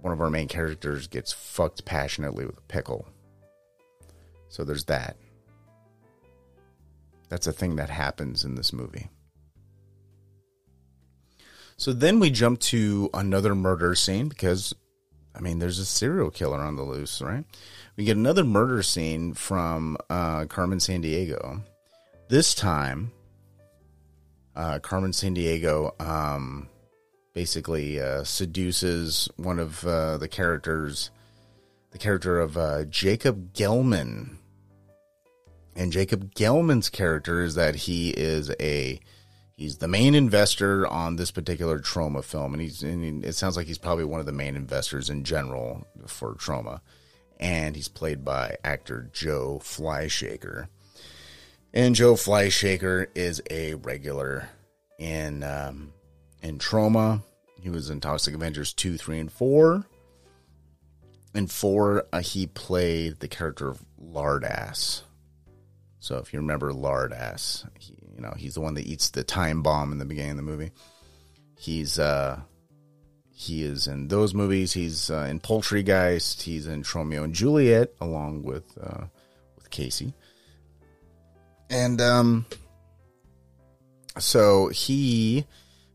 One 0.00 0.10
of 0.10 0.22
our 0.22 0.30
main 0.30 0.48
characters 0.48 1.06
gets 1.06 1.34
fucked 1.34 1.84
passionately 1.84 2.46
with 2.46 2.56
a 2.56 2.62
pickle. 2.62 3.06
So 4.48 4.64
there's 4.64 4.84
that. 4.84 5.18
That's 7.28 7.46
a 7.46 7.52
thing 7.52 7.76
that 7.76 7.90
happens 7.90 8.42
in 8.42 8.54
this 8.54 8.72
movie. 8.72 9.10
So 11.76 11.92
then 11.92 12.20
we 12.20 12.30
jump 12.30 12.58
to 12.60 13.10
another 13.12 13.54
murder 13.54 13.94
scene 13.94 14.30
because, 14.30 14.74
I 15.34 15.40
mean, 15.40 15.58
there's 15.58 15.78
a 15.78 15.84
serial 15.84 16.30
killer 16.30 16.60
on 16.60 16.76
the 16.76 16.84
loose, 16.84 17.20
right? 17.20 17.44
We 17.98 18.06
get 18.06 18.16
another 18.16 18.44
murder 18.44 18.82
scene 18.82 19.34
from 19.34 19.98
uh, 20.08 20.46
Carmen 20.46 20.78
Sandiego. 20.78 21.60
This 22.30 22.54
time, 22.54 23.12
uh, 24.54 24.78
Carmen 24.80 25.12
Sandiego 25.12 26.00
um, 26.00 26.68
basically 27.32 28.00
uh, 28.00 28.24
seduces 28.24 29.28
one 29.36 29.58
of 29.58 29.84
uh, 29.86 30.18
the 30.18 30.28
characters, 30.28 31.10
the 31.90 31.98
character 31.98 32.40
of 32.40 32.56
uh, 32.56 32.84
Jacob 32.84 33.54
Gelman. 33.54 34.36
And 35.74 35.90
Jacob 35.90 36.34
Gelman's 36.34 36.90
character 36.90 37.42
is 37.42 37.54
that 37.54 37.74
he 37.74 38.10
is 38.10 38.50
a 38.60 39.00
he's 39.56 39.78
the 39.78 39.88
main 39.88 40.14
investor 40.14 40.86
on 40.86 41.16
this 41.16 41.30
particular 41.30 41.78
Troma 41.78 42.22
film, 42.22 42.52
and 42.52 42.60
he's 42.60 42.82
and 42.82 43.24
it 43.24 43.34
sounds 43.34 43.56
like 43.56 43.66
he's 43.66 43.78
probably 43.78 44.04
one 44.04 44.20
of 44.20 44.26
the 44.26 44.32
main 44.32 44.54
investors 44.54 45.08
in 45.08 45.24
general 45.24 45.86
for 46.06 46.34
Troma. 46.34 46.80
and 47.40 47.74
he's 47.74 47.88
played 47.88 48.24
by 48.24 48.56
actor 48.62 49.10
Joe 49.12 49.60
Fleishaker. 49.62 50.68
And 51.74 51.94
Joe 51.94 52.14
Fleishaker 52.14 53.06
is 53.14 53.42
a 53.50 53.74
regular 53.74 54.48
in 54.98 55.42
um, 55.42 55.92
in 56.42 56.58
Troma. 56.58 57.22
He 57.60 57.70
was 57.70 57.88
in 57.88 58.00
Toxic 58.00 58.34
Avengers 58.34 58.72
2, 58.72 58.98
3, 58.98 59.20
and 59.20 59.32
4. 59.32 59.86
In 61.34 61.46
4, 61.46 62.06
uh, 62.12 62.20
he 62.20 62.46
played 62.46 63.20
the 63.20 63.28
character 63.28 63.68
of 63.68 63.80
Lardass. 64.02 65.02
So 66.00 66.18
if 66.18 66.32
you 66.32 66.40
remember 66.40 66.72
Lardass, 66.72 67.64
he, 67.78 67.96
you 68.14 68.20
know, 68.20 68.34
he's 68.36 68.54
the 68.54 68.60
one 68.60 68.74
that 68.74 68.86
eats 68.86 69.10
the 69.10 69.22
time 69.22 69.62
bomb 69.62 69.92
in 69.92 69.98
the 69.98 70.04
beginning 70.04 70.32
of 70.32 70.36
the 70.38 70.42
movie. 70.42 70.72
He's 71.56 71.98
uh 71.98 72.40
he 73.30 73.62
is 73.62 73.86
in 73.86 74.08
those 74.08 74.34
movies. 74.34 74.72
He's 74.72 75.10
uh, 75.10 75.26
in 75.30 75.40
Poultrygeist. 75.40 76.42
He's 76.42 76.66
in 76.66 76.84
Romeo 76.94 77.24
and 77.24 77.34
Juliet 77.34 77.92
along 78.00 78.42
with 78.42 78.76
uh, 78.80 79.06
with 79.56 79.70
Casey. 79.70 80.12
And 81.72 82.00
um 82.00 82.46
so 84.18 84.68
he 84.68 85.46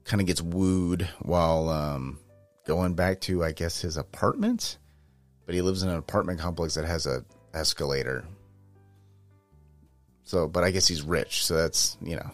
kind 0.05 0.21
of 0.21 0.27
gets 0.27 0.41
wooed 0.41 1.07
while 1.19 1.69
um, 1.69 2.19
going 2.65 2.95
back 2.95 3.21
to, 3.21 3.43
I 3.43 3.51
guess, 3.51 3.81
his 3.81 3.97
apartment. 3.97 4.77
But 5.45 5.55
he 5.55 5.61
lives 5.61 5.83
in 5.83 5.89
an 5.89 5.97
apartment 5.97 6.39
complex 6.39 6.75
that 6.75 6.85
has 6.85 7.05
a 7.05 7.23
escalator. 7.53 8.25
So, 10.23 10.47
but 10.47 10.63
I 10.63 10.71
guess 10.71 10.87
he's 10.87 11.03
rich, 11.03 11.45
so 11.45 11.55
that's 11.55 11.97
you 12.01 12.17
know, 12.17 12.29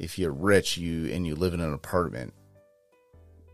if 0.00 0.18
you're 0.18 0.32
rich, 0.32 0.76
you 0.76 1.12
and 1.12 1.24
you 1.24 1.36
live 1.36 1.54
in 1.54 1.60
an 1.60 1.72
apartment, 1.72 2.34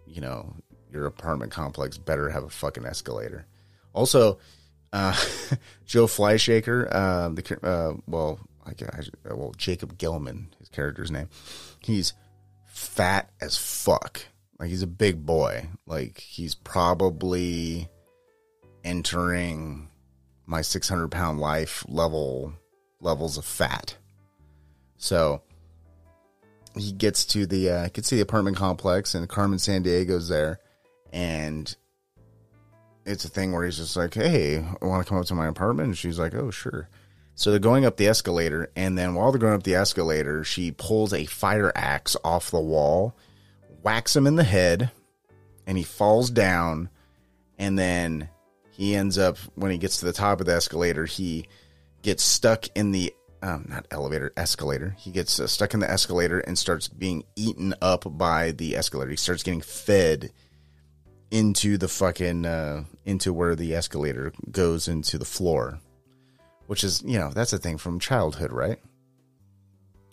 you 0.07 0.23
know, 0.23 0.55
your 0.91 1.05
apartment 1.05 1.53
complex 1.53 1.99
better 1.99 2.31
have 2.31 2.45
a 2.45 2.49
fucking 2.49 2.87
escalator. 2.87 3.47
Also, 3.93 4.39
uh, 4.95 5.13
Joe 5.85 6.07
Fleishaker, 6.07 6.89
uh, 6.91 7.29
the 7.29 7.59
uh, 7.63 8.01
well, 8.07 8.41
I 8.81 9.35
well, 9.35 9.55
Jacob 9.57 9.99
Gelman, 9.99 10.47
his 10.59 10.69
character's 10.69 11.11
name. 11.11 11.29
He's 11.81 12.13
fat 12.67 13.31
as 13.41 13.57
fuck. 13.57 14.23
Like 14.59 14.71
he's 14.71 14.83
a 14.83 14.89
big 14.89 15.25
boy. 15.25 15.69
Like 15.87 16.19
he's 16.19 16.55
probably 16.55 17.89
entering 18.85 19.89
my 20.47 20.63
600 20.63 21.09
pound 21.09 21.41
life 21.41 21.85
level 21.89 22.53
levels 23.01 23.39
of 23.39 23.45
fat. 23.45 23.97
So 24.97 25.43
he 26.75 26.93
gets 26.93 27.25
to 27.27 27.47
the 27.47 27.71
uh, 27.71 27.89
gets 27.93 28.09
to 28.09 28.17
the 28.17 28.21
apartment 28.21 28.57
complex 28.57 29.15
and 29.15 29.29
Carmen 29.29 29.59
Sandiego's 29.59 30.29
there, 30.29 30.61
and 31.13 31.75
it's 33.07 33.25
a 33.25 33.29
thing 33.29 33.53
where 33.53 33.65
he's 33.65 33.79
just 33.79 33.97
like, 33.97 34.15
"Hey, 34.15 34.59
I 34.59 34.85
want 34.85 35.05
to 35.05 35.09
come 35.09 35.19
up 35.19 35.27
to 35.27 35.35
my 35.35 35.47
apartment," 35.47 35.89
and 35.89 35.99
she's 35.99 36.19
like, 36.19 36.35
"Oh, 36.35 36.51
sure." 36.51 36.89
So 37.39 37.53
they're 37.53 37.61
going 37.61 37.85
up 37.85 37.97
the 37.97 38.09
escalator, 38.09 38.69
and 38.75 38.99
then 38.99 39.15
while 39.15 39.31
they're 39.31 39.39
going 39.39 39.55
up 39.55 39.63
the 39.63 39.77
escalator, 39.77 40.43
she 40.43 40.73
pulls 40.73 41.13
a 41.13 41.25
fire 41.25 41.71
axe 41.77 42.17
off 42.25 42.51
the 42.51 42.59
wall, 42.59 43.17
whacks 43.81 44.17
him 44.17 44.27
in 44.27 44.35
the 44.35 44.43
head, 44.43 44.91
and 45.65 45.79
he 45.79 45.85
falls 45.85 46.31
down. 46.31 46.91
And 47.57 47.79
then 47.79 48.29
he 48.73 48.97
ends 48.97 49.19
up, 49.19 49.39
when 49.55 49.71
he 49.71 49.79
gets 49.79 49.99
to 49.99 50.05
the 50.05 50.13
top 50.13 50.41
of 50.41 50.47
the 50.47 50.55
escalator, 50.57 51.07
he 51.07 51.47
gets 52.03 52.25
stuck 52.25 52.67
in 52.75 52.91
the 52.91 53.15
um, 53.41 53.67
not 53.69 53.87
elevator, 53.93 54.33
escalator. 54.37 54.97
He 54.99 55.13
gets 55.13 55.39
uh, 55.39 55.47
stuck 55.47 55.75
in 55.75 55.81
the 55.81 55.89
escalator 55.89 56.41
and 56.41 56.59
starts 56.59 56.89
being 56.89 57.23
eaten 57.37 57.73
up 57.81 58.05
by 58.19 58.51
the 58.51 58.75
escalator. 58.75 59.13
He 59.13 59.17
starts 59.17 59.45
getting 59.45 59.61
fed 59.61 60.33
into 61.31 61.79
the 61.79 61.87
fucking 61.87 62.47
uh, 62.47 62.83
into 63.05 63.33
where 63.33 63.55
the 63.55 63.77
escalator 63.77 64.33
goes 64.51 64.89
into 64.89 65.19
the 65.19 65.25
floor 65.25 65.79
which 66.69 66.85
is 66.85 67.03
you 67.05 67.19
know 67.19 67.31
that's 67.31 67.55
a 67.55 67.59
thing 67.59 67.79
from 67.79 67.99
childhood, 67.99 68.53
right? 68.53 68.79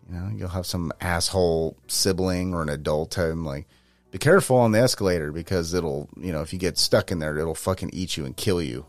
You 0.10 0.16
know, 0.16 0.32
you'll 0.34 0.50
have 0.50 0.66
some 0.66 0.92
asshole 1.02 1.78
sibling 1.88 2.54
or 2.54 2.62
an 2.62 2.70
adult 2.70 3.12
tell 3.12 3.30
him 3.30 3.44
like, 3.44 3.68
"Be 4.10 4.18
careful 4.18 4.56
on 4.58 4.72
the 4.72 4.80
escalator 4.80 5.34
because 5.34 5.74
it'll 5.74 6.10
you 6.16 6.32
know 6.32 6.42
if 6.42 6.54
you 6.54 6.60
get 6.60 6.78
stuck 6.78 7.12
in 7.12 7.20
there, 7.20 7.38
it'll 7.38 7.56
fucking 7.56 7.92
eat 7.94 8.16
you 8.16 8.26
and 8.26 8.36
kill 8.38 8.62
you." 8.62 8.86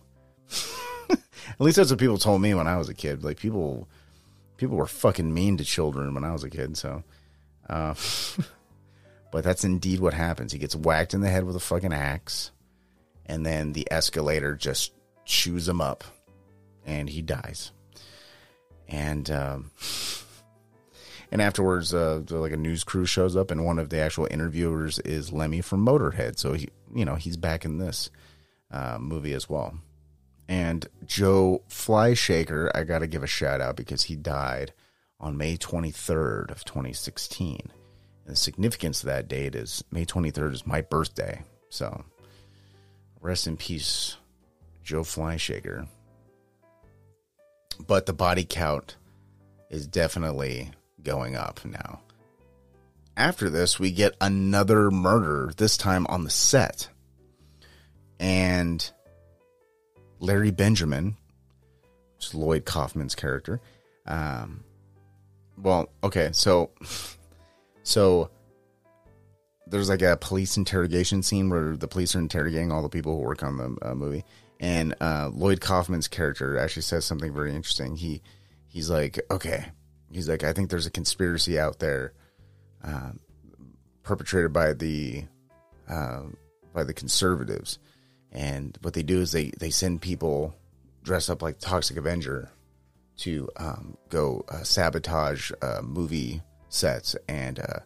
At 1.11 1.61
least 1.61 1.77
that's 1.77 1.91
what 1.91 1.99
people 1.99 2.19
told 2.19 2.41
me 2.41 2.55
when 2.55 2.69
I 2.69 2.77
was 2.77 2.89
a 2.89 2.95
kid. 2.95 3.25
Like 3.25 3.39
people, 3.39 3.89
people 4.59 4.77
were 4.77 4.87
fucking 4.87 5.35
mean 5.35 5.57
to 5.57 5.64
children 5.64 6.14
when 6.14 6.25
I 6.25 6.33
was 6.33 6.45
a 6.45 6.51
kid. 6.51 6.77
So, 6.77 7.03
uh, 7.69 7.95
but 9.33 9.43
that's 9.43 9.64
indeed 9.64 9.99
what 9.99 10.14
happens. 10.14 10.53
He 10.53 10.59
gets 10.59 10.77
whacked 10.77 11.14
in 11.14 11.21
the 11.21 11.31
head 11.31 11.45
with 11.45 11.57
a 11.57 11.61
fucking 11.61 11.93
axe, 11.93 12.53
and 13.27 13.45
then 13.45 13.73
the 13.73 13.89
escalator 13.91 14.55
just 14.55 14.93
chews 15.25 15.69
him 15.69 15.81
up 15.81 16.05
and 16.87 17.11
he 17.11 17.20
dies. 17.20 17.72
And 18.89 19.30
um, 19.30 19.70
and 21.32 21.43
afterwards, 21.43 21.93
uh, 21.93 22.22
like 22.30 22.53
a 22.53 22.57
news 22.57 22.84
crew 22.84 23.05
shows 23.05 23.37
up, 23.37 23.51
and 23.51 23.64
one 23.64 23.78
of 23.78 23.91
the 23.91 23.99
actual 23.99 24.28
interviewers 24.30 24.99
is 25.01 25.32
Lemmy 25.32 25.61
from 25.61 25.84
Motorhead. 25.84 26.39
So 26.39 26.55
he, 26.55 26.68
you 26.95 27.05
know, 27.05 27.16
he's 27.16 27.37
back 27.37 27.64
in 27.64 27.78
this 27.78 28.11
uh, 28.70 28.99
movie 29.01 29.34
as 29.34 29.49
well. 29.49 29.74
And 30.49 30.87
Joe 31.05 31.62
Fleishaker, 31.68 32.70
I 32.72 32.84
got 32.84 33.01
to 33.01 33.09
give 33.09 33.24
a 33.24 33.28
shout 33.28 33.61
out 33.61 33.76
because 33.76 34.05
he 34.05 34.14
died 34.14 34.72
on 35.18 35.37
May 35.37 35.57
23rd 35.57 36.53
of 36.53 36.64
2016. 36.64 37.59
And 37.62 37.72
the 38.32 38.37
significance 38.37 39.03
of 39.03 39.07
that 39.07 39.26
date 39.26 39.57
is 39.57 39.82
May 39.91 40.07
23rd 40.07 40.53
is 40.53 40.66
my 40.66 40.82
birthday. 40.82 41.43
So 41.68 42.05
rest 43.20 43.49
in 43.49 43.57
peace, 43.57 44.16
Joe 44.84 45.03
Fleishaker 45.03 45.89
but 47.87 48.07
the 48.07 48.12
body 48.12 48.45
count 48.49 48.97
is 49.70 49.87
definitely 49.87 50.70
going 51.03 51.37
up 51.37 51.64
now. 51.64 52.01
After 53.16 53.49
this, 53.49 53.79
we 53.79 53.91
get 53.93 54.14
another 54.20 54.91
murder, 54.91 55.53
this 55.57 55.77
time 55.77 56.07
on 56.09 56.24
the 56.24 56.31
set. 56.31 56.89
And 58.20 58.91
Larry 60.20 60.51
Benjamin, 60.51 61.16
which 62.16 62.27
is 62.27 62.35
Lloyd 62.35 62.64
Kaufman's 62.64 63.14
character, 63.14 63.61
Um, 64.07 64.62
well, 65.59 65.89
okay, 66.05 66.31
so 66.33 66.70
so 67.83 68.31
there's 69.66 69.89
like 69.89 70.03
a 70.03 70.16
police 70.16 70.57
interrogation 70.57 71.22
scene 71.22 71.51
where 71.51 71.77
the 71.77 71.89
police 71.89 72.14
are 72.14 72.20
interrogating 72.20 72.70
all 72.70 72.83
the 72.83 72.89
people 72.89 73.16
who 73.16 73.22
work 73.22 73.43
on 73.43 73.57
the 73.57 73.77
uh, 73.83 73.95
movie, 73.95 74.24
and 74.61 74.95
uh, 75.01 75.31
Lloyd 75.33 75.61
Kaufman's 75.61 76.09
character 76.09 76.59
actually 76.59 76.83
says 76.83 77.05
something 77.05 77.33
very 77.33 77.55
interesting. 77.55 77.97
He 77.97 78.23
he's 78.69 78.91
like, 78.91 79.21
okay, 79.31 79.67
he's 80.11 80.29
like, 80.29 80.45
I 80.45 80.53
think 80.53 80.71
there's 80.71 80.87
a 80.87 80.91
conspiracy 80.91 81.59
out 81.59 81.79
there, 81.79 82.13
uh, 82.83 83.13
perpetrated 84.03 84.53
by 84.53 84.73
the 84.73 85.25
uh, 85.89 86.23
by 86.73 86.85
the 86.85 86.95
conservatives, 86.95 87.79
and 88.33 88.77
what 88.83 88.95
they 88.95 89.03
do 89.03 89.21
is 89.21 89.33
they 89.33 89.51
they 89.59 89.71
send 89.71 90.01
people 90.03 90.55
dressed 91.03 91.31
up 91.31 91.43
like 91.43 91.59
Toxic 91.59 91.97
Avenger 91.97 92.51
to 93.19 93.49
um, 93.57 93.97
go 94.11 94.45
uh, 94.49 94.63
sabotage 94.63 95.51
uh, 95.63 95.81
movie 95.83 96.43
sets 96.69 97.17
and 97.29 97.59
uh, 97.59 97.81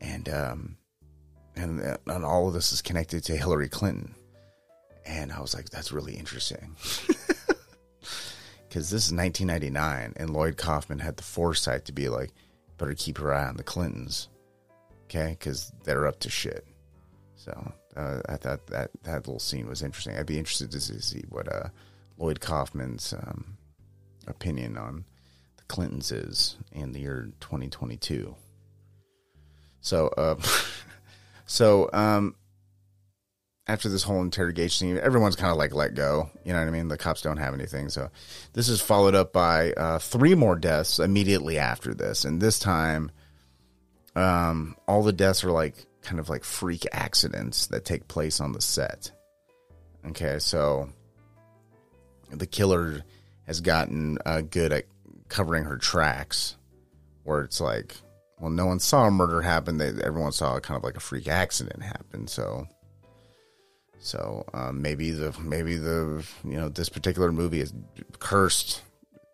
and 0.00 0.28
um, 0.28 0.76
and 1.54 1.98
and 2.06 2.24
all 2.24 2.48
of 2.48 2.54
this 2.54 2.72
is 2.72 2.82
connected 2.82 3.24
to 3.24 3.36
Hillary 3.36 3.68
Clinton. 3.68 4.14
And 5.06 5.32
I 5.32 5.40
was 5.40 5.54
like, 5.54 5.70
that's 5.70 5.92
really 5.92 6.14
interesting. 6.14 6.76
Because 8.76 8.90
this 8.90 9.06
is 9.06 9.12
1999, 9.14 10.14
and 10.16 10.30
Lloyd 10.30 10.58
Kaufman 10.58 10.98
had 10.98 11.16
the 11.16 11.22
foresight 11.22 11.86
to 11.86 11.92
be 11.92 12.10
like, 12.10 12.30
better 12.76 12.92
keep 12.92 13.18
your 13.18 13.32
eye 13.32 13.46
on 13.46 13.56
the 13.56 13.62
Clintons. 13.62 14.28
Okay? 15.04 15.30
Because 15.38 15.72
they're 15.84 16.06
up 16.06 16.20
to 16.20 16.28
shit. 16.28 16.66
So 17.36 17.72
uh, 17.96 18.20
I 18.28 18.36
thought 18.36 18.66
that, 18.66 18.90
that 19.04 19.26
little 19.26 19.38
scene 19.38 19.66
was 19.66 19.82
interesting. 19.82 20.16
I'd 20.16 20.26
be 20.26 20.38
interested 20.38 20.70
to 20.72 20.80
see 20.80 21.24
what 21.30 21.50
uh, 21.50 21.68
Lloyd 22.18 22.40
Kaufman's 22.40 23.14
um, 23.14 23.56
opinion 24.26 24.76
on 24.76 25.06
the 25.56 25.64
Clintons 25.68 26.12
is 26.12 26.58
in 26.70 26.92
the 26.92 27.00
year 27.00 27.30
2022. 27.40 28.34
So, 29.80 30.08
uh, 30.08 30.36
so 31.46 31.88
um, 31.94 32.34
after 33.66 33.88
this 33.88 34.02
whole 34.02 34.22
interrogation 34.22 34.88
scene, 34.88 34.98
everyone's 34.98 35.36
kind 35.36 35.50
of 35.50 35.58
like 35.58 35.74
let 35.74 35.94
go. 35.94 36.30
You 36.44 36.52
know 36.52 36.60
what 36.60 36.68
I 36.68 36.70
mean? 36.70 36.88
The 36.88 36.96
cops 36.96 37.22
don't 37.22 37.38
have 37.38 37.54
anything. 37.54 37.88
So 37.88 38.10
this 38.52 38.68
is 38.68 38.80
followed 38.80 39.14
up 39.14 39.32
by 39.32 39.72
uh, 39.72 39.98
three 39.98 40.34
more 40.34 40.56
deaths 40.56 40.98
immediately 40.98 41.58
after 41.58 41.94
this, 41.94 42.24
and 42.24 42.40
this 42.40 42.58
time, 42.58 43.10
um, 44.14 44.76
all 44.86 45.02
the 45.02 45.12
deaths 45.12 45.44
are 45.44 45.50
like 45.50 45.86
kind 46.02 46.20
of 46.20 46.28
like 46.28 46.44
freak 46.44 46.86
accidents 46.92 47.66
that 47.66 47.84
take 47.84 48.06
place 48.08 48.40
on 48.40 48.52
the 48.52 48.60
set. 48.60 49.10
Okay, 50.06 50.38
so 50.38 50.88
the 52.30 52.46
killer 52.46 53.02
has 53.46 53.60
gotten 53.60 54.18
uh, 54.24 54.40
good 54.42 54.72
at 54.72 54.84
covering 55.28 55.64
her 55.64 55.76
tracks, 55.76 56.56
where 57.24 57.42
it's 57.42 57.60
like, 57.60 57.96
well, 58.38 58.50
no 58.50 58.66
one 58.66 58.78
saw 58.78 59.06
a 59.06 59.10
murder 59.10 59.42
happen. 59.42 59.78
They, 59.78 59.88
everyone 59.88 60.32
saw 60.32 60.58
kind 60.60 60.76
of 60.78 60.84
like 60.84 60.96
a 60.96 61.00
freak 61.00 61.26
accident 61.26 61.82
happen. 61.82 62.28
So, 62.28 62.68
so 63.98 64.44
um, 64.54 64.82
maybe 64.82 65.10
the 65.10 65.34
maybe 65.40 65.76
the 65.76 66.24
you 66.44 66.56
know 66.56 66.68
this 66.68 66.88
particular 66.88 67.32
movie 67.32 67.60
is 67.60 67.72
cursed 68.18 68.82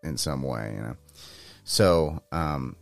in 0.03 0.17
some 0.17 0.43
way. 0.43 0.73
You 0.75 0.81
know, 0.81 0.97
so 1.63 2.21
um, 2.31 2.75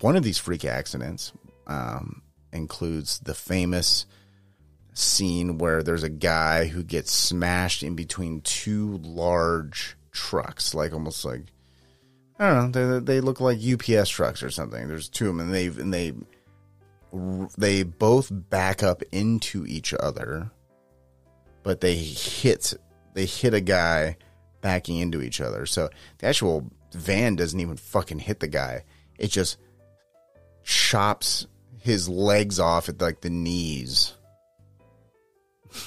one 0.00 0.16
of 0.16 0.22
these 0.22 0.38
freak 0.38 0.64
accidents 0.64 1.32
um, 1.66 2.22
includes 2.52 3.18
the 3.20 3.34
famous 3.34 4.06
scene 4.94 5.58
where 5.58 5.82
there's 5.82 6.02
a 6.02 6.08
guy 6.08 6.66
who 6.66 6.82
gets 6.82 7.12
smashed 7.12 7.82
in 7.82 7.94
between 7.94 8.40
two 8.40 8.98
large 9.04 9.96
trucks, 10.10 10.74
like 10.74 10.92
almost 10.92 11.24
like 11.24 11.42
I 12.38 12.48
don't 12.48 12.72
know, 12.72 13.00
they 13.00 13.14
they 13.14 13.20
look 13.20 13.40
like 13.40 13.58
UPS 13.58 14.08
trucks 14.10 14.42
or 14.42 14.50
something. 14.50 14.88
There's 14.88 15.08
two 15.08 15.28
of 15.28 15.36
them, 15.36 15.46
and 15.46 15.54
they 15.54 15.66
and 15.66 15.92
they 15.92 16.12
they 17.56 17.82
both 17.82 18.28
back 18.30 18.82
up 18.82 19.02
into 19.12 19.66
each 19.66 19.94
other, 19.94 20.50
but 21.62 21.80
they 21.80 21.94
hit 21.94 22.74
they 23.14 23.26
hit 23.26 23.54
a 23.54 23.60
guy 23.60 24.16
backing 24.60 24.98
into 24.98 25.22
each 25.22 25.40
other. 25.40 25.66
So 25.66 25.88
the 26.18 26.26
actual 26.26 26.70
van 26.92 27.36
doesn't 27.36 27.60
even 27.60 27.76
fucking 27.76 28.20
hit 28.20 28.40
the 28.40 28.48
guy. 28.48 28.84
It 29.18 29.28
just 29.28 29.58
chops 30.64 31.46
his 31.80 32.08
legs 32.08 32.60
off 32.60 32.88
at 32.88 33.00
like 33.00 33.20
the 33.20 33.30
knees. 33.30 34.14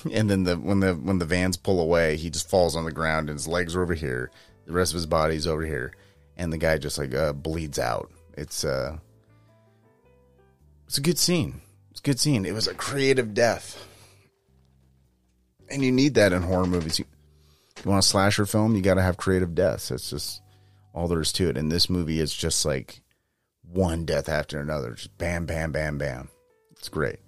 and 0.11 0.29
then 0.29 0.43
the 0.43 0.55
when 0.57 0.79
the 0.79 0.93
when 0.93 1.19
the 1.19 1.25
vans 1.25 1.57
pull 1.57 1.79
away, 1.79 2.17
he 2.17 2.29
just 2.29 2.49
falls 2.49 2.75
on 2.75 2.85
the 2.85 2.91
ground 2.91 3.29
and 3.29 3.37
his 3.37 3.47
legs 3.47 3.75
are 3.75 3.81
over 3.81 3.93
here. 3.93 4.31
The 4.65 4.73
rest 4.73 4.91
of 4.91 4.95
his 4.95 5.05
body's 5.05 5.47
over 5.47 5.65
here, 5.65 5.93
and 6.37 6.53
the 6.53 6.57
guy 6.57 6.77
just 6.77 6.97
like 6.97 7.13
uh, 7.13 7.33
bleeds 7.33 7.79
out. 7.79 8.11
It's 8.37 8.63
uh, 8.63 8.97
it's 10.87 10.97
a 10.97 11.01
good 11.01 11.17
scene. 11.17 11.61
It's 11.89 11.99
a 11.99 12.03
good 12.03 12.19
scene. 12.19 12.45
It 12.45 12.53
was 12.53 12.67
a 12.67 12.73
creative 12.73 13.33
death, 13.33 13.87
and 15.71 15.83
you 15.83 15.91
need 15.91 16.15
that 16.15 16.33
in 16.33 16.41
horror 16.41 16.65
movies. 16.65 16.99
You, 16.99 17.05
you 17.83 17.89
want 17.89 18.03
a 18.03 18.07
slasher 18.07 18.45
film, 18.45 18.75
you 18.75 18.81
got 18.81 18.95
to 18.95 19.01
have 19.01 19.17
creative 19.17 19.55
deaths. 19.55 19.89
That's 19.89 20.09
just 20.09 20.41
all 20.93 21.07
there 21.07 21.21
is 21.21 21.31
to 21.33 21.49
it. 21.49 21.57
And 21.57 21.71
this 21.71 21.89
movie 21.89 22.19
is 22.19 22.33
just 22.33 22.65
like 22.65 23.01
one 23.61 24.05
death 24.05 24.29
after 24.29 24.59
another, 24.59 24.91
just 24.91 25.17
bam, 25.17 25.45
bam, 25.45 25.71
bam, 25.71 25.97
bam. 25.97 26.29
It's 26.71 26.89
great. 26.89 27.19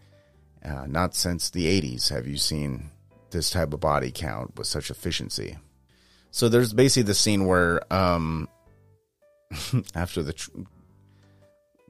Uh, 0.64 0.86
not 0.88 1.16
since 1.16 1.50
the 1.50 1.66
80s 1.82 2.10
have 2.10 2.28
you 2.28 2.38
seen 2.38 2.90
this 3.32 3.50
type 3.50 3.74
of 3.74 3.80
body 3.80 4.12
count 4.12 4.58
with 4.58 4.68
such 4.68 4.90
efficiency. 4.90 5.58
So 6.32 6.50
there's 6.50 6.74
basically 6.74 7.04
the 7.04 7.14
scene 7.14 7.46
where 7.46 7.82
um, 7.94 8.48
after 9.96 10.24
the 10.24 10.34
tr- 10.34 10.52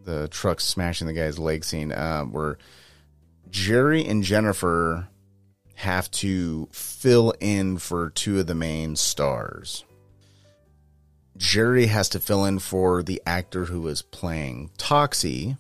the 0.04 0.28
truck 0.28 0.60
smashing 0.60 1.08
the 1.08 1.14
guy's 1.14 1.40
leg 1.40 1.64
scene, 1.64 1.92
uh, 1.92 2.24
where 2.24 2.58
Jerry 3.50 4.06
and 4.06 4.24
Jennifer 4.24 5.08
have 5.76 6.10
to 6.12 6.68
fill 6.72 7.34
in 7.40 7.78
for 7.78 8.10
two 8.10 8.40
of 8.40 8.48
the 8.48 8.56
main 8.56 8.96
stars. 8.96 9.84
Jerry 11.36 11.88
has 11.88 12.10
to 12.10 12.20
fill 12.20 12.46
in 12.46 12.60
for 12.60 13.02
the 13.02 13.22
actor 13.26 13.66
who 13.66 13.88
is 13.88 14.02
playing 14.02 14.70
Toxie, 14.78 15.58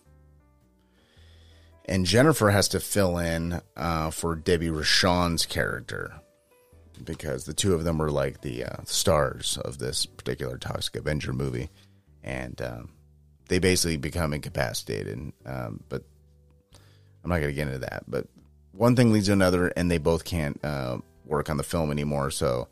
and 1.85 2.05
Jennifer 2.05 2.51
has 2.51 2.67
to 2.69 2.79
fill 2.79 3.17
in 3.17 3.59
uh, 3.75 4.11
for 4.11 4.35
Debbie 4.35 4.69
Rochon's 4.69 5.45
character 5.45 6.13
because 7.03 7.45
the 7.45 7.53
two 7.53 7.73
of 7.73 7.83
them 7.83 7.97
were 7.97 8.11
like 8.11 8.41
the 8.41 8.63
uh, 8.63 8.77
stars 8.85 9.57
of 9.65 9.79
this 9.79 10.05
particular 10.05 10.57
Toxic 10.57 10.95
Avenger 10.95 11.33
movie, 11.33 11.69
and 12.23 12.61
um, 12.61 12.89
they 13.47 13.59
basically 13.59 13.97
become 13.97 14.33
incapacitated. 14.33 15.33
Um, 15.45 15.83
but 15.89 16.03
I'm 17.23 17.29
not 17.29 17.39
going 17.39 17.49
to 17.49 17.53
get 17.53 17.67
into 17.67 17.79
that. 17.79 18.03
But 18.07 18.27
one 18.73 18.95
thing 18.95 19.11
leads 19.11 19.27
to 19.27 19.33
another, 19.33 19.67
and 19.69 19.89
they 19.89 19.97
both 19.97 20.25
can't 20.25 20.59
uh, 20.63 20.97
work 21.25 21.49
on 21.49 21.57
the 21.57 21.63
film 21.63 21.91
anymore. 21.91 22.31
So 22.31 22.67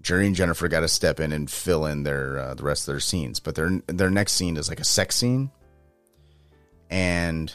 Jerry 0.00 0.26
and 0.26 0.36
Jennifer 0.36 0.68
got 0.68 0.80
to 0.80 0.88
step 0.88 1.20
in 1.20 1.32
and 1.32 1.50
fill 1.50 1.86
in 1.86 2.04
their 2.04 2.38
uh, 2.38 2.54
the 2.54 2.62
rest 2.62 2.82
of 2.82 2.92
their 2.92 3.00
scenes. 3.00 3.40
But 3.40 3.54
their 3.54 3.80
their 3.86 4.10
next 4.10 4.32
scene 4.32 4.56
is 4.56 4.68
like 4.68 4.80
a 4.80 4.84
sex 4.84 5.16
scene, 5.16 5.50
and 6.88 7.52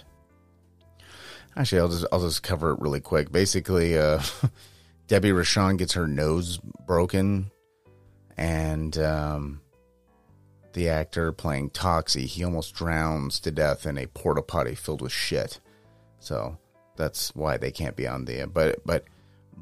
Actually, 1.57 1.81
I'll 1.81 1.89
just 1.89 2.05
I'll 2.11 2.19
just 2.19 2.43
cover 2.43 2.71
it 2.71 2.79
really 2.79 2.99
quick. 2.99 3.31
Basically, 3.31 3.97
uh, 3.97 4.21
Debbie 5.07 5.31
Rochon 5.31 5.77
gets 5.77 5.93
her 5.93 6.07
nose 6.07 6.57
broken, 6.85 7.49
and 8.35 8.97
um, 8.97 9.61
the 10.73 10.89
actor 10.89 11.31
playing 11.31 11.69
Toxie 11.69 12.25
he 12.25 12.43
almost 12.43 12.75
drowns 12.75 13.39
to 13.41 13.51
death 13.51 13.85
in 13.85 13.97
a 13.97 14.07
porta 14.07 14.41
potty 14.41 14.75
filled 14.75 15.01
with 15.01 15.13
shit. 15.13 15.61
So 16.19 16.57
that's 16.95 17.35
why 17.35 17.57
they 17.57 17.71
can't 17.71 17.95
be 17.95 18.07
on 18.07 18.25
the 18.25 18.45
but 18.45 18.81
but 18.85 19.05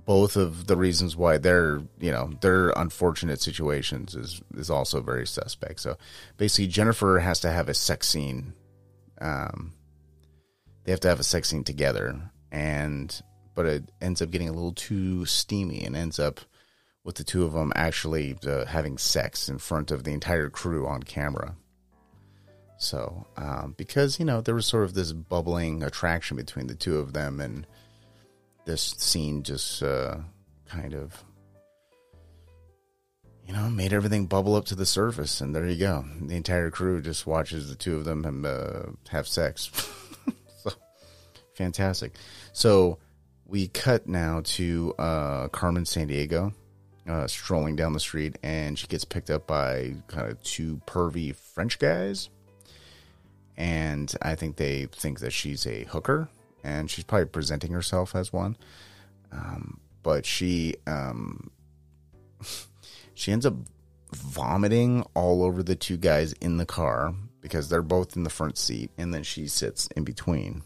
both 0.06 0.36
of 0.36 0.68
the 0.68 0.76
reasons 0.76 1.16
why 1.16 1.38
they're 1.38 1.82
you 2.00 2.12
know 2.12 2.32
their 2.42 2.70
unfortunate 2.70 3.42
situations 3.42 4.16
is 4.16 4.42
is 4.56 4.70
also 4.70 5.02
very 5.02 5.28
suspect. 5.28 5.80
So 5.80 5.98
basically, 6.38 6.68
Jennifer 6.68 7.20
has 7.20 7.40
to 7.42 7.52
have 7.52 7.70
a 7.70 7.74
sex 7.74 8.08
scene. 8.08 8.54
Um, 9.22 9.74
they 10.84 10.92
have 10.92 11.00
to 11.02 11.08
have 11.08 11.20
a 11.20 11.24
sex 11.24 11.50
scene 11.50 11.64
together, 11.64 12.20
and 12.52 13.22
but 13.56 13.66
it 13.66 13.92
ends 14.02 14.22
up 14.22 14.32
getting 14.32 14.50
a 14.50 14.54
little 14.54 14.74
too 14.74 15.26
steamy, 15.26 15.84
and 15.84 15.96
ends 15.96 16.20
up 16.20 16.40
with 17.04 17.16
the 17.16 17.24
two 17.24 17.44
of 17.44 17.54
them 17.54 17.72
actually 17.76 18.36
uh, 18.46 18.66
having 18.66 18.98
sex 18.98 19.50
in 19.50 19.58
front 19.58 19.92
of 19.92 20.04
the 20.04 20.12
entire 20.12 20.50
crew 20.50 20.88
on 20.88 21.04
camera. 21.04 21.56
So, 22.84 23.26
um, 23.38 23.76
because 23.78 24.20
you 24.20 24.26
know 24.26 24.42
there 24.42 24.56
was 24.56 24.66
sort 24.66 24.84
of 24.84 24.94
this 24.94 25.14
bubbling 25.14 25.84
attraction 25.84 26.36
between 26.36 26.68
the 26.68 26.76
two 26.76 26.98
of 26.98 27.14
them, 27.14 27.40
and 27.40 27.66
this 28.66 28.96
scene 28.98 29.44
just 29.44 29.82
uh, 29.82 30.18
kind 30.68 30.94
of, 30.94 31.24
you 33.48 33.54
know, 33.54 33.70
made 33.70 33.94
everything 33.94 34.26
bubble 34.26 34.56
up 34.56 34.66
to 34.66 34.76
the 34.76 34.86
surface, 34.86 35.40
and 35.42 35.56
there 35.56 35.66
you 35.66 35.78
go. 35.78 36.04
The 36.22 36.36
entire 36.36 36.70
crew 36.70 37.02
just 37.02 37.26
watches 37.26 37.70
the 37.70 37.76
two 37.76 37.96
of 37.96 38.06
them 38.06 38.46
uh, 38.46 38.92
have 39.10 39.28
sex. 39.28 39.72
Fantastic. 41.56 42.16
So 42.52 42.98
we 43.46 43.68
cut 43.68 44.08
now 44.08 44.42
to 44.44 44.94
uh, 45.00 45.48
Carmen 45.50 45.86
Sandiego, 45.86 46.54
uh, 47.08 47.28
strolling 47.28 47.76
down 47.76 47.94
the 47.94 48.00
street, 48.00 48.38
and 48.44 48.78
she 48.78 48.88
gets 48.88 49.06
picked 49.06 49.30
up 49.30 49.48
by 49.48 49.96
kind 50.08 50.32
of 50.32 50.42
two 50.44 50.82
pervy 50.86 51.36
French 51.36 51.80
guys. 51.80 52.30
And 53.58 54.14
I 54.22 54.36
think 54.36 54.56
they 54.56 54.88
think 54.92 55.20
that 55.20 55.32
she's 55.32 55.68
a 55.68 55.84
hooker, 55.84 56.30
and 56.64 56.90
she's 56.90 57.04
probably 57.04 57.26
presenting 57.26 57.72
herself 57.72 58.16
as 58.16 58.34
one. 58.34 58.58
Um, 59.32 59.80
but 60.02 60.26
she 60.26 60.76
um, 60.88 61.52
she 63.14 63.32
ends 63.32 63.46
up 63.46 63.56
vomiting 64.14 65.06
all 65.14 65.44
over 65.44 65.64
the 65.64 65.76
two 65.76 65.98
guys 65.98 66.34
in 66.34 66.58
the 66.58 66.66
car 66.66 67.14
because 67.42 67.70
they're 67.70 67.82
both 67.82 68.16
in 68.16 68.24
the 68.24 68.30
front 68.30 68.58
seat, 68.58 68.92
and 68.98 69.14
then 69.14 69.24
she 69.24 69.48
sits 69.48 69.88
in 69.96 70.04
between. 70.04 70.64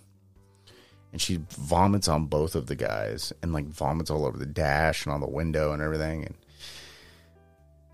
And 1.12 1.22
she 1.22 1.40
vomits 1.50 2.08
on 2.08 2.26
both 2.26 2.54
of 2.54 2.68
the 2.68 2.76
guys 2.76 3.34
and 3.42 3.54
like 3.54 3.66
vomits 3.66 4.12
all 4.12 4.26
over 4.26 4.38
the 4.38 4.46
dash 4.46 5.06
and 5.06 5.14
on 5.14 5.22
the 5.22 5.28
window 5.28 5.72
and 5.72 5.82
everything. 5.82 6.26
And 6.26 6.36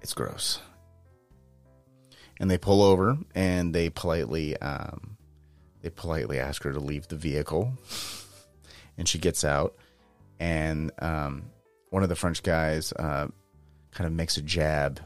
it's 0.01 0.13
gross. 0.13 0.59
And 2.43 2.51
they 2.51 2.57
pull 2.57 2.83
over 2.83 3.17
and 3.33 3.73
they 3.73 3.89
politely 3.89 4.57
um, 4.57 5.15
they 5.81 5.89
politely 5.89 6.39
ask 6.39 6.61
her 6.63 6.73
to 6.73 6.79
leave 6.79 7.07
the 7.07 7.15
vehicle. 7.15 7.71
and 8.97 9.07
she 9.07 9.17
gets 9.17 9.45
out. 9.45 9.75
And 10.41 10.91
um, 10.99 11.45
one 11.89 12.03
of 12.03 12.09
the 12.09 12.17
French 12.17 12.43
guys 12.43 12.91
uh, 12.91 13.27
kind 13.91 14.07
of 14.07 14.11
makes 14.11 14.35
a 14.35 14.41
jab 14.41 14.99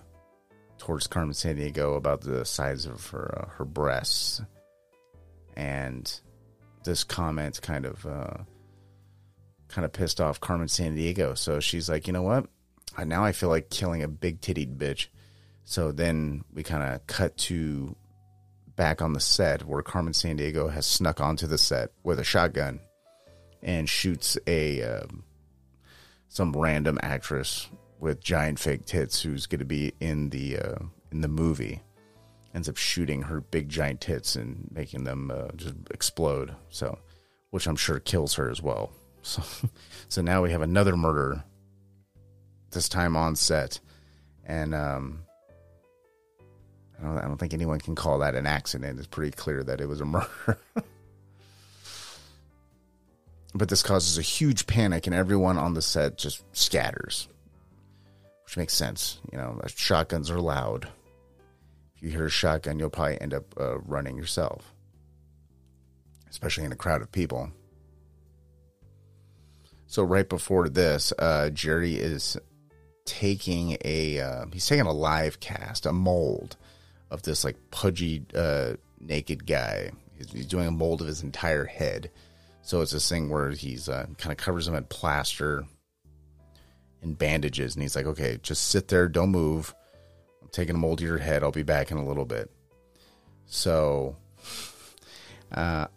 towards 0.80 1.06
Carmen 1.06 1.34
Sandiego 1.34 1.96
about 1.96 2.22
the 2.22 2.44
size 2.44 2.88
of 2.88 3.06
her 3.12 3.44
uh, 3.44 3.50
her 3.58 3.66
breasts, 3.66 4.42
and 5.56 6.20
this 6.86 7.04
comment 7.04 7.62
kind 7.62 7.86
of 7.86 8.04
uh, 8.06 8.38
kind 9.68 9.86
of 9.86 9.94
pissed 9.94 10.20
off 10.20 10.40
Carmen 10.40 10.68
Sandiego. 10.68 11.38
So 11.38 11.60
she's 11.60 11.88
like, 11.88 12.08
you 12.08 12.14
know 12.14 12.24
what? 12.24 12.48
Now 13.06 13.24
I 13.24 13.32
feel 13.32 13.50
like 13.50 13.70
killing 13.70 14.02
a 14.02 14.08
big 14.08 14.42
tittied 14.42 14.78
bitch. 14.78 15.08
So 15.70 15.92
then 15.92 16.46
we 16.54 16.64
kind 16.64 16.82
of 16.82 17.06
cut 17.08 17.36
to 17.40 17.94
back 18.78 19.02
on 19.02 19.12
the 19.12 19.20
set 19.20 19.68
where 19.68 19.82
Carmen 19.82 20.14
Sandiego 20.14 20.72
has 20.72 20.86
snuck 20.86 21.20
onto 21.20 21.46
the 21.46 21.58
set 21.58 21.92
with 22.06 22.22
a 22.22 22.24
shotgun 22.24 22.80
and 23.62 23.90
shoots 23.90 24.38
a 24.48 24.82
um, 24.82 25.26
some 26.30 26.54
random 26.54 26.98
actress 27.04 27.68
with 28.00 28.22
giant 28.22 28.60
fake 28.60 28.86
tits 28.86 29.22
who's 29.22 29.46
going 29.46 29.60
to 29.60 29.66
be 29.66 29.92
in 30.00 30.30
the 30.30 30.58
uh, 30.58 30.76
in 31.12 31.20
the 31.20 31.28
movie 31.28 31.82
ends 32.56 32.70
up 32.70 32.78
shooting 32.78 33.24
her 33.24 33.42
big 33.42 33.68
giant 33.68 34.00
tits 34.00 34.38
and 34.38 34.70
making 34.72 35.04
them 35.04 35.30
uh, 35.30 35.50
just 35.58 35.76
explode. 35.92 36.56
So, 36.70 36.98
which 37.50 37.68
I'm 37.68 37.76
sure 37.76 38.00
kills 38.00 38.36
her 38.36 38.50
as 38.50 38.62
well. 38.62 38.92
So, 39.24 39.44
so 40.08 40.22
now 40.22 40.42
we 40.42 40.52
have 40.52 40.62
another 40.62 40.96
murder. 40.96 41.44
This 42.72 42.88
time 42.88 43.18
on 43.18 43.36
set, 43.36 43.82
and 44.46 44.74
um, 44.74 45.27
I 47.00 47.04
don't, 47.04 47.18
I 47.18 47.22
don't 47.22 47.38
think 47.38 47.54
anyone 47.54 47.80
can 47.80 47.96
call 47.96 48.20
that 48.20 48.36
an 48.36 48.46
accident. 48.46 48.98
It's 48.98 49.08
pretty 49.08 49.32
clear 49.32 49.64
that 49.64 49.82
it 49.82 49.88
was 49.88 50.02
a 50.02 50.06
murder. 50.06 50.58
but 53.54 53.70
this 53.70 53.84
causes 53.84 54.18
a 54.18 54.22
huge 54.22 54.68
panic, 54.68 55.08
and 55.08 55.16
everyone 55.16 55.58
on 55.58 55.74
the 55.74 55.82
set 55.82 56.18
just 56.18 56.44
scatters 56.56 57.28
which 58.48 58.56
makes 58.56 58.74
sense. 58.74 59.20
You 59.30 59.38
know, 59.38 59.60
shotguns 59.76 60.32
are 60.32 60.40
loud. 60.40 60.88
If 61.98 62.02
you 62.02 62.10
hear 62.10 62.28
a 62.28 62.30
shotgun, 62.30 62.80
you'll 62.80 62.90
probably 62.90 63.20
end 63.20 63.34
up 63.34 63.44
uh, 63.60 63.80
running 63.80 64.16
yourself, 64.16 64.74
especially 66.30 66.64
in 66.64 66.72
a 66.72 66.78
crowd 66.78 67.02
of 67.02 67.12
people. 67.12 67.52
So 69.88 70.02
right 70.02 70.28
before 70.30 70.70
this, 70.70 71.12
uh, 71.20 71.50
Jerry 71.50 71.96
is 71.96 72.38
taking 73.04 73.78
a 73.84 74.22
uh, 74.22 74.46
he's 74.54 74.66
taking 74.66 74.86
a 74.86 74.94
live 74.94 75.42
cast, 75.42 75.86
a 75.86 75.92
mold 75.92 76.56
of 77.10 77.22
this 77.24 77.44
like 77.44 77.56
pudgy 77.72 78.24
uh, 78.36 78.74
naked 79.00 79.46
guy. 79.46 79.92
He's, 80.18 80.32
he's, 80.32 80.46
doing 80.46 80.68
a 80.68 80.72
mold 80.72 81.02
of 81.02 81.08
his 81.08 81.24
entire 81.24 81.66
head. 81.66 82.10
So 82.62 82.82
it's 82.82 82.92
this 82.92 83.08
thing 83.08 83.30
where 83.30 83.52
he's 83.52 83.88
uh, 83.88 84.08
kind 84.18 84.32
of 84.32 84.38
covers 84.38 84.68
him 84.68 84.76
in 84.76 84.84
plaster 84.86 85.66
and 87.02 87.18
bandages. 87.18 87.76
And 87.76 87.82
he's 87.82 87.96
like, 87.96 88.06
okay, 88.06 88.40
just 88.42 88.70
sit 88.70 88.88
there, 88.88 89.08
don't 89.08 89.30
move. 89.30 89.74
I'm 90.42 90.50
taking 90.50 90.76
a 90.76 90.80
mold 90.80 91.00
of 91.00 91.08
your 91.08 91.18
head. 91.18 91.44
I'll 91.44 91.52
be 91.52 91.64
back 91.64 91.92
in 91.92 91.98
a 91.98 92.06
little 92.06 92.26
bit. 92.26 92.52
So, 93.46 94.18
uh, 95.54 95.88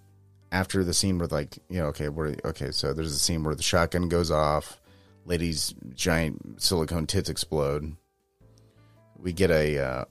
after 0.52 0.84
the 0.84 0.94
scene 0.94 1.18
where 1.18 1.28
like, 1.28 1.58
you 1.68 1.80
know, 1.80 1.86
okay, 1.86 2.08
where, 2.08 2.36
okay, 2.44 2.70
so 2.70 2.92
there's 2.92 3.12
a 3.12 3.18
scene 3.18 3.42
where 3.42 3.54
the 3.54 3.62
shotgun 3.62 4.08
goes 4.08 4.30
off, 4.30 4.80
lady's 5.24 5.74
giant 5.94 6.62
silicone 6.62 7.06
tits 7.06 7.28
explode. 7.28 7.96
We 9.18 9.32
get 9.32 9.50
a, 9.50 9.78
uh, 9.78 10.04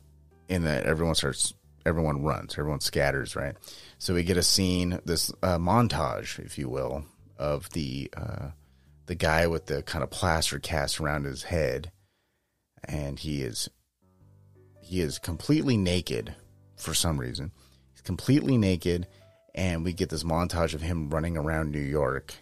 in 0.50 0.64
that 0.64 0.84
everyone 0.84 1.16
starts, 1.16 1.54
everyone 1.86 2.24
runs, 2.24 2.58
everyone 2.58 2.82
scatters, 2.82 3.36
right? 3.36 3.56
So 4.00 4.14
we 4.14 4.24
get 4.24 4.36
a 4.36 4.44
scene, 4.44 5.00
this 5.06 5.32
uh, 5.42 5.58
montage, 5.58 6.40
if 6.40 6.58
you 6.58 6.68
will, 6.68 7.06
of 7.38 7.70
the, 7.70 8.10
uh, 8.18 8.50
the 9.06 9.16
guy 9.16 9.48
with 9.48 9.68
the 9.68 9.82
kind 9.84 10.04
of 10.04 10.10
plaster 10.10 10.60
cast 10.60 11.00
around 11.00 11.26
his 11.26 11.44
head, 11.44 11.92
and 12.84 13.20
he 13.20 13.42
is 13.42 13.70
he 14.82 15.02
is 15.02 15.20
completely 15.20 15.78
naked 15.78 16.36
for 16.76 16.94
some 16.94 17.20
reason. 17.20 17.52
He's 17.92 18.02
completely 18.02 18.58
naked, 18.58 19.08
and 19.54 19.84
we 19.84 19.94
get 19.94 20.10
this 20.10 20.24
montage 20.24 20.74
of 20.74 20.82
him 20.82 21.10
running 21.10 21.38
around 21.38 21.72
New 21.72 21.80
York, 21.80 22.34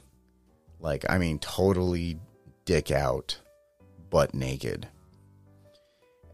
like 0.80 1.06
I 1.10 1.18
mean, 1.18 1.40
totally 1.40 2.20
dick 2.66 2.92
out, 2.92 3.40
but 4.10 4.34
naked, 4.34 4.88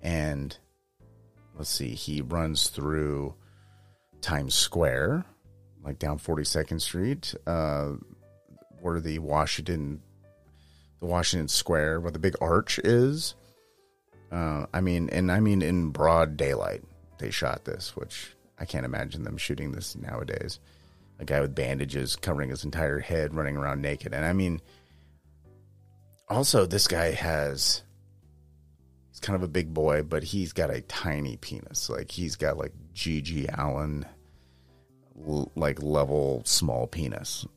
and 0.01 0.57
let's 1.55 1.69
see, 1.69 1.89
he 1.89 2.21
runs 2.21 2.69
through 2.69 3.35
Times 4.21 4.55
Square, 4.55 5.25
like 5.83 5.99
down 5.99 6.17
42nd 6.17 6.81
Street, 6.81 7.35
uh, 7.45 7.93
where 8.81 8.99
the 8.99 9.19
Washington 9.19 10.01
the 10.99 11.05
Washington 11.09 11.49
Square 11.49 11.99
where 11.99 12.11
the 12.11 12.19
big 12.19 12.35
arch 12.39 12.79
is. 12.79 13.35
Uh, 14.31 14.65
I 14.73 14.79
mean, 14.79 15.09
and 15.09 15.31
I 15.31 15.41
mean 15.41 15.61
in 15.61 15.89
broad 15.89 16.37
daylight 16.37 16.81
they 17.19 17.29
shot 17.29 17.65
this, 17.65 17.95
which 17.95 18.35
I 18.57 18.65
can't 18.65 18.85
imagine 18.85 19.23
them 19.23 19.37
shooting 19.37 19.73
this 19.73 19.95
nowadays. 19.95 20.59
A 21.19 21.25
guy 21.25 21.41
with 21.41 21.53
bandages 21.53 22.15
covering 22.15 22.49
his 22.49 22.63
entire 22.63 22.99
head, 22.99 23.35
running 23.35 23.57
around 23.57 23.81
naked, 23.81 24.13
and 24.13 24.25
I 24.25 24.33
mean, 24.33 24.61
also 26.29 26.65
this 26.65 26.87
guy 26.87 27.11
has. 27.11 27.83
Kind 29.23 29.35
of 29.35 29.41
a 29.41 29.47
big 29.47 29.73
boy, 29.73 30.03
but 30.03 30.21
he's 30.21 30.53
got 30.53 30.69
a 30.69 30.81
tiny 30.81 31.37
penis. 31.37 31.89
Like 31.89 32.11
he's 32.11 32.35
got 32.35 32.57
like 32.57 32.73
GG 32.93 33.57
Allin, 33.57 34.05
like 35.55 35.81
level 35.81 36.43
small 36.45 36.85
penis 36.85 37.47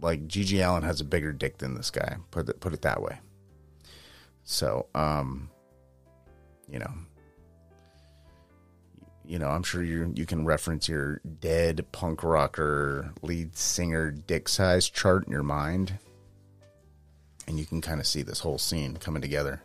like 0.00 0.26
GG 0.28 0.64
Allin 0.64 0.82
has 0.82 1.00
a 1.00 1.04
bigger 1.04 1.32
dick 1.32 1.58
than 1.58 1.74
this 1.74 1.90
guy. 1.90 2.16
Put 2.30 2.48
it 2.48 2.60
put 2.60 2.72
it 2.72 2.82
that 2.82 3.02
way. 3.02 3.18
So, 4.44 4.86
um, 4.94 5.50
you 6.68 6.78
know, 6.78 6.92
you 9.24 9.38
know, 9.38 9.48
I'm 9.48 9.62
sure 9.62 9.82
you 9.82 10.12
you 10.14 10.26
can 10.26 10.44
reference 10.44 10.88
your 10.88 11.20
dead 11.40 11.84
punk 11.92 12.22
rocker 12.22 13.12
lead 13.22 13.56
singer 13.56 14.10
dick 14.10 14.48
size 14.48 14.88
chart 14.88 15.26
in 15.26 15.32
your 15.32 15.42
mind, 15.42 15.98
and 17.46 17.58
you 17.58 17.66
can 17.66 17.80
kind 17.80 18.00
of 18.00 18.06
see 18.06 18.22
this 18.22 18.40
whole 18.40 18.58
scene 18.58 18.96
coming 18.96 19.22
together. 19.22 19.62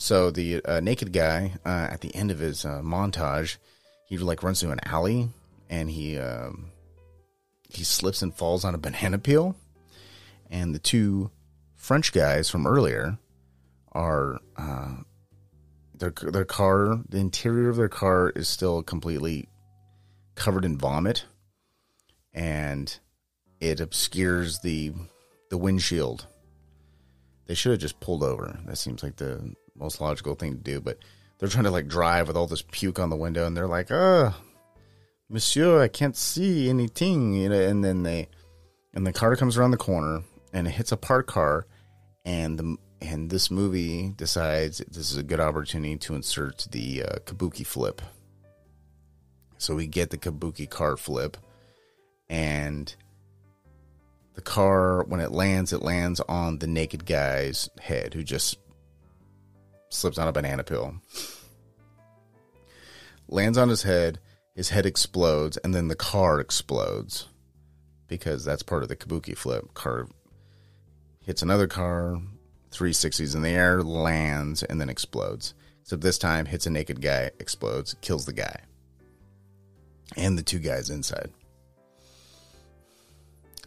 So 0.00 0.30
the 0.30 0.64
uh, 0.64 0.80
naked 0.80 1.12
guy 1.12 1.52
uh, 1.62 1.88
at 1.90 2.00
the 2.00 2.12
end 2.14 2.30
of 2.30 2.38
his 2.38 2.64
uh, 2.64 2.80
montage, 2.82 3.58
he 4.06 4.16
like 4.16 4.42
runs 4.42 4.58
through 4.58 4.70
an 4.70 4.80
alley, 4.86 5.28
and 5.68 5.90
he 5.90 6.18
um, 6.18 6.70
he 7.68 7.84
slips 7.84 8.22
and 8.22 8.34
falls 8.34 8.64
on 8.64 8.74
a 8.74 8.78
banana 8.78 9.18
peel, 9.18 9.54
and 10.50 10.74
the 10.74 10.78
two 10.78 11.30
French 11.76 12.14
guys 12.14 12.48
from 12.48 12.66
earlier 12.66 13.18
are 13.92 14.40
uh, 14.56 14.94
their 15.94 16.14
their 16.32 16.46
car. 16.46 16.98
The 17.06 17.18
interior 17.18 17.68
of 17.68 17.76
their 17.76 17.90
car 17.90 18.30
is 18.30 18.48
still 18.48 18.82
completely 18.82 19.50
covered 20.34 20.64
in 20.64 20.78
vomit, 20.78 21.26
and 22.32 22.98
it 23.60 23.80
obscures 23.80 24.60
the 24.60 24.94
the 25.50 25.58
windshield. 25.58 26.26
They 27.44 27.54
should 27.54 27.72
have 27.72 27.80
just 27.80 28.00
pulled 28.00 28.22
over. 28.22 28.58
That 28.64 28.78
seems 28.78 29.02
like 29.02 29.16
the 29.16 29.54
most 29.80 30.00
logical 30.00 30.34
thing 30.34 30.52
to 30.52 30.62
do, 30.62 30.80
but 30.80 30.98
they're 31.38 31.48
trying 31.48 31.64
to 31.64 31.70
like 31.70 31.88
drive 31.88 32.28
with 32.28 32.36
all 32.36 32.46
this 32.46 32.64
puke 32.70 32.98
on 32.98 33.10
the 33.10 33.16
window, 33.16 33.46
and 33.46 33.56
they're 33.56 33.66
like, 33.66 33.90
"Uh, 33.90 34.32
Monsieur, 35.28 35.80
I 35.80 35.88
can't 35.88 36.16
see 36.16 36.68
anything. 36.68 37.34
You 37.34 37.48
know, 37.48 37.60
and 37.60 37.84
then 37.84 38.02
they, 38.02 38.28
and 38.92 39.06
the 39.06 39.12
car 39.12 39.36
comes 39.36 39.56
around 39.56 39.70
the 39.70 39.76
corner 39.76 40.22
and 40.52 40.66
it 40.66 40.72
hits 40.72 40.92
a 40.92 40.96
parked 40.96 41.30
car, 41.30 41.66
and 42.24 42.58
the 42.58 42.76
and 43.00 43.30
this 43.30 43.50
movie 43.50 44.12
decides 44.16 44.78
this 44.78 45.10
is 45.10 45.16
a 45.16 45.22
good 45.22 45.40
opportunity 45.40 45.96
to 45.96 46.14
insert 46.14 46.66
the 46.70 47.04
uh, 47.04 47.18
kabuki 47.24 47.66
flip. 47.66 48.02
So 49.58 49.74
we 49.74 49.86
get 49.86 50.10
the 50.10 50.18
kabuki 50.18 50.68
car 50.68 50.96
flip, 50.96 51.36
and 52.28 52.94
the 54.34 54.42
car 54.42 55.04
when 55.04 55.20
it 55.20 55.32
lands, 55.32 55.72
it 55.72 55.82
lands 55.82 56.20
on 56.20 56.58
the 56.58 56.66
naked 56.66 57.06
guy's 57.06 57.68
head 57.80 58.14
who 58.14 58.22
just 58.22 58.58
slips 59.90 60.18
on 60.18 60.28
a 60.28 60.32
banana 60.32 60.64
peel. 60.64 60.94
Lands 63.28 63.58
on 63.58 63.68
his 63.68 63.82
head, 63.82 64.18
his 64.54 64.70
head 64.70 64.86
explodes, 64.86 65.56
and 65.58 65.74
then 65.74 65.88
the 65.88 65.94
car 65.94 66.40
explodes 66.40 67.28
because 68.08 68.44
that's 68.44 68.62
part 68.62 68.82
of 68.82 68.88
the 68.88 68.96
kabuki 68.96 69.36
flip. 69.36 69.72
Car 69.74 70.08
hits 71.24 71.42
another 71.42 71.68
car, 71.68 72.20
360s 72.72 73.36
in 73.36 73.42
the 73.42 73.50
air, 73.50 73.82
lands, 73.82 74.62
and 74.64 74.80
then 74.80 74.88
explodes. 74.88 75.54
Except 75.82 76.02
this 76.02 76.18
time 76.18 76.46
hits 76.46 76.66
a 76.66 76.70
naked 76.70 77.00
guy, 77.00 77.30
explodes, 77.38 77.94
kills 78.00 78.26
the 78.26 78.32
guy. 78.32 78.60
And 80.16 80.36
the 80.36 80.42
two 80.42 80.58
guys 80.58 80.90
inside. 80.90 81.30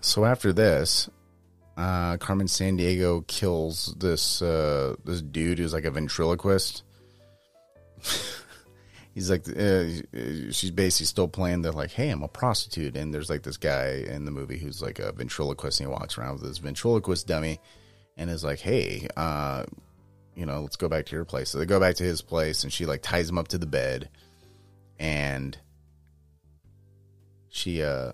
So 0.01 0.26
after 0.26 0.51
this, 0.51 1.09
uh, 1.78 2.17
Carmen 2.17 2.47
Sandiego 2.47 3.26
kills 3.28 3.95
this 3.97 4.41
uh, 4.41 4.95
this 5.05 5.21
dude 5.21 5.59
who's 5.59 5.74
like 5.74 5.86
a 5.86 5.91
ventriloquist. 5.91 6.84
He's 9.13 9.30
like, 9.30 9.47
uh, 9.47 9.86
she's 10.51 10.71
basically 10.71 11.05
still 11.05 11.28
playing 11.28 11.61
the 11.61 11.71
like, 11.71 11.91
hey, 11.91 12.09
I'm 12.09 12.24
a 12.24 12.28
prostitute, 12.28 12.97
and 12.97 13.13
there's 13.13 13.30
like 13.30 13.43
this 13.43 13.57
guy 13.57 14.03
in 14.07 14.26
the 14.26 14.32
movie 14.32 14.57
who's 14.57 14.82
like 14.82 14.97
a 14.97 15.11
ventriloquist, 15.11 15.80
and 15.80 15.88
he 15.88 15.93
walks 15.93 16.17
around 16.17 16.34
with 16.34 16.43
this 16.49 16.57
ventriloquist 16.57 17.28
dummy, 17.28 17.59
and 18.17 18.32
is 18.32 18.43
like, 18.43 18.59
hey, 18.59 19.07
uh, 19.15 19.65
you 20.36 20.47
know, 20.47 20.61
let's 20.61 20.78
go 20.78 20.89
back 20.89 21.05
to 21.05 21.15
your 21.15 21.26
place. 21.26 21.51
So 21.51 21.59
they 21.59 21.67
go 21.67 21.80
back 21.80 21.93
to 21.97 22.03
his 22.03 22.24
place, 22.24 22.63
and 22.63 22.74
she 22.74 22.88
like 22.88 23.03
ties 23.03 23.30
him 23.30 23.38
up 23.38 23.49
to 23.49 23.59
the 23.59 23.67
bed, 23.67 24.09
and 24.97 25.55
she 27.49 27.84
uh 27.84 28.13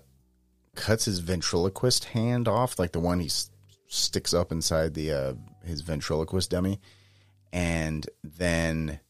cuts 0.74 1.06
his 1.06 1.20
ventriloquist 1.20 2.04
hand 2.04 2.46
off, 2.46 2.78
like 2.78 2.92
the 2.92 3.00
one 3.00 3.20
he 3.20 3.26
s- 3.26 3.49
sticks 3.90 4.32
up 4.32 4.52
inside 4.52 4.94
the 4.94 5.12
uh, 5.12 5.34
his 5.64 5.82
ventriloquist 5.82 6.50
dummy, 6.50 6.80
and 7.52 8.08
then 8.24 9.00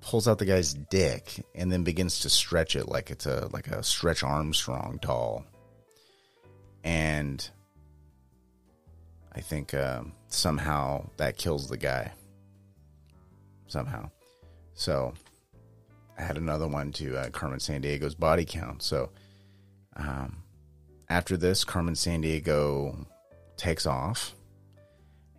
pulls 0.00 0.26
out 0.26 0.38
the 0.38 0.46
guy's 0.46 0.72
dick 0.72 1.44
and 1.54 1.70
then 1.70 1.84
begins 1.84 2.20
to 2.20 2.30
stretch 2.30 2.74
it 2.74 2.88
like 2.88 3.10
it's 3.10 3.26
a 3.26 3.48
like 3.52 3.66
a 3.66 3.82
stretch 3.82 4.22
Armstrong 4.22 4.98
doll. 5.02 5.44
And 6.82 7.46
I 9.32 9.40
think 9.40 9.74
um, 9.74 10.12
somehow 10.28 11.10
that 11.18 11.36
kills 11.36 11.68
the 11.68 11.76
guy. 11.76 12.12
Somehow. 13.66 14.10
So 14.74 15.12
I 16.18 16.22
had 16.22 16.38
another 16.38 16.66
one 16.66 16.92
to 16.92 17.16
uh, 17.16 17.30
Carmen 17.30 17.58
Sandiego's 17.58 18.14
body 18.14 18.44
count. 18.44 18.82
So 18.82 19.10
um, 19.96 20.42
after 21.08 21.36
this, 21.36 21.64
Carmen 21.64 21.94
Sandiego 21.94 23.06
takes 23.60 23.86
off 23.86 24.34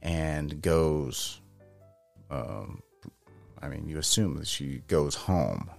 and 0.01 0.61
goes 0.61 1.41
um, 2.29 2.81
I 3.61 3.67
mean, 3.67 3.87
you 3.87 3.97
assume 3.99 4.37
that 4.37 4.47
she 4.47 4.81
goes 4.87 5.15
home 5.15 5.69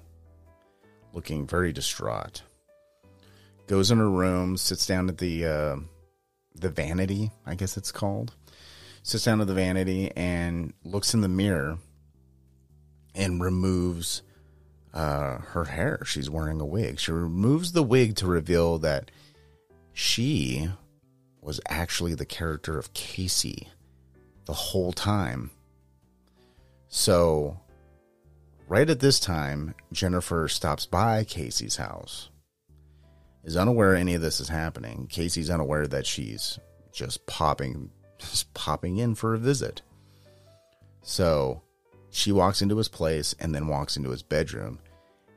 looking 1.13 1.47
very 1.47 1.73
distraught. 1.73 2.43
Goes 3.67 3.91
in 3.91 3.99
her 3.99 4.11
room, 4.11 4.57
sits 4.57 4.87
down 4.87 5.09
at 5.09 5.19
the 5.19 5.47
uh, 5.47 5.77
the 6.55 6.69
vanity, 6.69 7.31
I 7.47 7.55
guess 7.55 7.77
it's 7.77 7.91
called. 7.91 8.35
Sits 9.03 9.25
down 9.25 9.41
at 9.41 9.47
the 9.47 9.55
vanity 9.55 10.13
and 10.15 10.75
looks 10.85 11.15
in 11.15 11.23
the 11.23 11.29
mirror 11.29 11.79
and 13.15 13.43
removes 13.43 14.23
uh, 14.95 15.39
her 15.39 15.65
hair. 15.65 16.03
She's 16.05 16.31
wearing 16.31 16.61
a 16.61 16.67
wig. 16.67 17.01
She 17.01 17.11
removes 17.11 17.73
the 17.73 17.83
wig 17.83 18.15
to 18.17 18.27
reveal 18.27 18.79
that 18.79 19.11
she 19.93 20.71
was 21.43 21.61
actually 21.69 22.15
the 22.15 22.25
character 22.25 22.79
of 22.79 22.95
Casey 22.95 23.69
the 24.47 24.53
whole 24.53 24.93
time. 24.93 25.51
So 26.89 27.59
Right 28.73 28.89
at 28.89 29.01
this 29.01 29.21
time, 29.21 29.75
Jennifer 29.93 30.49
stops 30.49 30.87
by 30.87 31.25
Casey's 31.25 31.77
house, 31.77 32.31
is 33.45 33.55
unaware 33.55 33.95
any 33.95 34.15
of 34.15 34.23
this 34.23 34.41
is 34.41 34.49
happening. 34.49 35.09
Casey's 35.11 35.51
unaware 35.51 35.87
that 35.89 36.07
she's 36.07 36.59
just 36.91 37.27
popping, 37.27 37.91
just 38.17 38.55
popping 38.55 38.97
in 38.97 39.15
for 39.15 39.35
a 39.35 39.39
visit. 39.39 39.83
So 41.03 41.61
she 42.09 42.33
walks 42.33 42.63
into 42.63 42.79
his 42.79 42.89
place 42.89 43.35
and 43.39 43.55
then 43.55 43.69
walks 43.69 43.99
into 43.99 44.09
his 44.09 44.23
bedroom 44.23 44.79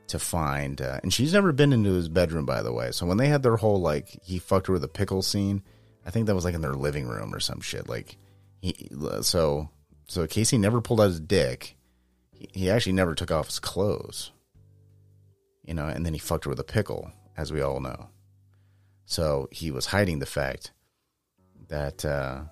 to 0.06 0.18
find, 0.18 0.80
uh, 0.80 1.00
and 1.02 1.12
she's 1.12 1.34
never 1.34 1.52
been 1.52 1.74
into 1.74 1.92
his 1.92 2.08
bedroom, 2.08 2.46
by 2.46 2.62
the 2.62 2.72
way. 2.72 2.90
So 2.90 3.04
when 3.04 3.18
they 3.18 3.28
had 3.28 3.42
their 3.42 3.56
whole 3.56 3.82
like 3.82 4.18
he 4.24 4.38
fucked 4.38 4.68
her 4.68 4.72
with 4.72 4.84
a 4.84 4.88
pickle 4.88 5.20
scene, 5.20 5.62
I 6.06 6.10
think 6.10 6.26
that 6.26 6.34
was 6.34 6.44
like 6.44 6.54
in 6.54 6.62
their 6.62 6.74
living 6.74 7.08
room 7.08 7.34
or 7.34 7.40
some 7.40 7.60
shit. 7.60 7.88
Like 7.88 8.16
he, 8.62 8.88
so 9.22 9.68
so 10.06 10.26
Casey 10.26 10.56
never 10.56 10.80
pulled 10.80 11.00
out 11.00 11.08
his 11.08 11.20
dick 11.20 11.76
he 12.52 12.70
actually 12.70 12.92
never 12.92 13.14
took 13.14 13.30
off 13.30 13.46
his 13.46 13.58
clothes. 13.58 14.32
You 15.64 15.74
know, 15.74 15.86
and 15.86 16.06
then 16.06 16.12
he 16.12 16.18
fucked 16.18 16.44
her 16.44 16.50
with 16.50 16.60
a 16.60 16.64
pickle, 16.64 17.10
as 17.36 17.52
we 17.52 17.60
all 17.60 17.80
know. 17.80 18.08
So 19.04 19.48
he 19.50 19.70
was 19.70 19.86
hiding 19.86 20.18
the 20.18 20.26
fact 20.26 20.72
that 21.68 22.04
uh, 22.04 22.42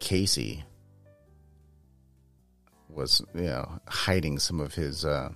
Casey 0.00 0.64
was, 2.88 3.22
you 3.34 3.42
know, 3.42 3.80
hiding 3.86 4.38
some 4.38 4.60
of 4.60 4.74
his 4.74 5.04
uh, 5.04 5.30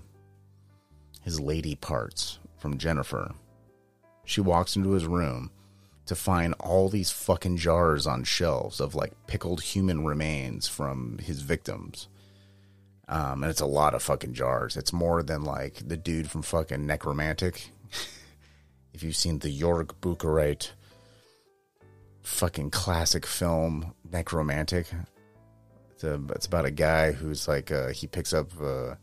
his 1.23 1.39
lady 1.39 1.77
parts 1.77 2.39
from 2.57 2.79
Jennifer. 2.79 3.33
She 4.25 4.41
walks 4.41 4.77
into 4.77 4.91
his 4.91 5.07
room 5.07 5.51
to 6.07 6.15
find 6.15 6.55
all 6.55 6.89
these 6.89 7.11
fucking 7.11 7.57
jars 7.57 8.07
on 8.07 8.25
shelves 8.25 8.81
of 8.81 8.95
like 8.95 9.13
pickled 9.27 9.63
human 9.63 10.05
remains 10.05 10.69
from 10.69 11.19
his 11.19 11.43
victims. 11.43 12.09
Um, 13.09 13.43
and 13.43 13.51
it's 13.51 13.61
a 13.61 13.67
lot 13.67 13.95
of 13.95 14.03
fucking 14.03 14.35
jars. 14.35 14.77
It's 14.77 14.93
more 14.93 15.23
than 15.23 15.45
like 15.45 15.87
the 15.87 15.97
dude 15.97 16.31
from 16.31 16.43
fucking 16.43 16.87
Nekromantik. 16.87 17.69
if 18.95 19.03
you've 19.03 19.17
seen 19.17 19.39
the 19.39 19.61
Jörg 19.61 19.91
Buttgereit 20.01 20.71
fucking 22.23 22.71
classic 22.71 23.27
film 23.27 23.95
Nekromantik, 24.09 24.87
it's, 25.91 26.05
a, 26.05 26.21
it's 26.31 26.47
about 26.47 26.65
a 26.65 26.71
guy 26.71 27.13
who's 27.13 27.47
like 27.47 27.71
uh, 27.71 27.89
he 27.89 28.07
picks 28.07 28.33
up 28.33 28.49
uh, 28.61 28.95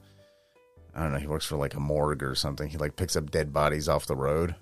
I 0.96 1.04
don't 1.04 1.14
know 1.14 1.20
he 1.20 1.28
works 1.28 1.46
for 1.46 1.56
like 1.56 1.76
a 1.76 1.80
morgue 1.80 2.24
or 2.24 2.36
something. 2.36 2.68
He 2.68 2.78
like 2.78 2.96
picks 2.96 3.16
up 3.16 3.32
dead 3.32 3.54
bodies 3.54 3.88
off 3.88 4.06
the 4.06 4.16
road 4.16 4.56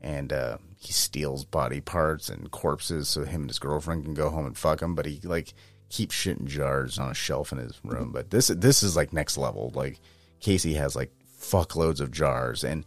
and 0.00 0.32
uh, 0.32 0.56
he 0.80 0.94
steals 0.94 1.44
body 1.44 1.80
parts 1.80 2.30
and 2.30 2.50
corpses 2.50 3.06
so 3.10 3.24
him 3.24 3.42
and 3.42 3.50
his 3.50 3.58
girlfriend 3.58 4.02
can 4.02 4.14
go 4.14 4.30
home 4.30 4.46
and 4.46 4.56
fuck 4.56 4.80
him. 4.80 4.94
But 4.94 5.04
he 5.04 5.20
like 5.22 5.52
keeps 5.90 6.14
shit 6.14 6.38
in 6.38 6.46
jars 6.46 6.98
on 6.98 7.10
a 7.10 7.14
shelf 7.14 7.52
in 7.52 7.58
his 7.58 7.78
room. 7.84 8.10
But 8.12 8.30
this 8.30 8.48
this 8.48 8.82
is 8.82 8.96
like 8.96 9.12
next 9.12 9.36
level. 9.36 9.70
Like 9.74 10.00
Casey 10.40 10.74
has 10.74 10.96
like 10.96 11.12
fuckloads 11.38 12.00
of 12.00 12.10
jars, 12.10 12.64
and 12.64 12.86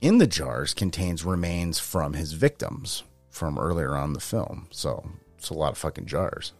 in 0.00 0.18
the 0.18 0.26
jars 0.28 0.72
contains 0.72 1.24
remains 1.24 1.80
from 1.80 2.12
his 2.12 2.32
victims 2.32 3.02
from 3.28 3.58
earlier 3.58 3.96
on 3.96 4.12
the 4.12 4.20
film. 4.20 4.68
So 4.70 5.10
it's 5.36 5.50
a 5.50 5.54
lot 5.54 5.72
of 5.72 5.78
fucking 5.78 6.06
jars. 6.06 6.52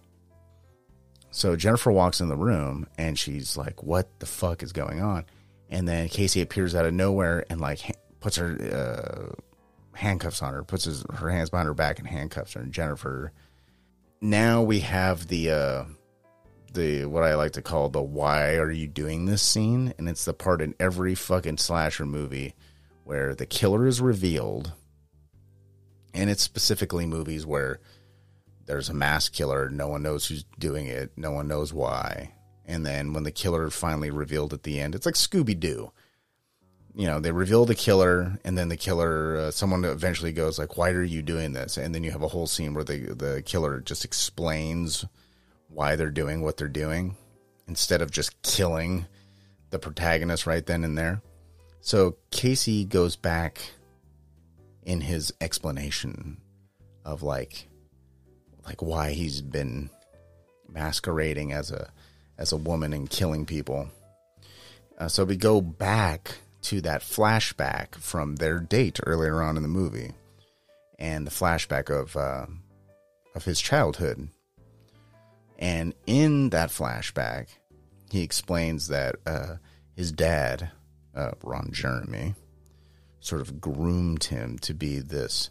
So 1.30 1.54
Jennifer 1.54 1.92
walks 1.92 2.20
in 2.20 2.28
the 2.28 2.36
room 2.36 2.88
and 2.98 3.16
she's 3.16 3.56
like, 3.56 3.84
"What 3.84 4.08
the 4.18 4.26
fuck 4.26 4.64
is 4.64 4.72
going 4.72 5.00
on?" 5.00 5.26
And 5.70 5.86
then 5.86 6.08
Casey 6.08 6.40
appears 6.40 6.74
out 6.74 6.86
of 6.86 6.94
nowhere 6.94 7.44
and 7.48 7.60
like 7.60 7.96
puts 8.18 8.36
her 8.36 9.30
uh, 9.30 9.40
handcuffs 9.96 10.42
on 10.42 10.52
her, 10.52 10.62
puts 10.62 10.84
his, 10.84 11.04
her 11.14 11.30
hands 11.30 11.50
behind 11.50 11.66
her 11.66 11.74
back 11.74 11.98
and 11.98 12.06
handcuffs 12.06 12.52
her. 12.52 12.60
And 12.60 12.72
Jennifer. 12.72 13.32
Now 14.20 14.62
we 14.62 14.80
have 14.80 15.28
the 15.28 15.50
uh 15.50 15.84
the 16.72 17.06
what 17.06 17.22
I 17.22 17.34
like 17.34 17.52
to 17.52 17.62
call 17.62 17.88
the 17.88 18.02
why 18.02 18.56
are 18.56 18.70
you 18.70 18.86
doing 18.86 19.26
this 19.26 19.42
scene? 19.42 19.94
And 19.98 20.08
it's 20.08 20.24
the 20.24 20.34
part 20.34 20.62
in 20.62 20.74
every 20.78 21.14
fucking 21.14 21.58
slasher 21.58 22.06
movie 22.06 22.54
where 23.04 23.34
the 23.34 23.46
killer 23.46 23.86
is 23.86 24.00
revealed. 24.00 24.72
And 26.14 26.30
it's 26.30 26.42
specifically 26.42 27.06
movies 27.06 27.44
where 27.44 27.80
there's 28.66 28.88
a 28.88 28.94
mass 28.94 29.28
killer 29.28 29.68
no 29.68 29.88
one 29.88 30.02
knows 30.02 30.26
who's 30.26 30.44
doing 30.58 30.86
it 30.86 31.12
no 31.16 31.30
one 31.30 31.48
knows 31.48 31.72
why. 31.72 32.32
And 32.64 32.84
then 32.84 33.12
when 33.12 33.22
the 33.22 33.30
killer 33.30 33.70
finally 33.70 34.10
revealed 34.10 34.52
at 34.52 34.62
the 34.62 34.80
end 34.80 34.94
it's 34.94 35.06
like 35.06 35.14
Scooby-Doo 35.14 35.92
you 36.96 37.06
know 37.06 37.20
they 37.20 37.30
reveal 37.30 37.66
the 37.66 37.74
killer 37.74 38.38
and 38.42 38.56
then 38.56 38.70
the 38.70 38.76
killer 38.76 39.36
uh, 39.36 39.50
someone 39.50 39.84
eventually 39.84 40.32
goes 40.32 40.58
like 40.58 40.78
why 40.78 40.90
are 40.90 41.02
you 41.02 41.22
doing 41.22 41.52
this? 41.52 41.76
And 41.76 41.94
then 41.94 42.02
you 42.02 42.10
have 42.10 42.22
a 42.22 42.28
whole 42.28 42.46
scene 42.46 42.72
where 42.72 42.84
the 42.84 43.14
the 43.14 43.42
killer 43.44 43.80
just 43.80 44.04
explains 44.04 45.04
why 45.68 45.94
they're 45.94 46.10
doing 46.10 46.40
what 46.40 46.56
they're 46.56 46.68
doing 46.68 47.16
instead 47.68 48.00
of 48.00 48.10
just 48.10 48.40
killing 48.42 49.06
the 49.70 49.78
protagonist 49.78 50.46
right 50.46 50.64
then 50.64 50.84
and 50.84 50.96
there. 50.96 51.20
So 51.82 52.16
casey 52.30 52.86
goes 52.86 53.14
back 53.14 53.60
in 54.82 55.02
his 55.02 55.34
explanation 55.40 56.38
of 57.04 57.22
like 57.22 57.68
like 58.64 58.80
why 58.80 59.12
he's 59.12 59.42
been 59.42 59.90
masquerading 60.66 61.52
as 61.52 61.70
a 61.70 61.90
as 62.38 62.52
a 62.52 62.56
woman 62.56 62.94
and 62.94 63.10
killing 63.10 63.44
people. 63.44 63.90
Uh, 64.98 65.08
so 65.08 65.24
we 65.24 65.36
go 65.36 65.60
back 65.60 66.38
to 66.66 66.80
that 66.80 67.00
flashback 67.00 67.94
from 67.94 68.36
their 68.36 68.58
date 68.58 68.98
earlier 69.06 69.40
on 69.40 69.56
in 69.56 69.62
the 69.62 69.68
movie, 69.68 70.12
and 70.98 71.24
the 71.24 71.30
flashback 71.30 71.90
of 71.90 72.16
uh, 72.16 72.46
of 73.36 73.44
his 73.44 73.60
childhood. 73.60 74.28
And 75.58 75.94
in 76.06 76.50
that 76.50 76.70
flashback, 76.70 77.46
he 78.10 78.22
explains 78.22 78.88
that 78.88 79.14
uh, 79.24 79.56
his 79.94 80.10
dad, 80.10 80.72
uh, 81.14 81.30
Ron 81.44 81.70
Jeremy, 81.72 82.34
sort 83.20 83.40
of 83.40 83.60
groomed 83.60 84.24
him 84.24 84.58
to 84.58 84.74
be 84.74 84.98
this 84.98 85.50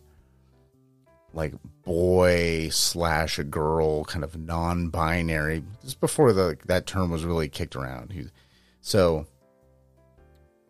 like 1.33 1.53
boy 1.83 2.67
slash 2.71 3.39
a 3.39 3.43
girl 3.43 4.03
kind 4.05 4.23
of 4.23 4.37
non-binary 4.37 5.63
just 5.81 5.99
before 5.99 6.31
the 6.31 6.57
that 6.65 6.85
term 6.85 7.11
was 7.11 7.25
really 7.25 7.49
kicked 7.49 7.75
around 7.75 8.13
he, 8.13 8.23
so 8.79 9.27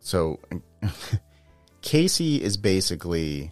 so 0.05 0.39
casey 1.81 2.41
is 2.41 2.57
basically 2.57 3.51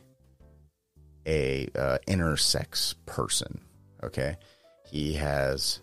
a 1.26 1.68
uh, 1.76 1.98
intersex 2.08 2.94
person 3.06 3.60
okay? 4.04 4.36
He 4.86 5.14
has 5.14 5.82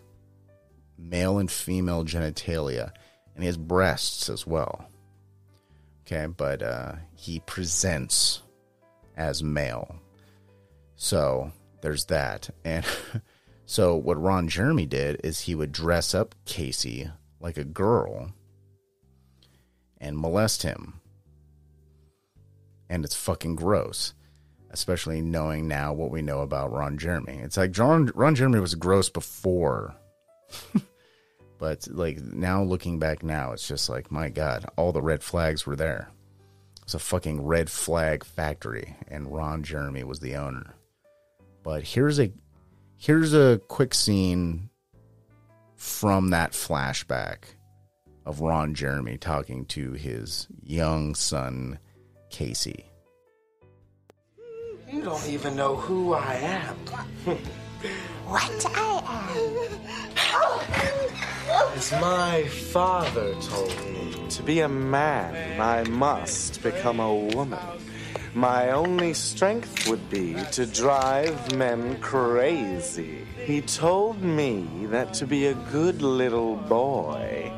male 0.97 1.39
and 1.39 1.51
female 1.51 2.05
genitalia 2.05 2.91
and 3.35 3.43
he 3.43 3.47
has 3.47 3.57
breasts 3.57 4.29
as 4.29 4.47
well 4.47 4.87
okay? 6.05 6.27
But 6.27 6.61
uh, 6.61 6.93
he 7.15 7.39
presents 7.41 8.41
as 9.17 9.43
male. 9.43 9.95
So 10.95 11.51
there's 11.81 12.05
that. 12.05 12.49
And 12.63 12.85
so 13.65 13.95
what 13.95 14.21
Ron 14.21 14.47
Jeremy 14.47 14.85
did 14.85 15.21
is 15.23 15.41
he 15.41 15.55
would 15.55 15.71
dress 15.71 16.13
up 16.13 16.35
Casey 16.45 17.09
like 17.39 17.57
a 17.57 17.63
girl 17.63 18.31
and 20.01 20.17
molest 20.17 20.63
him. 20.63 20.99
And 22.89 23.05
it's 23.05 23.15
fucking 23.15 23.55
gross. 23.55 24.13
Especially 24.71 25.21
knowing 25.21 25.67
now 25.67 25.93
what 25.93 26.11
we 26.11 26.21
know 26.21 26.41
about 26.41 26.71
Ron 26.71 26.97
Jeremy. 26.97 27.39
It's 27.43 27.57
like 27.57 27.77
Ron, 27.77 28.11
Ron 28.15 28.35
Jeremy 28.35 28.59
was 28.59 28.75
gross 28.75 29.09
before. 29.09 29.95
but 31.57 31.87
like 31.89 32.21
now 32.21 32.63
looking 32.63 32.97
back 32.97 33.21
now, 33.21 33.51
it's 33.51 33.67
just 33.67 33.89
like, 33.89 34.11
my 34.11 34.29
God, 34.29 34.65
all 34.77 34.91
the 34.91 35.01
red 35.01 35.23
flags 35.23 35.65
were 35.65 35.75
there. 35.75 36.09
It's 36.83 36.93
a 36.93 36.99
fucking 36.99 37.45
red 37.45 37.69
flag 37.69 38.23
factory, 38.25 38.95
and 39.07 39.31
Ron 39.31 39.63
Jeremy 39.63 40.03
was 40.03 40.19
the 40.19 40.35
owner. 40.35 40.73
But 41.63 41.83
here's 41.83 42.19
a 42.19 42.31
here's 42.97 43.33
a 43.33 43.61
quick 43.67 43.93
scene 43.93 44.69
from 45.75 46.31
that 46.31 46.51
flashback 46.51 47.43
of 48.25 48.41
Ron 48.41 48.73
Jeremy 48.73 49.17
talking 49.17 49.65
to 49.65 49.93
his 49.93 50.47
young 50.63 51.15
son 51.15 51.79
Casey. 52.29 52.85
You 54.91 55.01
don't 55.01 55.27
even 55.27 55.55
know 55.55 55.75
who 55.75 56.13
I 56.13 56.33
am. 56.35 56.75
what 58.25 58.65
I 58.75 59.31
am? 59.35 59.91
As 61.75 61.91
my 61.93 62.43
father 62.43 63.33
told 63.41 63.75
me, 63.91 64.15
to 64.29 64.43
be 64.43 64.59
a 64.59 64.69
man, 64.69 65.59
I 65.59 65.83
must 65.89 66.61
become 66.61 66.99
a 66.99 67.15
woman. 67.15 67.59
My 68.33 68.71
only 68.71 69.13
strength 69.13 69.87
would 69.89 70.09
be 70.09 70.35
to 70.51 70.65
drive 70.65 71.55
men 71.55 71.99
crazy. 71.99 73.25
He 73.45 73.61
told 73.61 74.21
me 74.21 74.85
that 74.87 75.13
to 75.15 75.27
be 75.27 75.47
a 75.47 75.53
good 75.71 76.01
little 76.01 76.55
boy 76.55 77.51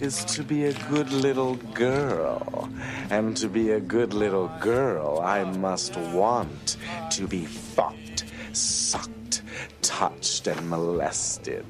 is 0.00 0.24
to 0.24 0.42
be 0.42 0.66
a 0.66 0.72
good 0.88 1.10
little 1.10 1.54
girl. 1.74 2.68
And 3.10 3.36
to 3.38 3.48
be 3.48 3.70
a 3.70 3.80
good 3.80 4.12
little 4.12 4.48
girl, 4.60 5.20
I 5.20 5.44
must 5.44 5.96
want 5.96 6.76
to 7.10 7.26
be 7.26 7.46
fucked, 7.46 8.24
sucked, 8.52 9.42
touched, 9.82 10.46
and 10.46 10.68
molested. 10.68 11.64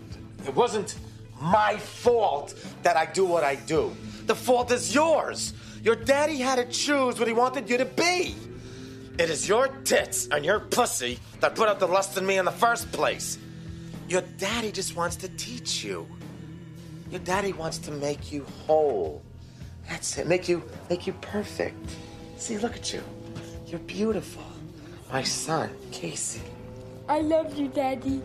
It 0.46 0.54
wasn't 0.54 0.96
my 1.40 1.76
fault 1.76 2.54
that 2.82 2.96
I 2.96 3.06
do 3.06 3.24
what 3.24 3.44
I 3.44 3.56
do. 3.56 3.94
The 4.26 4.34
fault 4.34 4.70
is 4.72 4.94
yours. 4.94 5.52
Your 5.82 5.96
daddy 5.96 6.38
had 6.38 6.56
to 6.56 6.64
choose 6.64 7.18
what 7.18 7.28
he 7.28 7.34
wanted 7.34 7.70
you 7.70 7.78
to 7.78 7.84
be. 7.84 8.34
It 9.18 9.30
is 9.30 9.48
your 9.48 9.68
tits 9.84 10.28
and 10.30 10.44
your 10.44 10.60
pussy 10.60 11.18
that 11.40 11.54
put 11.54 11.68
out 11.68 11.78
the 11.78 11.86
lust 11.86 12.18
in 12.18 12.26
me 12.26 12.38
in 12.38 12.44
the 12.44 12.50
first 12.50 12.90
place. 12.92 13.38
Your 14.08 14.22
daddy 14.38 14.72
just 14.72 14.96
wants 14.96 15.16
to 15.16 15.28
teach 15.28 15.84
you. 15.84 16.06
Your 17.10 17.20
daddy 17.20 17.52
wants 17.52 17.78
to 17.78 17.90
make 17.92 18.32
you 18.32 18.44
whole. 18.66 19.22
That's 19.88 20.18
it. 20.18 20.26
Make 20.26 20.48
you 20.48 20.62
make 20.90 21.06
you 21.06 21.12
perfect. 21.14 21.96
See, 22.36 22.58
look 22.58 22.76
at 22.76 22.92
you. 22.92 23.02
You're 23.66 23.80
beautiful. 23.80 24.42
My 25.12 25.22
son, 25.22 25.70
Casey. 25.92 26.42
I 27.08 27.20
love 27.20 27.56
you, 27.56 27.68
Daddy. 27.68 28.22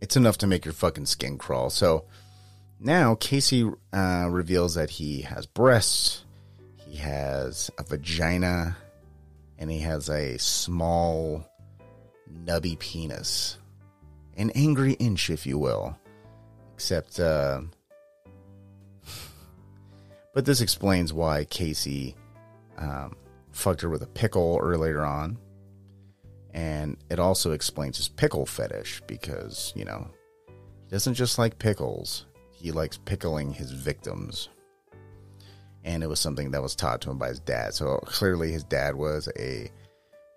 It's 0.00 0.16
enough 0.16 0.36
to 0.38 0.46
make 0.46 0.66
your 0.66 0.74
fucking 0.74 1.06
skin 1.06 1.38
crawl. 1.38 1.70
So 1.70 2.04
now, 2.78 3.14
Casey 3.14 3.70
uh, 3.92 4.28
reveals 4.30 4.74
that 4.74 4.90
he 4.90 5.22
has 5.22 5.46
breasts, 5.46 6.24
he 6.76 6.96
has 6.96 7.70
a 7.78 7.84
vagina, 7.84 8.76
and 9.58 9.70
he 9.70 9.78
has 9.78 10.10
a 10.10 10.36
small, 10.38 11.48
nubby 12.30 12.78
penis. 12.78 13.56
An 14.36 14.50
angry 14.54 14.92
inch, 14.94 15.30
if 15.30 15.46
you 15.46 15.58
will. 15.58 15.96
Except, 16.74 17.20
uh, 17.20 17.62
but 20.34 20.44
this 20.44 20.60
explains 20.60 21.12
why 21.12 21.44
Casey 21.44 22.16
um, 22.76 23.16
fucked 23.52 23.82
her 23.82 23.88
with 23.88 24.02
a 24.02 24.08
pickle 24.08 24.58
earlier 24.62 25.04
on. 25.04 25.38
And 26.52 26.96
it 27.10 27.18
also 27.18 27.52
explains 27.52 27.96
his 27.96 28.08
pickle 28.08 28.46
fetish 28.46 29.02
because, 29.06 29.72
you 29.74 29.84
know, 29.84 30.08
he 30.46 30.90
doesn't 30.90 31.14
just 31.14 31.38
like 31.38 31.58
pickles 31.58 32.26
he 32.64 32.72
likes 32.72 32.96
pickling 32.96 33.52
his 33.52 33.72
victims. 33.72 34.48
And 35.84 36.02
it 36.02 36.06
was 36.06 36.18
something 36.18 36.50
that 36.52 36.62
was 36.62 36.74
taught 36.74 37.02
to 37.02 37.10
him 37.10 37.18
by 37.18 37.28
his 37.28 37.40
dad. 37.40 37.74
So 37.74 37.98
clearly, 38.06 38.52
his 38.52 38.64
dad 38.64 38.94
was 38.96 39.28
a 39.38 39.70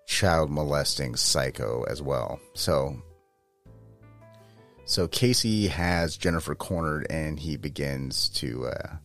child 0.06 0.50
molesting 0.50 1.16
psycho 1.16 1.84
as 1.84 2.02
well. 2.02 2.38
So, 2.52 3.02
so 4.88 5.06
Casey 5.06 5.68
has 5.68 6.16
Jennifer 6.16 6.54
cornered, 6.54 7.06
and 7.10 7.38
he 7.38 7.58
begins 7.58 8.30
to 8.30 8.68
uh, 8.68 8.96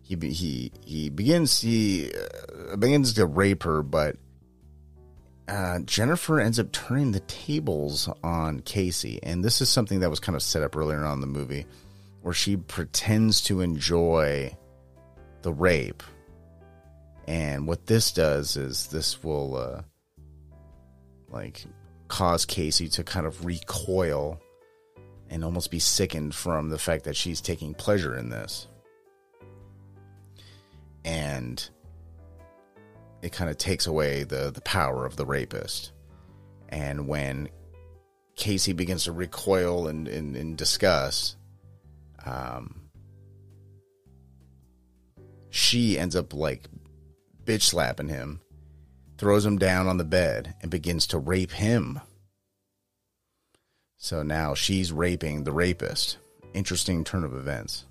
he 0.00 0.16
he 0.16 0.72
he 0.86 1.10
begins 1.10 1.60
he 1.60 2.10
uh, 2.72 2.76
begins 2.76 3.12
to 3.12 3.26
rape 3.26 3.62
her, 3.64 3.82
but 3.82 4.16
uh, 5.46 5.80
Jennifer 5.80 6.40
ends 6.40 6.58
up 6.58 6.72
turning 6.72 7.12
the 7.12 7.20
tables 7.20 8.08
on 8.24 8.60
Casey, 8.60 9.20
and 9.22 9.44
this 9.44 9.60
is 9.60 9.68
something 9.68 10.00
that 10.00 10.08
was 10.08 10.18
kind 10.18 10.34
of 10.34 10.42
set 10.42 10.62
up 10.62 10.74
earlier 10.74 11.04
on 11.04 11.18
in 11.18 11.20
the 11.20 11.26
movie 11.26 11.66
where 12.22 12.32
she 12.32 12.56
pretends 12.56 13.42
to 13.42 13.60
enjoy 13.60 14.50
the 15.42 15.52
rape. 15.52 16.02
And 17.26 17.66
what 17.66 17.84
this 17.84 18.12
does 18.12 18.56
is 18.56 18.86
this 18.86 19.22
will 19.22 19.56
uh, 19.56 19.82
like 21.28 21.66
cause 22.08 22.46
Casey 22.46 22.88
to 22.88 23.04
kind 23.04 23.26
of 23.26 23.44
recoil 23.44 24.40
and 25.30 25.44
almost 25.44 25.70
be 25.70 25.78
sickened 25.78 26.34
from 26.34 26.68
the 26.70 26.78
fact 26.78 27.04
that 27.04 27.16
she's 27.16 27.40
taking 27.40 27.74
pleasure 27.74 28.16
in 28.16 28.30
this. 28.30 28.66
And 31.04 31.68
it 33.22 33.32
kind 33.32 33.50
of 33.50 33.58
takes 33.58 33.86
away 33.86 34.24
the, 34.24 34.50
the 34.50 34.60
power 34.60 35.04
of 35.04 35.16
the 35.16 35.26
rapist. 35.26 35.92
And 36.68 37.08
when 37.08 37.48
Casey 38.36 38.72
begins 38.72 39.04
to 39.04 39.12
recoil 39.12 39.88
in, 39.88 40.06
in, 40.06 40.36
in 40.36 40.56
disgust, 40.56 41.36
um, 42.24 42.88
she 45.50 45.98
ends 45.98 46.14
up 46.14 46.34
like 46.34 46.68
bitch 47.44 47.62
slapping 47.62 48.08
him, 48.08 48.40
throws 49.16 49.44
him 49.44 49.58
down 49.58 49.88
on 49.88 49.96
the 49.96 50.04
bed, 50.04 50.54
and 50.60 50.70
begins 50.70 51.06
to 51.08 51.18
rape 51.18 51.52
him. 51.52 52.00
So 54.08 54.22
now 54.22 54.54
she's 54.54 54.90
raping 54.90 55.44
the 55.44 55.52
rapist. 55.52 56.16
Interesting 56.54 57.04
turn 57.04 57.24
of 57.24 57.34
events. 57.34 57.84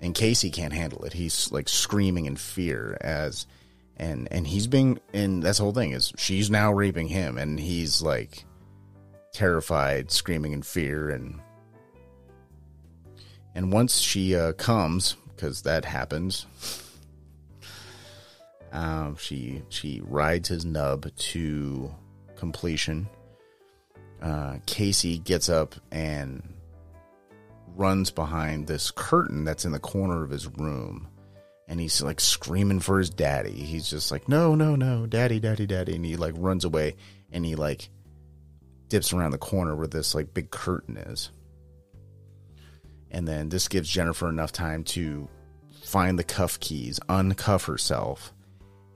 And 0.00 0.14
Casey 0.14 0.50
can't 0.50 0.72
handle 0.72 1.04
it. 1.04 1.12
He's 1.12 1.50
like 1.50 1.68
screaming 1.68 2.26
in 2.26 2.36
fear 2.36 2.96
as 3.00 3.48
and 3.96 4.28
and 4.30 4.46
he's 4.46 4.68
being 4.68 5.00
and 5.12 5.42
that's 5.42 5.58
the 5.58 5.64
whole 5.64 5.72
thing 5.72 5.90
is 5.90 6.12
she's 6.16 6.48
now 6.48 6.72
raping 6.72 7.08
him 7.08 7.38
and 7.38 7.58
he's 7.58 8.02
like 8.02 8.44
terrified, 9.32 10.12
screaming 10.12 10.52
in 10.52 10.62
fear 10.62 11.10
and 11.10 11.40
and 13.56 13.72
once 13.72 13.98
she 13.98 14.36
uh, 14.36 14.52
comes, 14.52 15.16
because 15.34 15.62
that 15.62 15.84
happens, 15.84 16.46
um, 18.70 19.16
she 19.16 19.60
she 19.70 20.02
rides 20.04 20.50
his 20.50 20.64
nub 20.64 21.12
to 21.16 21.92
completion. 22.36 23.08
Uh, 24.24 24.56
Casey 24.64 25.18
gets 25.18 25.50
up 25.50 25.74
and 25.92 26.42
runs 27.76 28.10
behind 28.10 28.66
this 28.66 28.90
curtain 28.90 29.44
that's 29.44 29.66
in 29.66 29.72
the 29.72 29.78
corner 29.78 30.24
of 30.24 30.30
his 30.30 30.46
room, 30.46 31.08
and 31.68 31.78
he's 31.78 32.00
like 32.00 32.20
screaming 32.20 32.80
for 32.80 32.98
his 32.98 33.10
daddy. 33.10 33.52
He's 33.52 33.90
just 33.90 34.10
like, 34.10 34.26
no, 34.26 34.54
no, 34.54 34.76
no, 34.76 35.04
daddy, 35.04 35.40
daddy, 35.40 35.66
daddy. 35.66 35.96
And 35.96 36.06
he 36.06 36.16
like 36.16 36.32
runs 36.38 36.64
away 36.64 36.96
and 37.32 37.44
he 37.44 37.54
like 37.54 37.90
dips 38.88 39.12
around 39.12 39.32
the 39.32 39.38
corner 39.38 39.76
where 39.76 39.86
this 39.86 40.14
like 40.14 40.32
big 40.32 40.50
curtain 40.50 40.96
is. 40.96 41.30
And 43.10 43.28
then 43.28 43.50
this 43.50 43.68
gives 43.68 43.90
Jennifer 43.90 44.28
enough 44.30 44.52
time 44.52 44.84
to 44.84 45.28
find 45.82 46.18
the 46.18 46.24
cuff 46.24 46.58
keys, 46.60 46.98
uncuff 47.10 47.66
herself, 47.66 48.32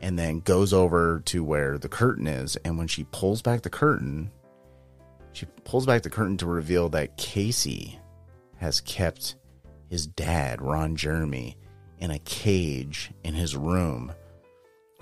and 0.01 0.19
then 0.19 0.41
goes 0.41 0.73
over 0.73 1.21
to 1.27 1.45
where 1.45 1.77
the 1.77 1.89
curtain 1.89 2.27
is. 2.27 2.57
And 2.57 2.79
when 2.79 2.89
she 2.89 3.05
pulls 3.05 3.43
back 3.43 3.63
the 3.63 3.71
curtain, 3.71 4.31
she 5.33 5.47
pulls 5.65 5.87
back 5.87 6.03
the 6.03 6.11
curtain 6.11 6.37
to 6.39 6.47
reveal 6.47 6.89
that 6.91 7.17
Casey 7.17 7.99
has 8.57 8.81
kept 8.81 9.37
his 9.89 10.07
dad, 10.07 10.61
Ron 10.61 10.97
Jeremy, 10.97 11.57
in 11.99 12.11
a 12.11 12.19
cage 12.21 13.11
in 13.25 13.35
his 13.35 13.57
room 13.57 14.13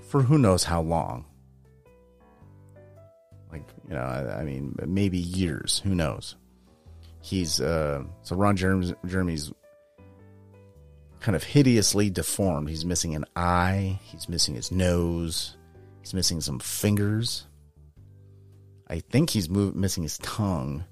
for 0.07 0.21
who 0.21 0.37
knows 0.37 0.63
how 0.63 0.81
long. 0.81 1.25
Like, 3.51 3.63
you 3.87 3.95
know, 3.95 4.01
I, 4.01 4.41
I 4.41 4.43
mean, 4.43 4.75
maybe 4.85 5.17
years. 5.17 5.81
Who 5.83 5.95
knows? 5.95 6.35
He's, 7.21 7.59
uh, 7.59 8.03
so 8.21 8.35
Ron 8.35 8.55
Jeremy's, 8.55 8.93
Jeremy's 9.05 9.51
kind 11.19 11.35
of 11.35 11.43
hideously 11.43 12.09
deformed. 12.09 12.69
He's 12.69 12.85
missing 12.85 13.15
an 13.15 13.25
eye, 13.35 13.99
he's 14.03 14.29
missing 14.29 14.55
his 14.55 14.71
nose, 14.71 15.57
he's 16.01 16.13
missing 16.13 16.41
some 16.41 16.59
fingers. 16.59 17.46
I 18.89 18.99
think 18.99 19.29
he's 19.29 19.49
move, 19.49 19.75
missing 19.75 20.03
his 20.03 20.17
tongue, 20.19 20.85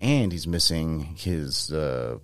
and 0.00 0.32
he's 0.32 0.46
missing 0.46 1.00
his 1.16 1.72
uh, 1.72 2.18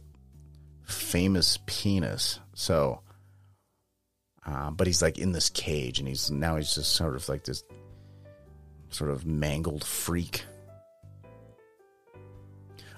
famous 0.82 1.58
penis. 1.66 2.40
So, 2.54 3.00
uh, 4.46 4.70
but 4.70 4.86
he's 4.86 5.02
like 5.02 5.18
in 5.18 5.32
this 5.32 5.50
cage, 5.50 5.98
and 5.98 6.08
he's 6.08 6.30
now 6.30 6.56
he's 6.56 6.74
just 6.74 6.92
sort 6.92 7.14
of 7.14 7.28
like 7.28 7.44
this 7.44 7.62
sort 8.88 9.10
of 9.10 9.26
mangled 9.26 9.84
freak. 9.84 10.44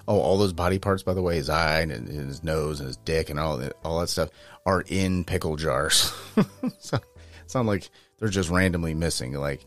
Oh, 0.07 0.19
all 0.19 0.37
those 0.37 0.53
body 0.53 0.77
parts, 0.77 1.01
by 1.01 1.15
the 1.15 1.21
way, 1.21 1.35
his 1.35 1.49
eye 1.49 1.81
and 1.81 2.07
his 2.07 2.43
nose 2.43 2.79
and 2.79 2.87
his 2.87 2.97
dick 2.97 3.31
and 3.31 3.39
all 3.39 3.57
that, 3.57 3.73
all 3.83 3.99
that 3.99 4.07
stuff 4.07 4.29
are 4.63 4.83
in 4.87 5.23
pickle 5.25 5.55
jars. 5.55 6.13
so 6.79 6.99
it's 7.43 7.55
not 7.55 7.65
like 7.65 7.89
they're 8.19 8.29
just 8.29 8.51
randomly 8.51 8.93
missing. 8.93 9.33
Like 9.33 9.65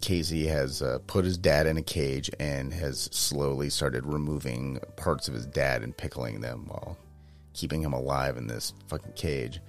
Casey 0.00 0.46
has 0.46 0.82
uh, 0.82 0.98
put 1.06 1.24
his 1.24 1.38
dad 1.38 1.66
in 1.66 1.76
a 1.76 1.82
cage 1.82 2.30
and 2.38 2.72
has 2.72 3.08
slowly 3.12 3.70
started 3.70 4.04
removing 4.06 4.78
parts 4.96 5.28
of 5.28 5.34
his 5.34 5.46
dad 5.46 5.82
and 5.82 5.96
pickling 5.96 6.40
them 6.40 6.66
while 6.66 6.96
keeping 7.54 7.82
him 7.82 7.92
alive 7.92 8.36
in 8.36 8.46
this 8.46 8.72
fucking 8.88 9.12
cage. 9.12 9.60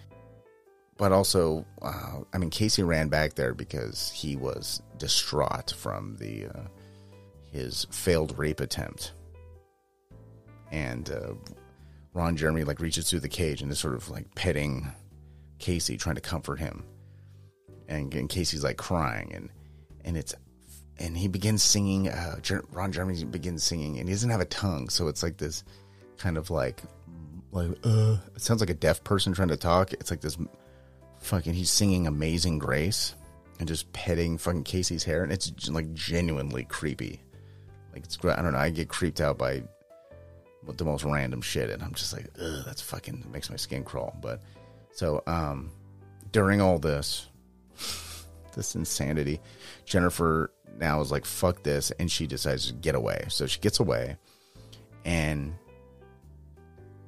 But 0.98 1.12
also, 1.12 1.66
uh, 1.82 2.22
I 2.34 2.38
mean, 2.38 2.50
Casey 2.50 2.84
ran 2.84 3.08
back 3.08 3.36
there 3.36 3.54
because 3.54 4.12
he 4.12 4.36
was 4.36 4.82
distraught 4.98 5.72
from 5.72 6.18
the 6.18 6.48
uh, 6.48 6.64
his 7.52 7.86
failed 7.92 8.38
rape 8.38 8.60
attempt 8.60 9.14
and 10.72 11.10
uh, 11.10 11.34
Ron 12.14 12.36
Jeremy 12.36 12.64
like 12.64 12.80
reaches 12.80 13.10
through 13.10 13.22
the 13.22 13.30
cage 13.30 13.62
and 13.62 13.72
is 13.72 13.80
sort 13.80 13.96
of 13.96 14.10
like 14.10 14.34
petting 14.36 14.92
Casey, 15.60 15.98
trying 15.98 16.16
to 16.16 16.22
comfort 16.22 16.60
him, 16.60 16.84
and, 17.88 18.14
and 18.14 18.30
Casey's 18.30 18.64
like 18.64 18.78
crying, 18.78 19.32
and 19.34 19.50
and 20.08 20.18
it's 20.18 20.34
and 21.00 21.16
he 21.16 21.28
begins 21.28 21.62
singing. 21.62 22.08
Uh, 22.08 22.40
Ron 22.72 22.92
Jeremy 22.92 23.24
begins 23.26 23.64
singing, 23.64 24.00
and 24.00 24.08
he 24.08 24.16
doesn't 24.16 24.30
have 24.32 24.42
a 24.42 24.46
tongue, 24.46 24.90
so 24.90 25.08
it's 25.10 25.22
like 25.22 25.38
this 25.38 25.64
kind 26.18 26.38
of 26.38 26.50
like 26.50 26.82
like 27.52 27.70
uh, 27.84 28.18
it 28.36 28.42
sounds 28.42 28.62
like 28.62 28.72
a 28.72 28.74
deaf 28.74 29.04
person 29.04 29.34
trying 29.34 29.50
to 29.50 29.58
talk. 29.58 29.94
It's 29.94 30.10
like 30.10 30.22
this 30.22 30.38
fucking 31.20 31.54
he's 31.54 31.70
singing 31.70 32.08
Amazing 32.08 32.58
Grace 32.58 33.14
and 33.60 33.68
just 33.68 33.92
petting 33.92 34.38
fucking 34.38 34.64
Casey's 34.64 35.04
hair, 35.04 35.24
and 35.24 35.32
it's 35.32 35.70
like 35.70 35.94
genuinely 35.94 36.64
creepy. 36.64 37.22
Like 37.94 38.06
it's 38.06 38.18
I 38.24 38.42
don't 38.42 38.54
know. 38.54 38.60
I 38.60 38.70
get 38.70 38.88
creeped 38.88 39.22
out 39.22 39.38
by 39.38 39.62
the 40.78 40.86
most 40.86 41.04
random 41.04 41.42
shit, 41.42 41.70
and 41.70 41.84
I'm 41.84 41.94
just 41.94 42.14
like, 42.14 42.28
ugh, 42.42 42.64
that's 42.66 42.82
fucking 42.82 43.26
makes 43.32 43.50
my 43.50 43.56
skin 43.58 43.84
crawl. 43.84 44.18
But 44.22 44.42
so 44.94 45.22
um, 45.28 45.70
during 46.32 46.62
all 46.62 46.80
this, 46.80 47.28
this 48.58 48.76
insanity, 48.76 49.40
Jennifer 49.86 50.52
now 50.78 51.00
is 51.00 51.12
like, 51.12 51.26
fuck 51.26 51.64
this, 51.64 51.92
and 51.92 52.12
she 52.12 52.28
decides 52.28 52.68
to 52.68 52.74
get 52.74 52.96
away. 52.96 53.26
So 53.30 53.48
she 53.48 53.60
gets 53.62 53.80
away, 53.80 54.18
and 55.06 55.56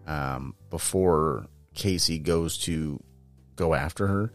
um, 0.07 0.55
before 0.69 1.47
Casey 1.73 2.17
goes 2.17 2.57
to 2.59 3.03
go 3.55 3.73
after 3.73 4.07
her, 4.07 4.31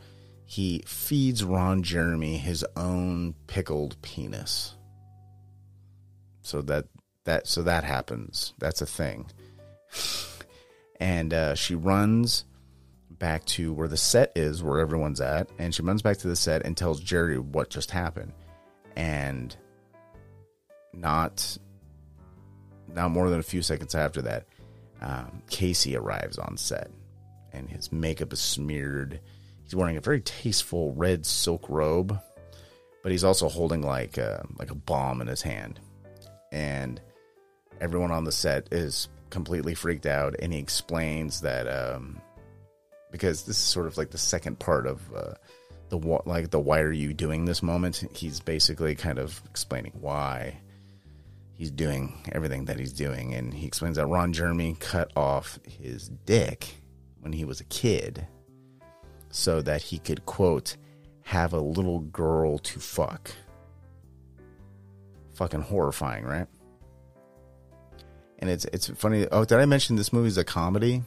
he 0.47 0.85
feeds 0.87 1.43
Ron 1.43 1.83
Jeremy 1.83 2.37
his 2.37 2.65
own 2.77 3.35
pickled 3.47 4.01
penis. 4.03 4.75
So 6.43 6.61
that 6.63 6.87
that 7.25 7.47
so 7.47 7.63
that 7.63 7.85
happens. 7.85 8.53
That's 8.59 8.83
a 8.83 8.87
thing. 8.87 9.31
and 11.01 11.33
uh, 11.33 11.55
she 11.55 11.75
runs 11.75 12.45
back 13.19 13.45
to 13.47 13.73
where 13.73 13.89
the 13.89 13.97
set 13.97 14.33
is, 14.35 14.63
where 14.63 14.81
everyone's 14.81 15.21
at, 15.21 15.49
and 15.59 15.75
she 15.75 15.83
runs 15.83 16.03
back 16.03 16.19
to 16.19 16.29
the 16.29 16.37
set 16.37 16.65
and 16.65 16.77
tells 16.77 17.01
Jerry 17.01 17.39
what 17.39 17.71
just 17.71 17.91
happened. 17.91 18.33
And 18.97 19.57
not 20.93 21.59
not 22.93 23.11
more 23.11 23.29
than 23.31 23.41
a 23.41 23.45
few 23.45 23.63
seconds 23.63 23.95
after 23.95 24.23
that, 24.23 24.47
um, 25.01 25.43
Casey 25.51 25.97
arrives 25.97 26.39
on 26.39 26.57
set, 26.57 26.91
and 27.53 27.69
his 27.69 27.93
makeup 27.93 28.33
is 28.33 28.41
smeared. 28.41 29.21
He's 29.63 29.75
wearing 29.75 29.97
a 29.97 30.01
very 30.01 30.21
tasteful 30.21 30.93
red 30.95 31.27
silk 31.27 31.69
robe, 31.69 32.19
but 33.03 33.11
he's 33.11 33.25
also 33.25 33.49
holding 33.49 33.83
like 33.83 34.19
a, 34.19 34.47
like 34.59 34.71
a 34.71 34.77
bomb 34.77 35.21
in 35.21 35.27
his 35.27 35.43
hand, 35.43 35.81
and 36.53 37.01
everyone 37.81 38.13
on 38.13 38.25
the 38.25 38.33
set 38.33 38.73
is 38.73 39.09
completely 39.31 39.75
freaked 39.75 40.07
out, 40.07 40.37
and 40.41 40.53
he 40.53 40.59
explains 40.59 41.41
that 41.41 41.67
um, 41.67 42.21
because 43.15 43.45
this 43.45 43.57
is 43.57 43.63
sort 43.63 43.87
of 43.87 43.97
like 43.97 44.11
the 44.11 44.19
second 44.19 44.59
part 44.59 44.89
of 44.89 45.01
uh, 45.15 45.35
the 45.89 45.99
like 46.27 46.51
the 46.51 46.59
why 46.59 46.81
are 46.81 46.91
you 46.91 47.15
doing 47.15 47.45
this 47.45 47.63
moment. 47.63 48.03
He's 48.13 48.41
basically 48.41 48.97
kind 48.97 49.21
of 49.21 49.41
explaining 49.49 49.93
why 50.01 50.59
he's 51.53 51.71
doing 51.71 52.13
everything 52.33 52.65
that 52.65 52.81
he's 52.81 52.93
doing, 52.93 53.33
and 53.33 53.55
he 53.55 53.69
explains 53.69 53.99
that 53.99 54.09
Ron 54.09 54.33
Jeremy 54.33 54.77
cut 54.81 55.13
off 55.17 55.61
his 55.65 56.09
dick 56.27 56.75
when 57.21 57.33
he 57.33 57.45
was 57.45 57.61
a 57.61 57.65
kid 57.67 58.27
so 59.31 59.63
that 59.63 59.81
he 59.81 60.01
could 60.01 60.27
quote 60.27 60.77
have 61.23 61.53
a 61.53 61.61
little 61.61 62.01
girl 62.01 62.59
to 62.59 62.81
fuck. 62.81 63.31
Fucking 65.35 65.63
horrifying, 65.63 66.25
right? 66.25 66.49
and 68.41 68.51
it's 68.51 68.65
it's 68.73 68.89
funny. 68.89 69.29
Oh, 69.31 69.45
did 69.45 69.61
I 69.61 69.67
mention 69.67 69.95
this 69.95 70.13
movie 70.13 70.27
is 70.27 70.37
a 70.37 70.43
comedy? 70.43 71.05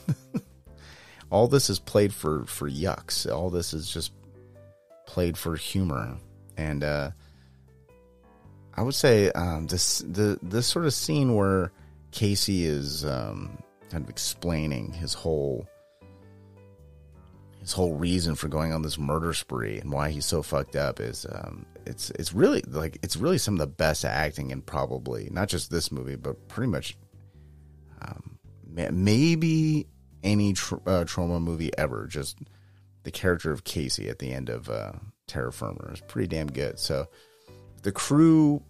All 1.34 1.48
this 1.48 1.68
is 1.68 1.80
played 1.80 2.14
for 2.14 2.44
for 2.44 2.70
yucks. 2.70 3.28
All 3.28 3.50
this 3.50 3.74
is 3.74 3.90
just 3.90 4.12
played 5.04 5.36
for 5.36 5.56
humor, 5.56 6.16
and 6.56 6.84
uh, 6.84 7.10
I 8.72 8.82
would 8.82 8.94
say 8.94 9.32
um, 9.32 9.66
this 9.66 9.98
the 9.98 10.38
this 10.42 10.68
sort 10.68 10.84
of 10.84 10.94
scene 10.94 11.34
where 11.34 11.72
Casey 12.12 12.66
is 12.66 13.04
um, 13.04 13.58
kind 13.90 14.04
of 14.04 14.10
explaining 14.10 14.92
his 14.92 15.12
whole 15.12 15.66
his 17.58 17.72
whole 17.72 17.94
reason 17.94 18.36
for 18.36 18.46
going 18.46 18.72
on 18.72 18.82
this 18.82 18.96
murder 18.96 19.32
spree 19.32 19.80
and 19.80 19.90
why 19.90 20.10
he's 20.10 20.26
so 20.26 20.40
fucked 20.40 20.76
up 20.76 21.00
is 21.00 21.26
um, 21.32 21.66
it's 21.84 22.10
it's 22.10 22.32
really 22.32 22.62
like 22.68 23.00
it's 23.02 23.16
really 23.16 23.38
some 23.38 23.54
of 23.54 23.58
the 23.58 23.66
best 23.66 24.04
acting 24.04 24.52
in 24.52 24.62
probably 24.62 25.28
not 25.32 25.48
just 25.48 25.68
this 25.68 25.90
movie 25.90 26.14
but 26.14 26.46
pretty 26.46 26.70
much 26.70 26.96
um, 28.02 28.38
maybe 28.92 29.88
any 30.24 30.50
uh, 30.50 31.04
Troma 31.04 31.40
movie 31.40 31.70
ever. 31.78 32.06
Just 32.06 32.38
the 33.04 33.12
character 33.12 33.52
of 33.52 33.62
Casey 33.62 34.08
at 34.08 34.18
the 34.18 34.32
end 34.32 34.48
of 34.48 34.68
uh, 34.68 34.92
Terror 35.28 35.52
Firmer 35.52 35.92
is 35.92 36.00
pretty 36.00 36.28
damn 36.28 36.48
good. 36.48 36.78
So 36.80 37.06
the 37.82 37.92
crew 37.92 38.62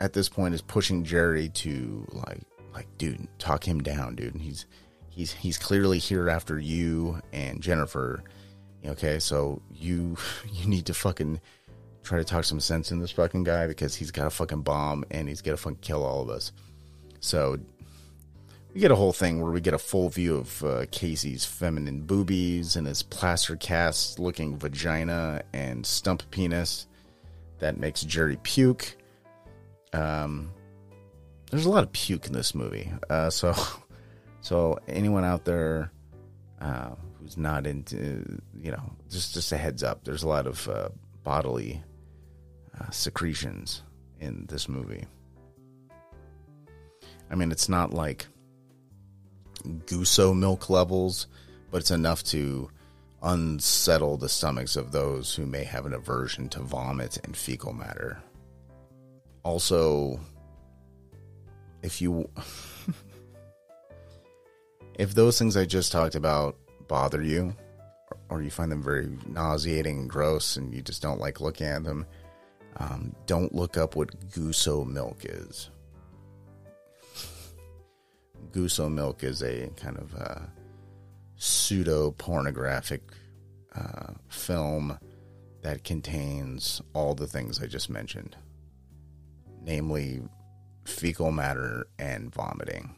at 0.00 0.12
this 0.12 0.28
point 0.28 0.54
is 0.54 0.60
pushing 0.60 1.04
Jerry 1.04 1.48
to 1.48 2.06
like 2.12 2.42
like 2.74 2.86
dude 2.98 3.26
talk 3.38 3.66
him 3.66 3.80
down, 3.80 4.16
dude. 4.16 4.34
And 4.34 4.42
he's 4.42 4.66
he's 5.08 5.32
he's 5.32 5.56
clearly 5.56 5.98
here 5.98 6.28
after 6.28 6.58
you 6.58 7.20
and 7.32 7.62
Jennifer. 7.62 8.22
Okay, 8.84 9.18
so 9.18 9.62
you 9.72 10.16
you 10.52 10.66
need 10.66 10.86
to 10.86 10.94
fucking 10.94 11.40
try 12.02 12.18
to 12.18 12.24
talk 12.24 12.44
some 12.44 12.60
sense 12.60 12.90
in 12.90 12.98
this 12.98 13.10
fucking 13.12 13.44
guy 13.44 13.66
because 13.66 13.94
he's 13.94 14.10
got 14.10 14.26
a 14.26 14.30
fucking 14.30 14.62
bomb 14.62 15.04
and 15.10 15.28
he's 15.28 15.42
gonna 15.42 15.56
fucking 15.56 15.78
kill 15.80 16.02
all 16.02 16.22
of 16.22 16.30
us. 16.30 16.52
So 17.20 17.58
we 18.74 18.80
get 18.80 18.90
a 18.90 18.96
whole 18.96 19.12
thing 19.12 19.40
where 19.40 19.52
we 19.52 19.60
get 19.60 19.74
a 19.74 19.78
full 19.78 20.08
view 20.08 20.36
of 20.36 20.64
uh, 20.64 20.86
Casey's 20.90 21.44
feminine 21.44 22.02
boobies 22.02 22.76
and 22.76 22.86
his 22.86 23.02
plaster 23.02 23.56
cast 23.56 24.18
looking 24.18 24.56
vagina 24.56 25.42
and 25.52 25.84
stump 25.84 26.22
penis 26.30 26.86
that 27.58 27.78
makes 27.78 28.02
Jerry 28.02 28.38
puke. 28.42 28.96
Um, 29.92 30.52
there's 31.50 31.66
a 31.66 31.70
lot 31.70 31.82
of 31.82 31.92
puke 31.92 32.26
in 32.26 32.32
this 32.32 32.54
movie. 32.54 32.92
Uh, 33.08 33.30
so 33.30 33.54
So 34.40 34.78
anyone 34.88 35.24
out 35.24 35.44
there 35.44 35.92
uh, 36.60 36.90
who's 37.18 37.36
not 37.36 37.66
into 37.66 38.40
you 38.60 38.70
know 38.70 38.92
just 39.10 39.34
just 39.34 39.52
a 39.52 39.56
heads 39.56 39.82
up. 39.82 40.04
There's 40.04 40.22
a 40.22 40.28
lot 40.28 40.46
of 40.46 40.68
uh, 40.68 40.88
bodily 41.22 41.82
uh, 42.78 42.90
secretions 42.90 43.82
in 44.18 44.46
this 44.48 44.68
movie. 44.68 45.06
I 47.30 47.34
mean, 47.34 47.52
it's 47.52 47.68
not 47.68 47.92
like 47.94 48.26
Guso 49.62 50.36
milk 50.36 50.70
levels, 50.70 51.26
but 51.70 51.78
it's 51.78 51.90
enough 51.90 52.22
to 52.24 52.70
unsettle 53.22 54.16
the 54.16 54.28
stomachs 54.28 54.76
of 54.76 54.92
those 54.92 55.34
who 55.34 55.46
may 55.46 55.64
have 55.64 55.86
an 55.86 55.92
aversion 55.92 56.48
to 56.48 56.60
vomit 56.60 57.18
and 57.24 57.36
fecal 57.36 57.72
matter. 57.72 58.22
Also, 59.42 60.18
if 61.82 62.00
you 62.00 62.28
if 64.94 65.14
those 65.14 65.38
things 65.38 65.56
I 65.56 65.64
just 65.64 65.92
talked 65.92 66.14
about 66.14 66.56
bother 66.88 67.22
you 67.22 67.54
or 68.28 68.42
you 68.42 68.50
find 68.50 68.70
them 68.72 68.82
very 68.82 69.10
nauseating 69.26 69.98
and 69.98 70.10
gross 70.10 70.56
and 70.56 70.74
you 70.74 70.82
just 70.82 71.02
don't 71.02 71.20
like 71.20 71.40
looking 71.40 71.66
at 71.66 71.84
them, 71.84 72.06
um, 72.76 73.14
don't 73.26 73.54
look 73.54 73.76
up 73.76 73.96
what 73.96 74.30
Guso 74.30 74.86
milk 74.86 75.24
is. 75.24 75.70
Guso 78.52 78.90
milk 78.90 79.22
is 79.22 79.42
a 79.42 79.68
kind 79.76 79.96
of 79.96 80.14
uh, 80.14 80.40
pseudo 81.36 82.10
pornographic 82.12 83.02
uh, 83.74 84.12
film 84.28 84.98
that 85.62 85.84
contains 85.84 86.80
all 86.94 87.14
the 87.14 87.26
things 87.26 87.62
I 87.62 87.66
just 87.66 87.90
mentioned, 87.90 88.36
namely 89.62 90.22
fecal 90.84 91.30
matter 91.32 91.86
and 91.98 92.32
vomiting. 92.32 92.96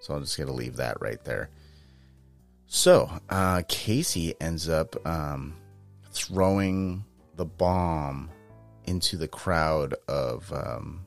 So 0.00 0.14
I'm 0.14 0.22
just 0.22 0.36
going 0.36 0.48
to 0.48 0.54
leave 0.54 0.76
that 0.76 1.00
right 1.00 1.22
there. 1.24 1.50
So 2.66 3.10
uh, 3.30 3.62
Casey 3.68 4.34
ends 4.40 4.68
up 4.68 4.96
um, 5.06 5.54
throwing 6.10 7.04
the 7.36 7.44
bomb 7.44 8.30
into 8.84 9.16
the 9.16 9.28
crowd 9.28 9.94
of 10.08 10.52
um, 10.52 11.04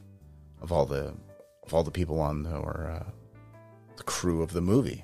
of 0.61 0.72
all 0.72 0.86
the 0.86 1.13
of 1.68 1.74
all 1.74 1.84
the 1.84 1.91
people 1.91 2.20
on 2.20 2.43
the, 2.43 2.55
or 2.55 2.89
uh, 2.89 3.11
the 3.97 4.03
crew 4.03 4.41
of 4.41 4.53
the 4.53 4.61
movie, 4.61 5.03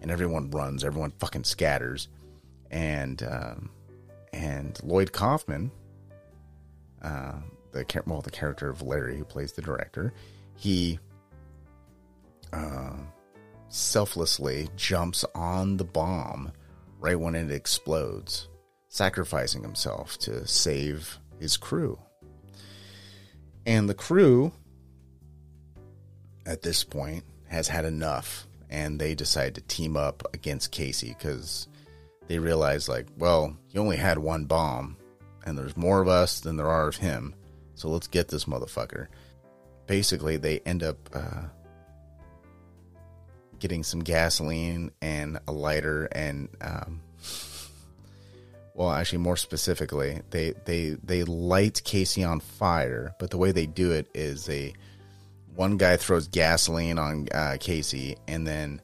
and 0.00 0.10
everyone 0.10 0.50
runs, 0.50 0.84
everyone 0.84 1.12
fucking 1.18 1.44
scatters, 1.44 2.08
and 2.70 3.22
um, 3.22 3.70
and 4.32 4.78
Lloyd 4.82 5.12
Kaufman, 5.12 5.70
uh, 7.02 7.36
the 7.72 8.02
well 8.06 8.20
the 8.20 8.30
character 8.30 8.68
of 8.68 8.82
Larry 8.82 9.16
who 9.16 9.24
plays 9.24 9.52
the 9.52 9.62
director, 9.62 10.12
he 10.56 10.98
uh, 12.52 12.96
selflessly 13.68 14.68
jumps 14.76 15.24
on 15.34 15.78
the 15.78 15.84
bomb 15.84 16.52
right 16.98 17.18
when 17.18 17.34
it 17.34 17.50
explodes, 17.50 18.48
sacrificing 18.88 19.62
himself 19.62 20.18
to 20.18 20.46
save 20.46 21.18
his 21.38 21.56
crew. 21.56 21.98
And 23.64 23.88
the 23.88 23.94
crew, 23.94 24.52
at 26.46 26.62
this 26.62 26.84
point, 26.84 27.24
has 27.48 27.68
had 27.68 27.84
enough 27.84 28.46
and 28.70 28.98
they 28.98 29.14
decide 29.14 29.54
to 29.54 29.60
team 29.62 29.96
up 29.96 30.22
against 30.34 30.72
Casey 30.72 31.14
because 31.16 31.68
they 32.26 32.38
realize, 32.38 32.88
like, 32.88 33.06
well, 33.18 33.56
he 33.68 33.78
only 33.78 33.96
had 33.96 34.18
one 34.18 34.46
bomb 34.46 34.96
and 35.44 35.56
there's 35.56 35.76
more 35.76 36.00
of 36.00 36.08
us 36.08 36.40
than 36.40 36.56
there 36.56 36.66
are 36.66 36.88
of 36.88 36.96
him. 36.96 37.34
So 37.74 37.88
let's 37.88 38.08
get 38.08 38.28
this 38.28 38.46
motherfucker. 38.46 39.06
Basically, 39.86 40.36
they 40.36 40.58
end 40.60 40.82
up 40.82 40.96
uh, 41.12 41.42
getting 43.58 43.82
some 43.82 44.00
gasoline 44.00 44.90
and 45.00 45.38
a 45.46 45.52
lighter 45.52 46.06
and 46.12 46.48
um, 46.60 47.00
well 48.74 48.90
actually 48.90 49.18
more 49.18 49.36
specifically 49.36 50.20
they 50.30 50.52
they 50.64 50.90
they 51.02 51.24
light 51.24 51.80
casey 51.84 52.22
on 52.22 52.40
fire 52.40 53.14
but 53.18 53.30
the 53.30 53.38
way 53.38 53.52
they 53.52 53.66
do 53.66 53.92
it 53.92 54.08
is 54.14 54.46
they 54.46 54.74
one 55.56 55.76
guy 55.76 55.96
throws 55.96 56.28
gasoline 56.28 56.98
on 56.98 57.28
uh, 57.34 57.56
casey 57.58 58.16
and 58.28 58.46
then 58.46 58.80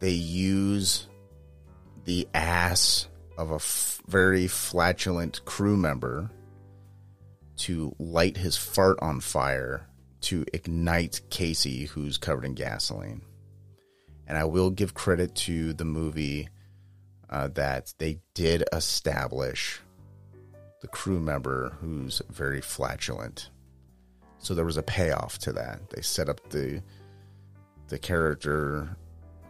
they 0.00 0.10
use 0.10 1.08
the 2.04 2.28
ass 2.34 3.08
of 3.38 3.52
a 3.52 3.56
f- 3.56 4.02
very 4.06 4.46
flatulent 4.46 5.44
crew 5.44 5.76
member 5.76 6.30
to 7.56 7.94
light 7.98 8.36
his 8.36 8.56
fart 8.56 8.98
on 9.00 9.20
fire 9.20 9.86
to 10.20 10.44
ignite 10.52 11.20
casey 11.30 11.86
who's 11.86 12.18
covered 12.18 12.44
in 12.44 12.54
gasoline 12.54 13.22
and 14.26 14.38
I 14.38 14.44
will 14.44 14.70
give 14.70 14.94
credit 14.94 15.34
to 15.36 15.72
the 15.72 15.84
movie 15.84 16.48
uh, 17.30 17.48
that 17.48 17.92
they 17.98 18.20
did 18.34 18.62
establish 18.72 19.80
the 20.82 20.88
crew 20.88 21.18
member 21.18 21.76
who's 21.80 22.22
very 22.30 22.60
flatulent. 22.60 23.50
So 24.40 24.54
there 24.54 24.64
was 24.64 24.76
a 24.76 24.82
payoff 24.82 25.38
to 25.40 25.52
that. 25.52 25.88
They 25.90 26.02
set 26.02 26.28
up 26.28 26.48
the 26.50 26.82
the 27.88 27.98
character 27.98 28.96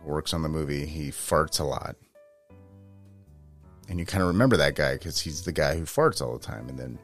works 0.04 0.34
on 0.34 0.42
the 0.42 0.48
movie. 0.48 0.86
He 0.86 1.10
farts 1.10 1.60
a 1.60 1.64
lot, 1.64 1.96
and 3.88 3.98
you 3.98 4.04
kind 4.04 4.22
of 4.22 4.28
remember 4.28 4.56
that 4.56 4.74
guy 4.74 4.94
because 4.94 5.20
he's 5.20 5.42
the 5.42 5.52
guy 5.52 5.76
who 5.76 5.84
farts 5.84 6.20
all 6.20 6.32
the 6.32 6.44
time. 6.44 6.68
And 6.68 6.78
then 6.78 6.98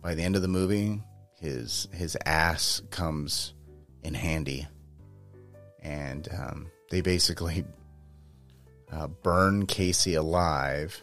by 0.00 0.14
the 0.14 0.22
end 0.22 0.36
of 0.36 0.42
the 0.42 0.48
movie, 0.48 1.02
his 1.40 1.88
his 1.92 2.16
ass 2.24 2.82
comes 2.90 3.54
in 4.02 4.14
handy, 4.14 4.66
and 5.82 6.28
um, 6.38 6.70
they 6.90 7.00
basically 7.00 7.64
uh, 8.92 9.08
burn 9.08 9.66
Casey 9.66 10.14
alive, 10.14 11.02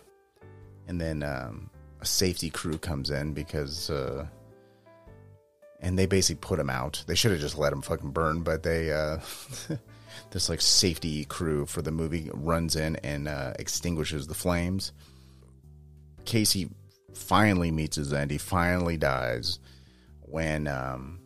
and 0.87 0.99
then 0.99 1.23
um, 1.23 1.69
a 2.01 2.05
safety 2.05 2.49
crew 2.49 2.77
comes 2.77 3.09
in 3.09 3.33
because, 3.33 3.89
uh, 3.89 4.25
and 5.85 5.99
they 5.99 6.07
basically 6.07 6.39
put 6.41 6.59
him 6.59 6.69
out. 6.71 7.03
They 7.05 7.13
should 7.13 7.29
have 7.29 7.39
just 7.39 7.59
let 7.59 7.71
him 7.71 7.83
fucking 7.83 8.09
burn, 8.09 8.41
but 8.41 8.63
they, 8.63 8.91
uh, 8.91 9.19
this 10.31 10.49
like 10.49 10.59
safety 10.59 11.25
crew 11.25 11.67
for 11.67 11.83
the 11.83 11.91
movie 11.91 12.31
runs 12.33 12.75
in 12.75 12.95
and 12.97 13.27
uh, 13.27 13.53
extinguishes 13.59 14.25
the 14.25 14.33
flames. 14.33 14.93
Casey 16.25 16.71
finally 17.13 17.69
meets 17.69 17.97
his 17.97 18.13
end. 18.13 18.31
He 18.31 18.39
finally 18.39 18.97
dies 18.97 19.59
when 20.21 20.67
um, 20.67 21.19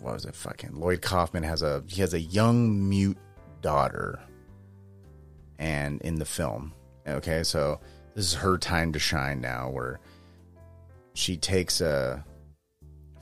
what 0.00 0.14
was 0.14 0.24
it? 0.24 0.34
Fucking 0.34 0.74
Lloyd 0.74 1.02
Kaufman 1.02 1.42
has 1.42 1.60
a 1.60 1.84
he 1.86 2.00
has 2.00 2.14
a 2.14 2.20
young 2.20 2.88
mute 2.88 3.18
daughter, 3.60 4.18
and 5.58 6.00
in 6.00 6.14
the 6.14 6.24
film, 6.24 6.72
okay, 7.06 7.42
so 7.42 7.80
this 8.14 8.24
is 8.24 8.32
her 8.32 8.56
time 8.56 8.94
to 8.94 8.98
shine 8.98 9.42
now, 9.42 9.68
where 9.68 10.00
she 11.12 11.36
takes 11.36 11.82
a 11.82 12.24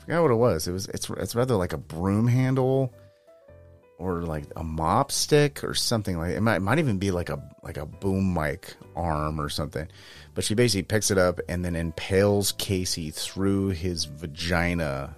forgot 0.03 0.23
what 0.23 0.31
it 0.31 0.37
was. 0.37 0.69
It 0.69 0.73
was 0.73 0.87
it's 0.89 1.09
it's 1.11 1.35
rather 1.35 1.57
like 1.57 1.73
a 1.73 1.79
broom 1.79 2.27
handle 2.27 2.93
or 3.99 4.23
like 4.23 4.45
a 4.57 4.65
mop 4.65 5.12
stick 5.12 5.62
or 5.62 5.74
something 5.74 6.19
like 6.19 6.33
it 6.33 6.41
might, 6.41 6.59
might 6.61 6.79
even 6.79 6.99
be 6.99 7.11
like 7.11 7.31
a 7.31 7.43
like 7.62 7.77
a 7.77 7.87
boom 7.87 8.35
mic 8.35 8.74
arm 8.97 9.41
or 9.41 9.49
something 9.49 9.87
but 10.35 10.43
she 10.43 10.55
basically 10.55 10.83
picks 10.83 11.12
it 11.12 11.19
up 11.19 11.39
and 11.49 11.65
then 11.65 11.77
impales 11.77 12.51
casey 12.53 13.11
through 13.12 13.69
his 13.69 14.07
vagina 14.07 15.15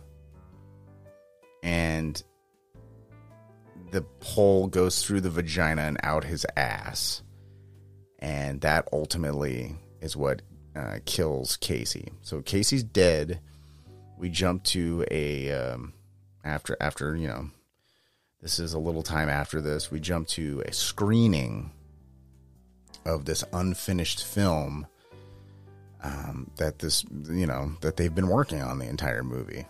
and 1.62 2.22
the 3.94 4.02
pole 4.18 4.66
goes 4.66 5.02
through 5.02 5.20
the 5.20 5.30
vagina 5.30 5.82
and 5.82 5.98
out 6.02 6.24
his 6.24 6.44
ass. 6.56 7.22
And 8.18 8.60
that 8.62 8.88
ultimately 8.92 9.76
is 10.00 10.16
what 10.16 10.42
uh, 10.74 10.98
kills 11.04 11.56
Casey. 11.56 12.10
So 12.20 12.42
Casey's 12.42 12.82
dead. 12.82 13.38
We 14.18 14.30
jump 14.30 14.64
to 14.64 15.04
a 15.10 15.50
um, 15.52 15.92
after 16.44 16.76
after 16.80 17.16
you 17.16 17.28
know 17.28 17.50
this 18.40 18.58
is 18.58 18.74
a 18.74 18.78
little 18.78 19.02
time 19.02 19.28
after 19.28 19.60
this. 19.60 19.90
We 19.90 20.00
jump 20.00 20.28
to 20.28 20.62
a 20.66 20.72
screening 20.72 21.70
of 23.04 23.24
this 23.24 23.44
unfinished 23.52 24.24
film 24.24 24.86
um, 26.02 26.50
that 26.56 26.78
this 26.78 27.04
you 27.28 27.46
know 27.46 27.72
that 27.80 27.96
they've 27.96 28.14
been 28.14 28.28
working 28.28 28.62
on 28.62 28.78
the 28.78 28.88
entire 28.88 29.22
movie. 29.22 29.66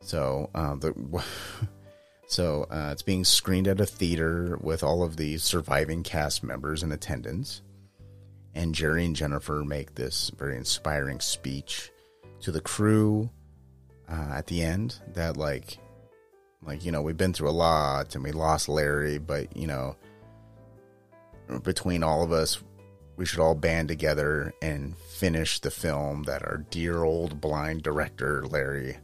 So 0.00 0.50
uh, 0.54 0.74
the 0.74 0.92
so 2.26 2.66
uh, 2.70 2.90
it's 2.92 3.02
being 3.02 3.24
screened 3.24 3.68
at 3.68 3.80
a 3.80 3.86
theater 3.86 4.58
with 4.60 4.82
all 4.82 5.02
of 5.02 5.16
the 5.16 5.38
surviving 5.38 6.02
cast 6.02 6.42
members 6.42 6.82
in 6.82 6.92
attendance, 6.92 7.62
and 8.54 8.74
Jerry 8.74 9.04
and 9.04 9.16
Jennifer 9.16 9.64
make 9.64 9.94
this 9.94 10.30
very 10.36 10.56
inspiring 10.56 11.20
speech 11.20 11.90
to 12.40 12.50
the 12.50 12.60
crew 12.60 13.30
uh, 14.10 14.32
at 14.34 14.46
the 14.46 14.62
end. 14.62 14.96
That 15.14 15.36
like, 15.36 15.78
like 16.62 16.84
you 16.84 16.92
know, 16.92 17.02
we've 17.02 17.16
been 17.16 17.32
through 17.32 17.50
a 17.50 17.52
lot 17.52 18.14
and 18.14 18.24
we 18.24 18.32
lost 18.32 18.68
Larry, 18.68 19.18
but 19.18 19.56
you 19.56 19.66
know, 19.66 19.96
between 21.62 22.02
all 22.02 22.22
of 22.22 22.32
us, 22.32 22.62
we 23.16 23.26
should 23.26 23.40
all 23.40 23.54
band 23.54 23.88
together 23.88 24.52
and 24.62 24.96
finish 24.98 25.58
the 25.60 25.70
film 25.70 26.22
that 26.24 26.42
our 26.42 26.58
dear 26.70 27.02
old 27.02 27.40
blind 27.40 27.82
director 27.82 28.46
Larry 28.46 28.98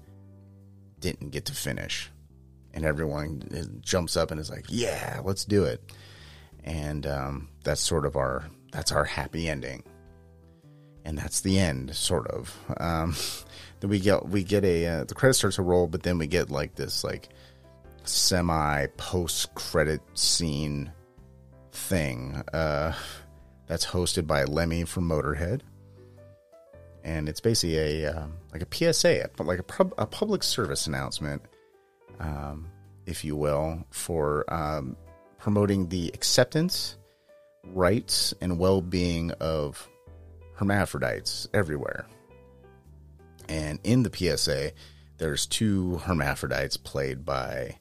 didn't 1.01 1.31
get 1.31 1.45
to 1.47 1.53
finish. 1.55 2.11
and 2.73 2.85
everyone 2.85 3.81
jumps 3.83 4.17
up 4.17 4.31
and 4.33 4.41
is 4.41 4.51
like, 4.51 4.65
"Yeah, 4.69 5.21
let's 5.25 5.45
do 5.45 5.65
it." 5.65 5.81
And 6.65 7.07
um, 7.07 7.49
that's 7.63 7.81
sort 7.81 8.05
of 8.07 8.17
our 8.17 8.45
that's 8.73 8.91
our 8.91 9.05
happy 9.05 9.49
ending, 9.49 9.85
and 11.05 11.17
that's 11.17 11.41
the 11.41 11.59
end, 11.59 11.95
sort 11.95 12.27
of. 12.29 12.57
Um, 12.79 13.15
then 13.81 13.91
we 13.91 14.01
get 14.01 14.29
we 14.29 14.43
get 14.43 14.65
a 14.65 14.87
uh, 14.87 15.05
the 15.05 15.15
credit 15.15 15.35
starts 15.35 15.57
to 15.57 15.63
roll, 15.63 15.87
but 15.87 16.03
then 16.03 16.19
we 16.19 16.27
get 16.27 16.51
like 16.51 16.75
this 16.75 17.05
like 17.05 17.29
semi 18.05 18.87
post 18.97 19.55
credit 19.55 20.01
scene 20.15 20.93
thing 21.73 22.43
uh, 22.53 22.93
that's 23.67 23.87
hosted 23.87 24.27
by 24.27 24.45
Lemmy 24.45 24.85
from 24.85 25.09
Motorhead, 25.09 25.61
and 27.03 27.29
it's 27.29 27.41
basically 27.41 28.03
a 28.03 28.13
uh, 28.13 28.27
like 28.53 28.63
a 28.63 28.93
PSA, 28.93 29.31
like 29.39 29.59
a, 29.59 29.65
pub, 29.65 29.93
a 29.99 30.07
public 30.07 30.43
service 30.43 30.87
announcement, 30.87 31.43
um, 32.21 32.71
if 33.07 33.25
you 33.25 33.37
will, 33.37 33.85
for 33.91 34.45
um, 34.53 34.97
promoting 35.39 35.89
the 35.89 36.11
acceptance, 36.15 36.97
rights, 37.65 38.33
and 38.41 38.59
well 38.59 38.81
being 38.81 39.31
of 39.33 39.89
hermaphrodites 40.55 41.49
everywhere. 41.53 42.07
And 43.49 43.79
in 43.85 44.03
the 44.03 44.13
PSA, 44.13 44.73
there's 45.19 45.47
two 45.47 45.99
hermaphrodites 45.99 46.77
played 46.77 47.25
by 47.25 47.79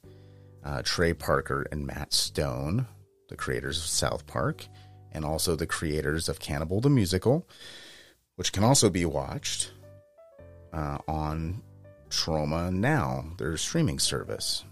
uh, 0.63 0.81
Trey 0.83 1.13
Parker 1.13 1.65
and 1.71 1.85
Matt 1.85 2.13
Stone, 2.13 2.87
the 3.29 3.35
creators 3.35 3.77
of 3.77 3.85
South 3.85 4.27
Park, 4.27 4.67
and 5.11 5.25
also 5.25 5.55
the 5.55 5.67
creators 5.67 6.29
of 6.29 6.39
Cannibal 6.39 6.81
the 6.81 6.89
Musical, 6.89 7.47
which 8.35 8.51
can 8.51 8.63
also 8.63 8.89
be 8.89 9.05
watched 9.05 9.71
uh, 10.73 10.97
on 11.07 11.61
Troma 12.09 12.71
Now, 12.71 13.25
their 13.37 13.57
streaming 13.57 13.99
service. 13.99 14.63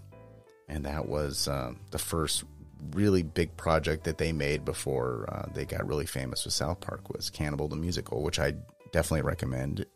And 0.68 0.84
that 0.84 1.08
was 1.08 1.48
uh, 1.48 1.72
the 1.90 1.98
first 1.98 2.44
really 2.92 3.22
big 3.22 3.56
project 3.56 4.04
that 4.04 4.18
they 4.18 4.32
made 4.32 4.64
before 4.64 5.26
uh, 5.28 5.46
they 5.54 5.64
got 5.64 5.86
really 5.86 6.06
famous 6.06 6.44
with 6.44 6.54
South 6.54 6.80
Park 6.80 7.12
was 7.14 7.30
Cannibal 7.30 7.68
the 7.68 7.76
Musical, 7.76 8.22
which 8.22 8.38
I 8.38 8.54
definitely 8.92 9.22
recommend 9.22 9.86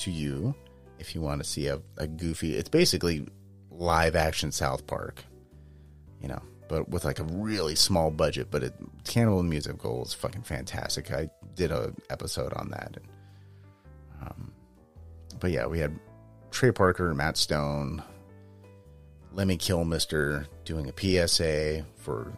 to 0.00 0.10
you 0.10 0.54
if 0.98 1.14
you 1.14 1.20
want 1.20 1.42
to 1.42 1.48
see 1.48 1.66
a, 1.68 1.80
a 1.96 2.06
goofy. 2.06 2.54
It's 2.54 2.68
basically 2.68 3.26
live 3.70 4.14
action 4.14 4.52
South 4.52 4.86
Park, 4.86 5.24
you 6.20 6.28
know, 6.28 6.42
but 6.68 6.88
with 6.88 7.04
like 7.04 7.18
a 7.18 7.24
really 7.24 7.74
small 7.74 8.10
budget. 8.10 8.48
But 8.50 8.62
it, 8.62 8.74
Cannibal 9.04 9.42
Musical 9.42 10.02
is 10.02 10.14
fucking 10.14 10.42
fantastic. 10.42 11.10
I 11.10 11.30
did 11.54 11.70
a 11.70 11.92
episode 12.10 12.52
on 12.54 12.70
that. 12.70 12.96
And, 12.96 13.08
um, 14.22 14.52
but 15.38 15.50
yeah, 15.50 15.66
we 15.66 15.78
had 15.78 15.98
Trey 16.50 16.72
Parker 16.72 17.14
Matt 17.14 17.36
Stone, 17.36 18.02
Lemmy 19.32 19.56
Kilmister 19.56 20.46
doing 20.64 20.90
a 20.90 21.26
PSA 21.28 21.84
for 21.96 22.32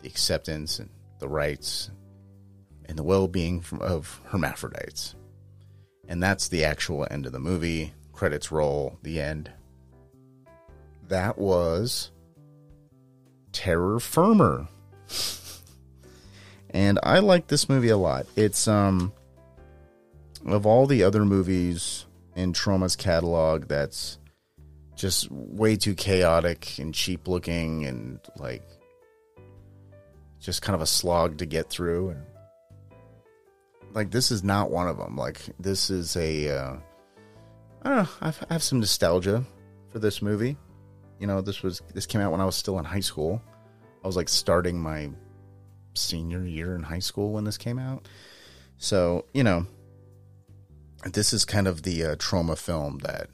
the 0.00 0.08
acceptance 0.08 0.78
and 0.78 0.88
the 1.18 1.28
rights 1.28 1.90
and 2.86 2.98
the 2.98 3.02
well-being 3.02 3.64
of 3.80 4.20
hermaphrodites. 4.26 5.14
And 6.08 6.22
that's 6.22 6.48
the 6.48 6.64
actual 6.64 7.06
end 7.10 7.26
of 7.26 7.32
the 7.32 7.38
movie. 7.38 7.92
Credits 8.12 8.52
roll, 8.52 8.98
the 9.02 9.20
end. 9.20 9.50
That 11.08 11.38
was 11.38 12.10
Terror 13.52 14.00
Firmer. 14.00 14.68
and 16.70 16.98
I 17.02 17.18
like 17.20 17.46
this 17.46 17.68
movie 17.68 17.88
a 17.88 17.96
lot. 17.96 18.26
It's 18.36 18.68
um 18.68 19.12
of 20.46 20.66
all 20.66 20.86
the 20.86 21.02
other 21.02 21.24
movies 21.24 22.04
in 22.36 22.52
Troma's 22.52 22.96
catalog 22.96 23.66
that's 23.66 24.18
just 24.94 25.30
way 25.30 25.76
too 25.76 25.94
chaotic 25.94 26.78
and 26.78 26.94
cheap 26.94 27.26
looking 27.26 27.84
and 27.86 28.20
like 28.38 28.62
just 30.40 30.62
kind 30.62 30.74
of 30.74 30.82
a 30.82 30.86
slog 30.86 31.38
to 31.38 31.46
get 31.46 31.70
through 31.70 32.10
and 32.10 32.22
like 33.94 34.10
this 34.10 34.30
is 34.30 34.44
not 34.44 34.70
one 34.70 34.88
of 34.88 34.98
them 34.98 35.16
like 35.16 35.40
this 35.58 35.88
is 35.88 36.16
a 36.16 36.50
uh, 36.50 36.76
I 37.82 37.88
don't 37.88 37.96
know 37.96 38.08
I've, 38.20 38.44
I 38.50 38.52
have 38.52 38.62
some 38.62 38.80
nostalgia 38.80 39.44
for 39.90 40.00
this 40.00 40.20
movie. 40.20 40.58
You 41.18 41.26
know 41.26 41.40
this 41.40 41.62
was 41.62 41.80
this 41.94 42.04
came 42.04 42.20
out 42.20 42.32
when 42.32 42.40
I 42.40 42.44
was 42.44 42.56
still 42.56 42.78
in 42.78 42.84
high 42.84 43.00
school. 43.00 43.40
I 44.02 44.06
was 44.06 44.16
like 44.16 44.28
starting 44.28 44.78
my 44.78 45.10
senior 45.94 46.44
year 46.44 46.74
in 46.74 46.82
high 46.82 46.98
school 46.98 47.32
when 47.32 47.44
this 47.44 47.56
came 47.56 47.78
out. 47.78 48.08
So 48.76 49.24
you 49.32 49.44
know 49.44 49.66
this 51.04 51.32
is 51.32 51.44
kind 51.44 51.68
of 51.68 51.82
the 51.82 52.04
uh, 52.04 52.16
Troma 52.16 52.58
film 52.58 52.98
that 52.98 53.28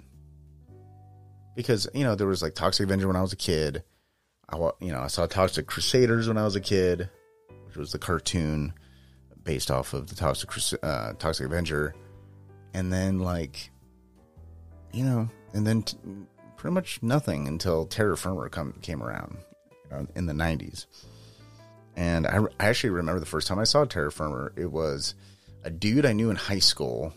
because 1.57 1.89
you 1.95 2.05
know 2.05 2.15
there 2.15 2.27
was 2.27 2.43
like 2.43 2.55
Toxic 2.55 2.85
Avenger 2.85 3.07
when 3.07 3.16
I 3.16 3.23
was 3.23 3.32
a 3.32 3.37
kid. 3.37 3.82
I 4.49 4.57
you 4.81 4.93
know 4.93 5.01
I 5.01 5.07
saw 5.07 5.27
Toxic 5.27 5.66
Crusaders 5.66 6.28
when 6.28 6.37
I 6.37 6.45
was 6.45 6.57
a 6.57 6.61
kid, 6.61 7.09
which 7.66 7.77
was 7.77 7.93
the 7.93 7.99
cartoon 7.99 8.74
based 9.51 9.68
off 9.68 9.94
of 9.94 10.06
the 10.06 10.14
Toxic 10.14 10.48
uh, 10.85 11.12
Toxic 11.14 11.44
Avenger, 11.44 11.93
and 12.72 12.93
then 12.93 13.18
like 13.18 13.72
you 14.93 15.05
know, 15.05 15.28
and 15.55 15.66
then 15.66 15.82
t- 15.82 15.98
pretty 16.56 16.72
much 16.72 17.02
nothing 17.02 17.48
until 17.48 17.85
Terror 17.85 18.14
Firmer 18.14 18.48
come, 18.48 18.74
came 18.81 19.02
around 19.02 19.39
you 19.90 19.97
know, 19.97 20.06
in 20.14 20.27
the 20.27 20.32
'90s. 20.32 20.86
And 21.97 22.28
I, 22.28 22.39
I 22.60 22.68
actually 22.68 22.90
remember 22.90 23.18
the 23.18 23.27
first 23.27 23.48
time 23.48 23.59
I 23.59 23.64
saw 23.64 23.85
Terror 23.85 24.12
Firmer. 24.12 24.52
It 24.56 24.70
was 24.70 25.16
a 25.64 25.70
dude 25.70 26.06
I 26.06 26.12
knew 26.12 26.31
in 26.31 26.36
high 26.36 26.60
school 26.60 27.12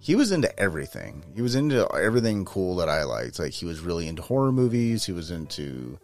he 0.00 0.16
was 0.16 0.32
into 0.32 0.58
everything. 0.58 1.24
He 1.36 1.42
was 1.42 1.54
into 1.54 1.86
everything 1.94 2.44
cool 2.44 2.74
that 2.76 2.88
I 2.88 3.04
liked. 3.04 3.38
Like 3.38 3.52
he 3.52 3.64
was 3.64 3.78
really 3.78 4.08
into 4.08 4.22
horror 4.22 4.50
movies. 4.50 5.04
He 5.04 5.12
was 5.12 5.30
into 5.30 6.00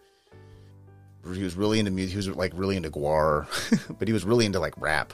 he 1.34 1.43
was 1.43 1.56
really 1.56 1.80
into 1.80 1.90
music. 1.90 2.12
He 2.12 2.16
was 2.18 2.28
like 2.28 2.52
really 2.55 2.76
into 2.76 2.90
GWAR, 2.90 3.48
but 3.98 4.06
he 4.06 4.14
was 4.14 4.24
really 4.24 4.47
into 4.47 4.60
like 4.60 4.74
rap, 4.80 5.12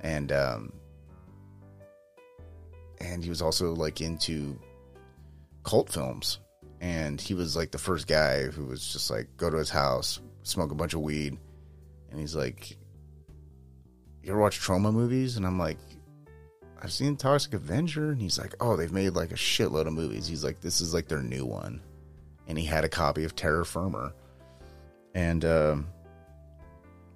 and 0.00 0.32
um, 0.32 0.72
and 3.00 3.22
he 3.22 3.30
was 3.30 3.42
also 3.42 3.74
like 3.74 4.00
into 4.00 4.58
cult 5.62 5.90
films. 5.90 6.40
And 6.80 7.18
he 7.18 7.32
was 7.32 7.56
like 7.56 7.70
the 7.70 7.78
first 7.78 8.06
guy 8.06 8.44
who 8.44 8.66
was 8.66 8.92
just 8.92 9.10
like 9.10 9.28
go 9.38 9.48
to 9.48 9.56
his 9.56 9.70
house, 9.70 10.20
smoke 10.42 10.70
a 10.70 10.74
bunch 10.74 10.92
of 10.92 11.00
weed, 11.00 11.38
and 12.10 12.20
he's 12.20 12.36
like, 12.36 12.76
"You 14.22 14.32
ever 14.32 14.40
watch 14.40 14.60
Troma 14.60 14.92
movies?" 14.92 15.38
And 15.38 15.46
I'm 15.46 15.58
like, 15.58 15.78
I've 16.84 16.92
seen 16.92 17.16
Toxic 17.16 17.54
Avenger, 17.54 18.10
and 18.10 18.20
he's 18.20 18.38
like, 18.38 18.54
oh, 18.60 18.76
they've 18.76 18.92
made 18.92 19.14
like 19.14 19.32
a 19.32 19.36
shitload 19.36 19.86
of 19.86 19.94
movies. 19.94 20.26
He's 20.26 20.44
like, 20.44 20.60
this 20.60 20.82
is 20.82 20.92
like 20.92 21.08
their 21.08 21.22
new 21.22 21.46
one, 21.46 21.80
and 22.46 22.58
he 22.58 22.66
had 22.66 22.84
a 22.84 22.90
copy 22.90 23.24
of 23.24 23.34
Terror 23.34 23.64
Firmer, 23.64 24.12
and 25.14 25.42
um, 25.46 25.86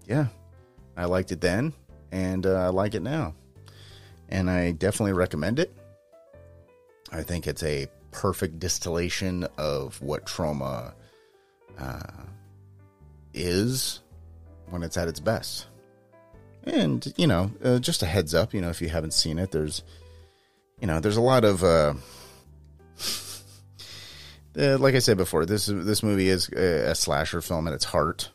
yeah, 0.07 0.29
I 0.97 1.05
liked 1.05 1.33
it 1.33 1.43
then, 1.43 1.75
and 2.13 2.47
uh, 2.47 2.67
I 2.67 2.69
like 2.69 2.95
it 2.95 3.03
now, 3.03 3.35
and 4.29 4.51
I 4.51 4.73
definitely 4.73 5.13
recommend 5.13 5.59
it. 5.59 5.73
I 7.13 7.23
think 7.23 7.47
it's 7.47 7.63
a 7.63 7.87
perfect 8.11 8.59
distillation 8.59 9.47
of 9.57 10.01
what 10.03 10.27
Troma 10.27 10.93
uh, 11.79 12.01
is 13.35 14.01
when 14.71 14.83
it's 14.83 14.97
at 14.97 15.09
its 15.09 15.21
best. 15.21 15.67
And 16.65 17.13
you 17.17 17.27
know, 17.27 17.51
uh, 17.65 17.79
just 17.79 18.03
a 18.03 18.07
heads 18.07 18.35
up, 18.35 18.53
you 18.53 18.61
know, 18.61 18.69
if 18.69 18.83
you 18.83 18.89
haven't 18.89 19.15
seen 19.15 19.39
it, 19.39 19.51
there's, 19.51 19.83
you 20.81 20.87
know, 20.87 21.01
there's 21.01 21.17
a 21.17 21.23
lot 21.23 21.45
of, 21.45 21.65
uh, 21.65 21.95
uh, 24.59 24.79
like 24.79 24.95
I 24.95 24.99
said 24.99 25.17
before, 25.17 25.47
this 25.47 25.67
this 25.67 26.03
movie 26.03 26.29
is 26.29 26.51
a, 26.51 26.91
a 26.91 26.95
slasher 26.95 27.41
film 27.41 27.69
at 27.69 27.75
its 27.75 27.85
heart, 27.85 28.31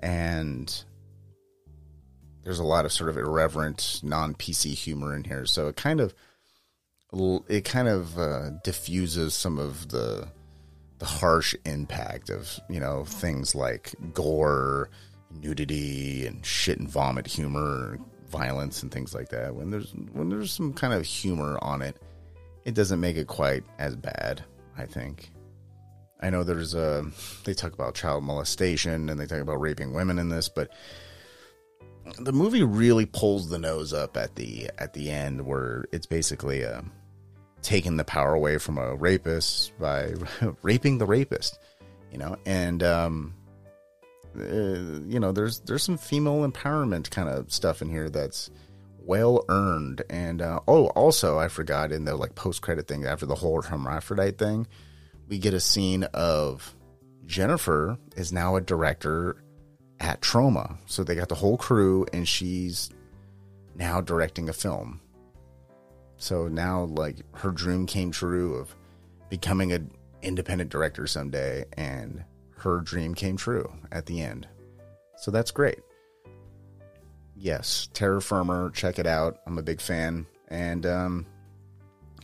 and 0.00 0.84
there's 2.46 2.60
a 2.60 2.64
lot 2.64 2.84
of 2.84 2.92
sort 2.92 3.10
of 3.10 3.18
irreverent, 3.18 4.00
non 4.04 4.32
PC 4.32 4.72
humor 4.72 5.16
in 5.16 5.24
here. 5.24 5.46
So 5.46 5.66
it 5.66 5.74
kind 5.74 5.98
of, 5.98 6.14
it 7.48 7.64
kind 7.64 7.88
of 7.88 8.16
uh, 8.16 8.50
diffuses 8.62 9.34
some 9.34 9.58
of 9.58 9.88
the 9.88 10.28
the 10.98 11.06
harsh 11.06 11.56
impact 11.64 12.30
of 12.30 12.58
you 12.70 12.78
know 12.78 13.04
things 13.04 13.56
like 13.56 13.96
gore 14.14 14.88
nudity 15.28 16.24
and 16.24 16.46
shit 16.46 16.78
and 16.78 16.88
vomit 16.88 17.26
humor, 17.26 17.98
violence 18.30 18.80
and 18.80 18.92
things 18.92 19.12
like 19.12 19.30
that. 19.30 19.56
When 19.56 19.72
there's 19.72 19.92
when 20.12 20.28
there's 20.28 20.52
some 20.52 20.72
kind 20.72 20.94
of 20.94 21.04
humor 21.04 21.58
on 21.62 21.82
it, 21.82 21.96
it 22.64 22.76
doesn't 22.76 23.00
make 23.00 23.16
it 23.16 23.26
quite 23.26 23.64
as 23.80 23.96
bad. 23.96 24.44
I 24.78 24.86
think. 24.86 25.32
I 26.20 26.30
know 26.30 26.44
there's 26.44 26.74
a 26.74 27.04
they 27.42 27.54
talk 27.54 27.72
about 27.72 27.96
child 27.96 28.22
molestation 28.22 29.08
and 29.08 29.18
they 29.18 29.26
talk 29.26 29.40
about 29.40 29.60
raping 29.60 29.92
women 29.92 30.20
in 30.20 30.28
this, 30.28 30.48
but 30.48 30.70
the 32.18 32.32
movie 32.32 32.62
really 32.62 33.06
pulls 33.06 33.48
the 33.48 33.58
nose 33.58 33.92
up 33.92 34.16
at 34.16 34.34
the 34.34 34.70
at 34.78 34.92
the 34.92 35.10
end 35.10 35.44
where 35.44 35.86
it's 35.92 36.06
basically 36.06 36.64
uh, 36.64 36.82
taking 37.62 37.96
the 37.96 38.04
power 38.04 38.34
away 38.34 38.58
from 38.58 38.78
a 38.78 38.94
rapist 38.94 39.78
by 39.78 40.12
raping 40.62 40.98
the 40.98 41.06
rapist, 41.06 41.58
you 42.12 42.18
know, 42.18 42.36
and 42.46 42.82
um, 42.82 43.34
uh, 44.38 45.00
you 45.06 45.18
know, 45.18 45.32
there's 45.32 45.60
there's 45.60 45.82
some 45.82 45.98
female 45.98 46.48
empowerment 46.48 47.10
kind 47.10 47.28
of 47.28 47.52
stuff 47.52 47.82
in 47.82 47.88
here 47.88 48.08
that's 48.08 48.50
well 48.98 49.44
earned. 49.48 50.02
And 50.10 50.42
uh, 50.42 50.60
oh, 50.68 50.88
also 50.88 51.38
I 51.38 51.48
forgot 51.48 51.92
in 51.92 52.04
the 52.04 52.16
like 52.16 52.34
post 52.34 52.62
credit 52.62 52.88
thing 52.88 53.04
after 53.04 53.26
the 53.26 53.34
whole 53.34 53.62
hermaphrodite 53.62 54.38
thing, 54.38 54.66
we 55.28 55.38
get 55.38 55.54
a 55.54 55.60
scene 55.60 56.04
of 56.04 56.74
Jennifer 57.24 57.98
is 58.16 58.32
now 58.32 58.56
a 58.56 58.60
director 58.60 59.42
at 60.00 60.20
Troma. 60.20 60.76
So 60.86 61.04
they 61.04 61.14
got 61.14 61.28
the 61.28 61.34
whole 61.34 61.56
crew, 61.56 62.06
and 62.12 62.26
she's 62.26 62.90
now 63.74 64.00
directing 64.00 64.48
a 64.48 64.52
film. 64.52 65.00
So 66.16 66.48
now, 66.48 66.84
like, 66.84 67.16
her 67.36 67.50
dream 67.50 67.86
came 67.86 68.10
true 68.10 68.54
of 68.54 68.74
becoming 69.28 69.72
an 69.72 69.90
independent 70.22 70.70
director 70.70 71.06
someday, 71.06 71.64
and 71.76 72.24
her 72.58 72.80
dream 72.80 73.14
came 73.14 73.36
true 73.36 73.70
at 73.92 74.06
the 74.06 74.22
end. 74.22 74.48
So 75.18 75.30
that's 75.30 75.50
great. 75.50 75.80
Yes, 77.34 77.88
Terror 77.92 78.22
Firmer, 78.22 78.70
check 78.70 78.98
it 78.98 79.06
out. 79.06 79.40
I'm 79.46 79.58
a 79.58 79.62
big 79.62 79.80
fan. 79.80 80.26
And 80.48 80.86
um, 80.86 81.26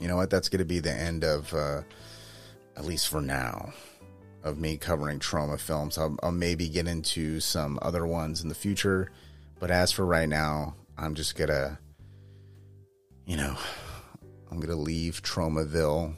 you 0.00 0.08
know 0.08 0.16
what? 0.16 0.30
That's 0.30 0.48
going 0.48 0.60
to 0.60 0.64
be 0.64 0.80
the 0.80 0.92
end 0.92 1.22
of, 1.22 1.52
uh, 1.52 1.82
at 2.76 2.86
least 2.86 3.08
for 3.08 3.20
now, 3.20 3.72
of 4.42 4.58
me 4.58 4.76
covering 4.76 5.18
trauma 5.18 5.58
films. 5.58 5.98
I'll, 5.98 6.16
I'll 6.22 6.32
maybe 6.32 6.68
get 6.68 6.88
into 6.88 7.40
some 7.40 7.78
other 7.82 8.06
ones 8.06 8.42
in 8.42 8.48
the 8.48 8.54
future. 8.54 9.10
But 9.60 9.70
as 9.70 9.92
for 9.92 10.04
right 10.04 10.28
now, 10.28 10.74
I'm 10.98 11.14
just 11.14 11.36
to, 11.48 11.78
you 13.26 13.36
know, 13.36 13.56
I'm 14.50 14.58
to 14.68 14.76
leave 14.76 15.22
Tromaville, 15.22 16.14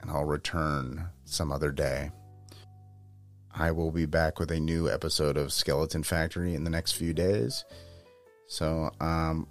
and 0.00 0.10
I'll 0.10 0.24
return 0.24 1.08
some 1.24 1.50
other 1.50 1.72
day. 1.72 2.10
I 3.52 3.70
will 3.70 3.90
be 3.90 4.04
back 4.04 4.38
with 4.38 4.50
a 4.50 4.60
new 4.60 4.90
episode 4.90 5.38
of 5.38 5.52
Skeleton 5.52 6.02
Factory 6.02 6.54
in 6.54 6.64
the 6.64 6.70
next 6.70 6.92
few 6.92 7.14
days. 7.14 7.64
So, 8.46 8.90
um, 9.00 9.48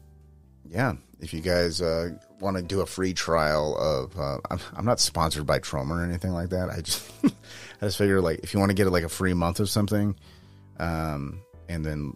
yeah, 0.69 0.93
if 1.19 1.33
you 1.33 1.41
guys 1.41 1.81
uh, 1.81 2.11
want 2.39 2.57
to 2.57 2.63
do 2.63 2.81
a 2.81 2.85
free 2.85 3.13
trial 3.13 3.75
of, 3.77 4.19
uh, 4.19 4.37
I'm, 4.49 4.59
I'm 4.75 4.85
not 4.85 4.99
sponsored 4.99 5.45
by 5.45 5.59
Troma 5.59 5.91
or 5.91 6.03
anything 6.03 6.31
like 6.31 6.49
that. 6.49 6.69
I 6.69 6.81
just, 6.81 7.09
I 7.23 7.85
just 7.85 7.97
figure 7.97 8.21
like 8.21 8.39
if 8.39 8.53
you 8.53 8.59
want 8.59 8.69
to 8.69 8.75
get 8.75 8.87
like 8.91 9.03
a 9.03 9.09
free 9.09 9.33
month 9.33 9.59
of 9.59 9.69
something, 9.69 10.15
um, 10.79 11.41
and 11.69 11.85
then, 11.85 12.15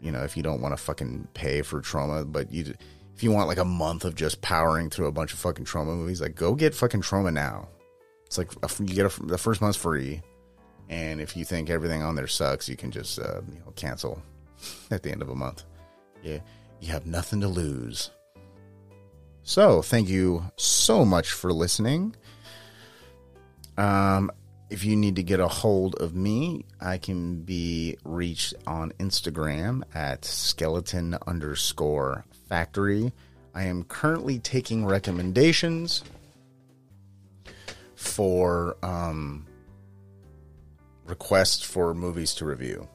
you 0.00 0.10
know, 0.10 0.22
if 0.24 0.36
you 0.36 0.42
don't 0.42 0.60
want 0.60 0.76
to 0.76 0.82
fucking 0.82 1.28
pay 1.34 1.62
for 1.62 1.80
Troma, 1.80 2.30
but 2.30 2.52
you, 2.52 2.74
if 3.14 3.22
you 3.22 3.32
want 3.32 3.48
like 3.48 3.58
a 3.58 3.64
month 3.64 4.04
of 4.04 4.14
just 4.14 4.42
powering 4.42 4.90
through 4.90 5.06
a 5.06 5.12
bunch 5.12 5.32
of 5.32 5.38
fucking 5.38 5.64
Troma 5.64 5.96
movies, 5.96 6.20
like 6.20 6.34
go 6.34 6.54
get 6.54 6.74
fucking 6.74 7.02
Troma 7.02 7.32
now. 7.32 7.68
It's 8.26 8.38
like 8.38 8.50
a, 8.62 8.68
you 8.78 8.94
get 8.94 9.06
a, 9.06 9.22
the 9.22 9.38
first 9.38 9.60
month's 9.60 9.78
free, 9.78 10.22
and 10.88 11.20
if 11.20 11.36
you 11.36 11.44
think 11.44 11.70
everything 11.70 12.02
on 12.02 12.14
there 12.14 12.26
sucks, 12.26 12.68
you 12.68 12.76
can 12.76 12.90
just 12.90 13.18
uh, 13.18 13.40
you 13.52 13.58
know 13.60 13.72
cancel 13.74 14.22
at 14.90 15.02
the 15.02 15.10
end 15.10 15.22
of 15.22 15.30
a 15.30 15.34
month. 15.34 15.64
Yeah, 16.22 16.38
you 16.80 16.92
have 16.92 17.06
nothing 17.06 17.40
to 17.40 17.48
lose. 17.48 18.10
So, 19.42 19.82
thank 19.82 20.08
you 20.08 20.44
so 20.56 21.04
much 21.04 21.32
for 21.32 21.52
listening. 21.52 22.14
Um, 23.78 24.30
if 24.70 24.84
you 24.84 24.96
need 24.96 25.16
to 25.16 25.22
get 25.22 25.40
a 25.40 25.48
hold 25.48 25.94
of 25.96 26.14
me, 26.14 26.66
I 26.80 26.98
can 26.98 27.42
be 27.42 27.96
reached 28.04 28.54
on 28.66 28.92
Instagram 28.98 29.82
at 29.94 30.24
skeleton 30.24 31.16
underscore 31.26 32.24
factory. 32.48 33.12
I 33.54 33.64
am 33.64 33.84
currently 33.84 34.38
taking 34.38 34.84
recommendations 34.84 36.04
for 37.94 38.76
um, 38.82 39.46
requests 41.06 41.62
for 41.62 41.94
movies 41.94 42.34
to 42.34 42.44
review. 42.44 42.86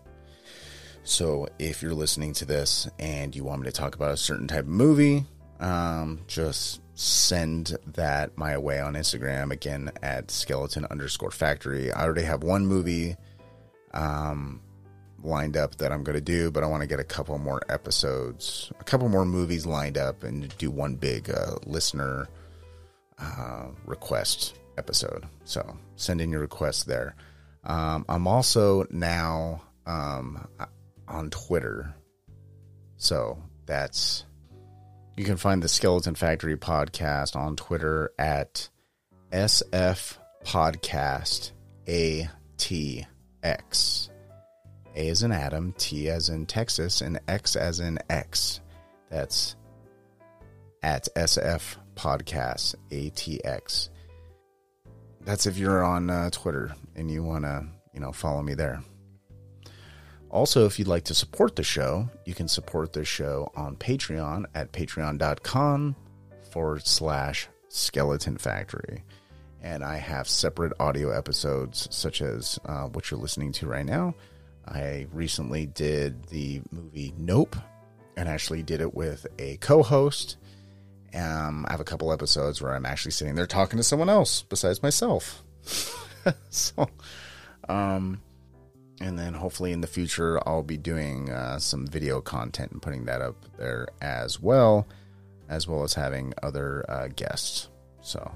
So 1.03 1.47
if 1.59 1.81
you're 1.81 1.93
listening 1.93 2.33
to 2.33 2.45
this 2.45 2.89
and 2.97 3.35
you 3.35 3.43
want 3.43 3.61
me 3.61 3.65
to 3.65 3.71
talk 3.71 3.95
about 3.95 4.11
a 4.11 4.17
certain 4.17 4.47
type 4.47 4.61
of 4.61 4.67
movie, 4.67 5.25
um, 5.59 6.21
just 6.27 6.81
send 6.95 7.75
that 7.87 8.37
my 8.37 8.57
way 8.57 8.79
on 8.79 8.93
Instagram 8.93 9.51
again 9.51 9.91
at 10.01 10.31
skeleton 10.31 10.85
underscore 10.89 11.31
factory. 11.31 11.91
I 11.91 12.03
already 12.03 12.23
have 12.23 12.43
one 12.43 12.65
movie 12.65 13.17
um, 13.93 14.61
lined 15.21 15.57
up 15.57 15.75
that 15.75 15.91
I'm 15.91 16.03
going 16.03 16.15
to 16.15 16.21
do, 16.21 16.51
but 16.51 16.63
I 16.63 16.67
want 16.67 16.81
to 16.81 16.87
get 16.87 16.99
a 16.99 17.03
couple 17.03 17.37
more 17.37 17.61
episodes, 17.69 18.71
a 18.79 18.83
couple 18.83 19.09
more 19.09 19.25
movies 19.25 19.65
lined 19.65 19.97
up, 19.97 20.23
and 20.23 20.55
do 20.57 20.71
one 20.71 20.95
big 20.95 21.29
uh, 21.29 21.55
listener 21.65 22.27
uh, 23.19 23.67
request 23.85 24.57
episode. 24.77 25.25
So 25.45 25.77
send 25.95 26.21
in 26.21 26.31
your 26.31 26.41
requests 26.41 26.83
there. 26.83 27.15
Um, 27.63 28.05
I'm 28.07 28.27
also 28.27 28.85
now 28.89 29.63
um, 29.85 30.47
on 31.13 31.29
Twitter. 31.29 31.93
So 32.97 33.37
that's 33.65 34.25
you 35.15 35.23
can 35.23 35.37
find 35.37 35.61
the 35.61 35.67
Skeleton 35.67 36.15
Factory 36.15 36.57
podcast 36.57 37.35
on 37.35 37.55
Twitter 37.55 38.11
at 38.17 38.67
SF 39.31 40.17
Podcast 40.43 41.51
ATX. 41.85 43.05
A 44.95 45.09
as 45.09 45.23
in 45.23 45.31
Adam, 45.31 45.73
T 45.77 46.09
as 46.09 46.29
in 46.29 46.45
Texas, 46.45 47.01
and 47.01 47.19
X 47.27 47.55
as 47.55 47.79
in 47.79 47.99
X. 48.09 48.61
That's 49.09 49.55
at 50.81 51.07
SF 51.15 51.77
Podcast 51.95 52.75
ATX. 52.91 53.89
That's 55.21 55.45
if 55.45 55.57
you're 55.57 55.83
on 55.83 56.09
uh, 56.09 56.29
Twitter 56.31 56.75
and 56.95 57.09
you 57.09 57.23
want 57.23 57.45
to, 57.45 57.65
you 57.93 57.99
know, 58.01 58.11
follow 58.11 58.41
me 58.41 58.53
there. 58.53 58.81
Also, 60.33 60.65
if 60.65 60.79
you'd 60.79 60.87
like 60.87 61.03
to 61.03 61.13
support 61.13 61.55
the 61.55 61.63
show, 61.63 62.09
you 62.25 62.33
can 62.33 62.47
support 62.47 62.91
the 62.91 63.05
show 63.05 63.51
on 63.55 63.75
Patreon 63.75 64.45
at 64.55 64.71
patreon.com 64.71 65.95
forward 66.49 66.87
slash 66.87 67.47
skeleton 67.69 68.39
factory. 68.39 69.03
And 69.61 69.83
I 69.83 69.97
have 69.97 70.27
separate 70.27 70.73
audio 70.79 71.11
episodes, 71.11 71.87
such 71.91 72.23
as 72.23 72.59
uh, 72.65 72.85
what 72.85 73.11
you're 73.11 73.19
listening 73.19 73.51
to 73.53 73.67
right 73.67 73.85
now. 73.85 74.15
I 74.67 75.05
recently 75.13 75.67
did 75.67 76.25
the 76.25 76.63
movie 76.71 77.13
Nope 77.15 77.55
and 78.17 78.27
actually 78.27 78.63
did 78.63 78.81
it 78.81 78.95
with 78.95 79.27
a 79.37 79.57
co 79.57 79.83
host. 79.83 80.37
Um, 81.13 81.63
I 81.67 81.73
have 81.73 81.79
a 81.79 81.85
couple 81.85 82.11
episodes 82.11 82.59
where 82.59 82.73
I'm 82.73 82.87
actually 82.87 83.11
sitting 83.11 83.35
there 83.35 83.45
talking 83.45 83.77
to 83.77 83.83
someone 83.83 84.09
else 84.09 84.41
besides 84.41 84.81
myself. 84.81 85.43
so, 86.49 86.89
um, 87.69 88.19
and 89.01 89.17
then 89.17 89.33
hopefully 89.33 89.71
in 89.71 89.81
the 89.81 89.87
future 89.87 90.39
I'll 90.47 90.63
be 90.63 90.77
doing 90.77 91.29
uh, 91.29 91.59
some 91.59 91.87
video 91.87 92.21
content 92.21 92.71
and 92.71 92.81
putting 92.81 93.05
that 93.05 93.21
up 93.21 93.35
there 93.57 93.87
as 94.01 94.39
well, 94.39 94.87
as 95.49 95.67
well 95.67 95.83
as 95.83 95.93
having 95.93 96.33
other 96.41 96.85
uh, 96.89 97.07
guests. 97.15 97.69
So 98.01 98.31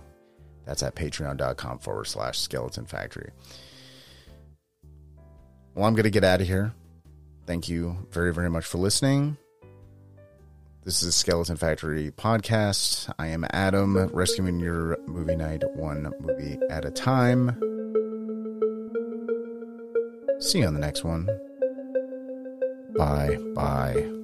that's 0.65 0.83
at 0.83 0.95
patreon.com 0.95 1.79
forward 1.79 2.05
slash 2.05 2.39
skeleton 2.39 2.85
factory. 2.85 3.31
Well, 5.75 5.85
I'm 5.85 5.93
going 5.93 6.03
to 6.03 6.09
get 6.09 6.23
out 6.23 6.41
of 6.41 6.47
here. 6.47 6.73
Thank 7.45 7.69
you 7.69 8.07
very, 8.11 8.33
very 8.33 8.49
much 8.49 8.65
for 8.65 8.77
listening. 8.77 9.37
This 10.83 11.03
is 11.03 11.15
Skeleton 11.15 11.57
Factory 11.57 12.11
podcast. 12.11 13.13
I 13.19 13.27
am 13.27 13.45
Adam, 13.51 13.97
rescuing 14.13 14.59
your 14.59 14.97
movie 15.05 15.35
night 15.35 15.63
one 15.75 16.13
movie 16.21 16.57
at 16.69 16.85
a 16.85 16.91
time. 16.91 17.76
See 20.39 20.59
you 20.59 20.67
on 20.67 20.73
the 20.73 20.79
next 20.79 21.03
one. 21.03 21.27
Bye. 22.95 23.37
Bye. 23.55 24.16